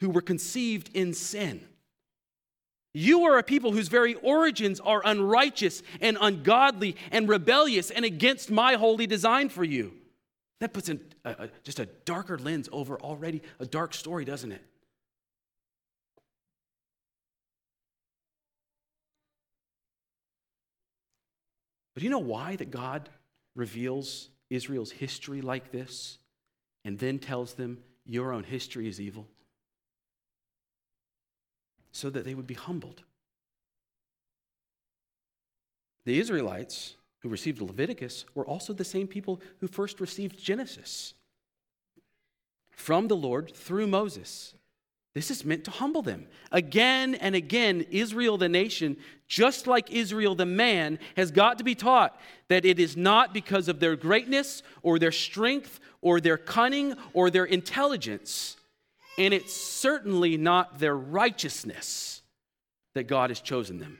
who 0.00 0.08
were 0.08 0.22
conceived 0.22 0.90
in 0.94 1.12
sin. 1.12 1.66
You 2.94 3.24
are 3.24 3.38
a 3.38 3.42
people 3.42 3.72
whose 3.72 3.88
very 3.88 4.14
origins 4.14 4.78
are 4.78 5.00
unrighteous 5.04 5.82
and 6.00 6.18
ungodly 6.20 6.96
and 7.10 7.28
rebellious 7.28 7.90
and 7.90 8.04
against 8.04 8.50
my 8.50 8.74
holy 8.74 9.06
design 9.06 9.48
for 9.48 9.64
you. 9.64 9.94
That 10.60 10.74
puts 10.74 10.88
in 10.90 11.00
a, 11.24 11.30
a, 11.30 11.48
just 11.64 11.80
a 11.80 11.86
darker 11.86 12.38
lens 12.38 12.68
over 12.70 13.00
already 13.00 13.42
a 13.58 13.66
dark 13.66 13.94
story, 13.94 14.24
doesn't 14.24 14.52
it? 14.52 14.62
But 21.94 22.00
do 22.00 22.04
you 22.04 22.10
know 22.10 22.18
why 22.18 22.56
that 22.56 22.70
God 22.70 23.08
reveals 23.54 24.28
Israel's 24.50 24.90
history 24.90 25.40
like 25.40 25.72
this 25.72 26.18
and 26.84 26.98
then 26.98 27.18
tells 27.18 27.54
them 27.54 27.78
your 28.04 28.32
own 28.32 28.44
history 28.44 28.86
is 28.86 29.00
evil? 29.00 29.26
So 31.92 32.10
that 32.10 32.24
they 32.24 32.34
would 32.34 32.46
be 32.46 32.54
humbled. 32.54 33.02
The 36.04 36.18
Israelites 36.18 36.96
who 37.20 37.28
received 37.28 37.60
Leviticus 37.60 38.24
were 38.34 38.46
also 38.46 38.72
the 38.72 38.84
same 38.84 39.06
people 39.06 39.40
who 39.60 39.68
first 39.68 40.00
received 40.00 40.42
Genesis 40.42 41.14
from 42.70 43.06
the 43.06 43.16
Lord 43.16 43.54
through 43.54 43.86
Moses. 43.86 44.54
This 45.14 45.30
is 45.30 45.44
meant 45.44 45.64
to 45.64 45.70
humble 45.70 46.02
them. 46.02 46.26
Again 46.50 47.14
and 47.14 47.34
again, 47.34 47.86
Israel, 47.90 48.38
the 48.38 48.48
nation, 48.48 48.96
just 49.28 49.66
like 49.66 49.92
Israel, 49.92 50.34
the 50.34 50.46
man, 50.46 50.98
has 51.16 51.30
got 51.30 51.58
to 51.58 51.64
be 51.64 51.74
taught 51.74 52.18
that 52.48 52.64
it 52.64 52.80
is 52.80 52.96
not 52.96 53.34
because 53.34 53.68
of 53.68 53.78
their 53.78 53.94
greatness 53.94 54.62
or 54.82 54.98
their 54.98 55.12
strength 55.12 55.80
or 56.00 56.18
their 56.18 56.38
cunning 56.38 56.94
or 57.12 57.30
their 57.30 57.44
intelligence 57.44 58.56
and 59.18 59.34
it's 59.34 59.54
certainly 59.54 60.36
not 60.36 60.78
their 60.78 60.96
righteousness 60.96 62.22
that 62.94 63.04
God 63.04 63.30
has 63.30 63.40
chosen 63.40 63.78
them. 63.78 63.98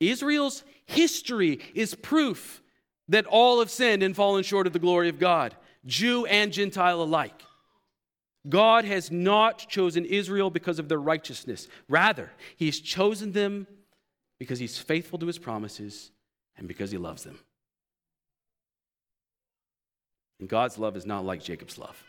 Israel's 0.00 0.64
history 0.86 1.60
is 1.74 1.94
proof 1.94 2.62
that 3.08 3.26
all 3.26 3.58
have 3.60 3.70
sinned 3.70 4.02
and 4.02 4.16
fallen 4.16 4.42
short 4.42 4.66
of 4.66 4.72
the 4.72 4.78
glory 4.78 5.08
of 5.08 5.18
God, 5.18 5.54
Jew 5.86 6.26
and 6.26 6.52
Gentile 6.52 7.02
alike. 7.02 7.42
God 8.48 8.84
has 8.84 9.10
not 9.10 9.66
chosen 9.68 10.04
Israel 10.04 10.50
because 10.50 10.78
of 10.78 10.88
their 10.88 11.00
righteousness. 11.00 11.68
Rather, 11.88 12.30
He's 12.56 12.80
chosen 12.80 13.32
them 13.32 13.66
because 14.38 14.58
He's 14.58 14.76
faithful 14.78 15.18
to 15.18 15.26
His 15.26 15.38
promises 15.38 16.10
and 16.56 16.68
because 16.68 16.90
He 16.90 16.98
loves 16.98 17.24
them. 17.24 17.38
And 20.40 20.48
God's 20.48 20.78
love 20.78 20.96
is 20.96 21.06
not 21.06 21.24
like 21.24 21.42
Jacob's 21.42 21.78
love. 21.78 22.02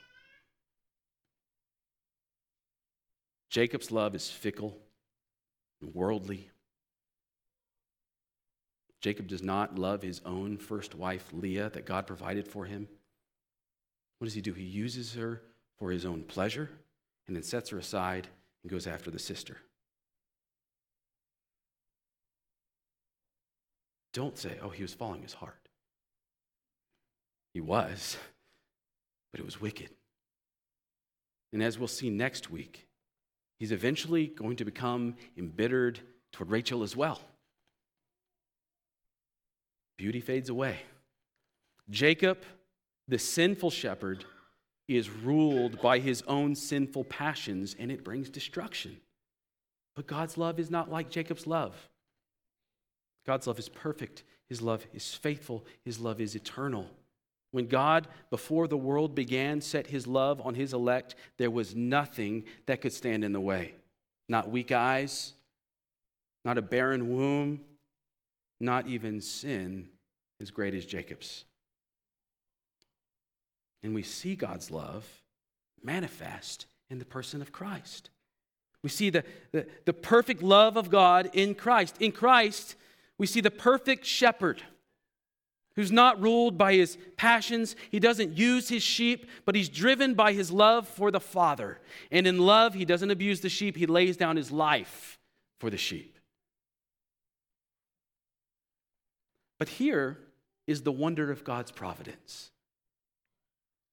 Jacob's 3.56 3.89
love 3.89 4.16
is 4.16 4.30
fickle 4.30 4.78
and 5.80 5.95
worldly. 5.95 6.49
Jacob 8.99 9.28
does 9.28 9.41
not 9.41 9.80
love 9.80 10.01
his 10.01 10.20
own 10.26 10.58
first 10.58 10.93
wife, 10.93 11.30
Leah, 11.32 11.70
that 11.70 11.86
God 11.86 12.06
provided 12.06 12.49
for 12.49 12.66
him. 12.66 12.89
What 14.18 14.26
does 14.26 14.34
he 14.34 14.41
do? 14.41 14.51
He 14.51 14.66
uses 14.66 15.14
her 15.14 15.41
for 15.80 15.89
his 15.89 16.06
own 16.06 16.24
pleasure 16.24 16.70
and 17.28 17.34
then 17.34 17.43
sets 17.43 17.70
her 17.70 17.78
aside 17.80 18.28
and 18.62 18.70
goes 18.70 18.88
after 18.88 19.10
the 19.10 19.20
sister. 19.20 19.56
Don't 24.12 24.38
say, 24.38 24.58
oh, 24.62 24.68
he 24.68 24.82
was 24.82 24.93
following 24.93 25.22
his 25.22 25.34
heart. 25.34 25.70
He 27.53 27.62
was, 27.62 28.18
but 29.32 29.39
it 29.39 29.45
was 29.45 29.62
wicked. 29.62 29.91
And 31.53 31.64
as 31.64 31.80
we'll 31.80 31.88
see 31.88 32.10
next 32.10 32.51
week, 32.51 32.89
he's 33.60 33.72
eventually 33.72 34.28
going 34.28 34.56
to 34.58 34.66
become 34.66 35.16
embittered 35.38 35.99
toward 36.32 36.49
Rachel 36.49 36.84
as 36.84 36.95
well. 36.95 37.22
Beauty 39.97 40.20
fades 40.20 40.49
away. 40.49 40.80
Jacob, 41.89 42.39
the 43.08 43.20
sinful 43.20 43.70
shepherd, 43.70 44.26
is 44.88 45.10
ruled 45.10 45.82
by 45.82 45.99
his 45.99 46.22
own 46.28 46.56
sinful 46.56 47.06
passions 47.06 47.76
and 47.78 47.91
it 47.91 48.03
brings 48.03 48.30
destruction. 48.30 48.97
But 49.95 50.08
God's 50.08 50.38
love 50.38 50.60
is 50.60 50.70
not 50.70 50.91
like 50.91 51.10
Jacob's 51.10 51.47
love. 51.47 51.89
God's 53.26 53.47
love 53.47 53.60
is 53.60 53.70
perfect, 53.70 54.24
His 54.47 54.62
love 54.62 54.86
is 54.93 55.14
faithful, 55.14 55.66
His 55.84 55.99
love 55.99 56.22
is 56.22 56.36
eternal. 56.36 56.89
When 57.56 57.68
God, 57.68 58.10
before 58.32 58.68
the 58.68 58.76
world 58.76 59.16
began, 59.16 59.62
set 59.62 59.88
his 59.88 60.06
love 60.06 60.41
on 60.41 60.56
his 60.56 60.74
elect, 60.74 61.16
there 61.38 61.49
was 61.49 61.74
nothing 61.74 62.43
that 62.66 62.82
could 62.82 62.91
stand 62.91 63.24
in 63.24 63.32
the 63.32 63.39
way. 63.39 63.76
Not 64.28 64.49
weak 64.49 64.74
eyes, 64.74 65.32
not 66.43 66.58
a 66.58 66.62
barren 66.62 67.16
womb, 67.16 67.62
not 68.60 68.88
even 68.88 69.22
sin 69.22 69.88
as 70.41 70.51
great 70.51 70.74
as 70.74 70.86
Jacob's. 70.86 71.45
And 73.84 73.95
we 73.95 74.03
see 74.03 74.36
God's 74.36 74.70
love 74.70 75.08
manifest 75.82 76.66
in 76.89 76.99
the 76.99 77.06
person 77.06 77.41
of 77.41 77.53
Christ. 77.53 78.10
We 78.84 78.89
see 78.89 79.10
the, 79.10 79.24
the, 79.53 79.66
the 79.86 79.93
perfect 79.93 80.43
love 80.43 80.76
of 80.76 80.89
God 80.89 81.30
in 81.32 81.56
Christ. 81.56 81.95
In 82.01 82.12
Christ, 82.12 82.76
we 83.18 83.28
see 83.28 83.39
the 83.39 83.49
perfect 83.49 84.06
shepherd 84.06 84.62
who's 85.76 85.91
not 85.91 86.21
ruled 86.21 86.57
by 86.57 86.73
his 86.73 86.97
passions. 87.17 87.76
He 87.91 87.99
doesn't 87.99 88.38
use 88.38 88.69
his 88.69 88.84
sheep, 88.84 89.30
but 89.45 89.55
he's 89.55 89.69
driven 89.69 90.13
by 90.13 90.34
his 90.34 90.51
love 90.51 90.88
for 90.88 91.11
the 91.11 91.19
Father. 91.19 91.80
And 92.11 92.26
in 92.26 92.38
love, 92.38 92.73
he 92.73 92.86
doesn't 92.86 93.11
abuse 93.11 93.41
the 93.41 93.49
sheep, 93.49 93.76
he 93.76 93.86
lays 93.86 94.17
down 94.17 94.38
his 94.38 94.51
life 94.51 95.19
for 95.59 95.69
the 95.69 95.78
sheep. 95.78 96.17
But 99.57 99.69
here 99.69 100.17
is 100.67 100.82
the 100.82 100.91
wonder 100.91 101.32
of 101.32 101.43
God's 101.43 101.71
providence. 101.71 102.51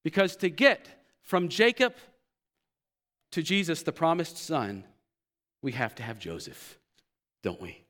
Because 0.04 0.36
to 0.36 0.48
get 0.48 0.88
from 1.22 1.48
Jacob 1.48 1.94
to 3.30 3.42
Jesus, 3.42 3.82
the 3.82 3.92
promised 3.92 4.36
son, 4.36 4.84
we 5.62 5.72
have 5.72 5.94
to 5.96 6.02
have 6.02 6.18
Joseph, 6.18 6.78
don't 7.42 7.60
we? 7.60 7.81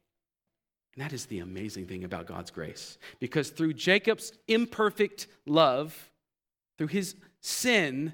And 0.94 1.04
that 1.04 1.12
is 1.12 1.26
the 1.26 1.38
amazing 1.38 1.86
thing 1.86 2.04
about 2.04 2.26
God's 2.26 2.50
grace. 2.50 2.98
Because 3.18 3.50
through 3.50 3.74
Jacob's 3.74 4.32
imperfect 4.46 5.26
love, 5.46 6.10
through 6.76 6.88
his 6.88 7.14
sin, 7.40 8.12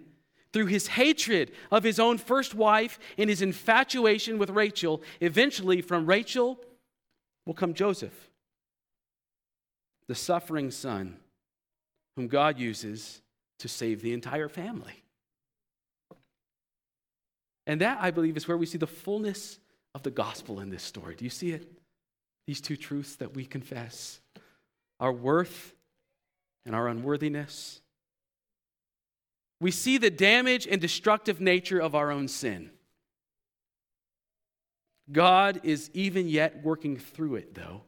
through 0.53 0.67
his 0.67 0.87
hatred 0.87 1.53
of 1.71 1.83
his 1.83 1.99
own 1.99 2.19
first 2.19 2.55
wife 2.55 2.99
and 3.17 3.29
his 3.29 3.43
infatuation 3.43 4.39
with 4.39 4.51
Rachel, 4.51 5.03
eventually 5.21 5.83
from 5.83 6.07
Rachel 6.07 6.59
will 7.47 7.55
come 7.55 7.75
Joseph, 7.75 8.31
the 10.07 10.15
suffering 10.15 10.71
son 10.71 11.17
whom 12.17 12.29
God 12.29 12.59
uses 12.59 13.23
to 13.59 13.69
save 13.69 14.03
the 14.03 14.13
entire 14.13 14.49
family. 14.49 15.03
And 17.67 17.81
that, 17.81 17.99
I 18.01 18.11
believe, 18.11 18.37
is 18.37 18.49
where 18.49 18.57
we 18.57 18.67
see 18.67 18.79
the 18.79 18.87
fullness 18.87 19.59
of 19.95 20.03
the 20.03 20.11
gospel 20.11 20.61
in 20.61 20.71
this 20.71 20.83
story. 20.83 21.15
Do 21.15 21.25
you 21.25 21.31
see 21.31 21.51
it? 21.51 21.78
These 22.49 22.63
two 22.63 22.79
truths 22.79 23.17
that 23.17 23.35
we 23.35 23.45
confess 23.45 24.21
our 24.99 25.13
worth 25.13 25.75
and 26.65 26.75
our 26.75 26.89
unworthiness. 26.89 27.83
We 29.61 29.71
see 29.71 29.99
the 29.99 30.09
damage 30.09 30.67
and 30.67 30.81
destructive 30.81 31.43
nature 31.43 31.79
of 31.79 31.95
our 31.95 32.11
own 32.11 32.27
sin. 32.27 32.71
God 35.13 35.61
is 35.63 35.91
even 35.93 36.27
yet 36.27 36.65
working 36.65 36.97
through 36.97 37.35
it, 37.37 37.55
though, 37.55 37.83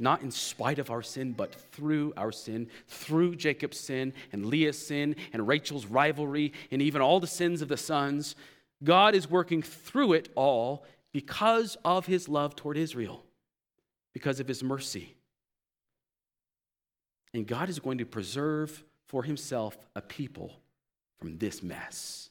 not 0.00 0.22
in 0.22 0.30
spite 0.30 0.78
of 0.78 0.90
our 0.90 1.02
sin, 1.02 1.32
but 1.32 1.54
through 1.54 2.14
our 2.16 2.32
sin, 2.32 2.68
through 2.88 3.36
Jacob's 3.36 3.78
sin 3.78 4.14
and 4.32 4.46
Leah's 4.46 4.78
sin 4.78 5.16
and 5.34 5.46
Rachel's 5.46 5.84
rivalry 5.84 6.54
and 6.70 6.80
even 6.80 7.02
all 7.02 7.20
the 7.20 7.26
sins 7.26 7.60
of 7.60 7.68
the 7.68 7.76
sons. 7.76 8.36
God 8.82 9.14
is 9.14 9.28
working 9.28 9.60
through 9.60 10.14
it 10.14 10.30
all 10.34 10.86
because 11.12 11.76
of 11.84 12.06
his 12.06 12.26
love 12.26 12.56
toward 12.56 12.78
Israel 12.78 13.22
because 14.12 14.40
of 14.40 14.48
his 14.48 14.62
mercy. 14.62 15.14
And 17.34 17.46
God 17.46 17.68
is 17.68 17.78
going 17.78 17.98
to 17.98 18.04
preserve 18.04 18.84
for 19.06 19.22
himself 19.22 19.78
a 19.96 20.02
people 20.02 20.52
from 21.18 21.38
this 21.38 21.62
mess. 21.62 22.30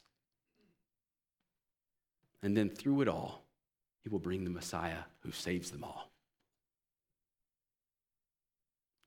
And 2.44 2.56
then 2.56 2.70
through 2.70 3.02
it 3.02 3.08
all, 3.08 3.44
he 4.04 4.10
will 4.10 4.20
bring 4.20 4.44
the 4.44 4.50
Messiah 4.50 5.04
who 5.20 5.32
saves 5.32 5.72
them 5.72 5.84
all. 5.84 6.10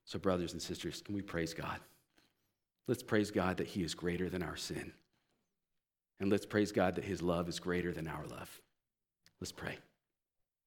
So, 0.05 0.19
brothers 0.19 0.53
and 0.53 0.63
sisters, 0.63 1.03
can 1.05 1.15
we 1.15 1.23
praise 1.23 1.55
God? 1.55 1.81
Let's 2.87 3.03
praise 3.03 3.31
God 3.31 3.57
that 3.57 3.67
he 3.67 3.83
is 3.83 3.95
greater 3.95 4.29
than 4.29 4.43
our 4.43 4.57
sin. 4.57 4.93
And 6.21 6.31
let's 6.31 6.47
praise 6.47 6.71
God 6.71 6.95
that 6.97 7.05
his 7.05 7.23
love 7.23 7.49
is 7.49 7.59
greater 7.59 7.93
than 7.93 8.07
our 8.07 8.27
love. 8.27 8.61
Let's 9.41 9.53
pray. 9.53 9.79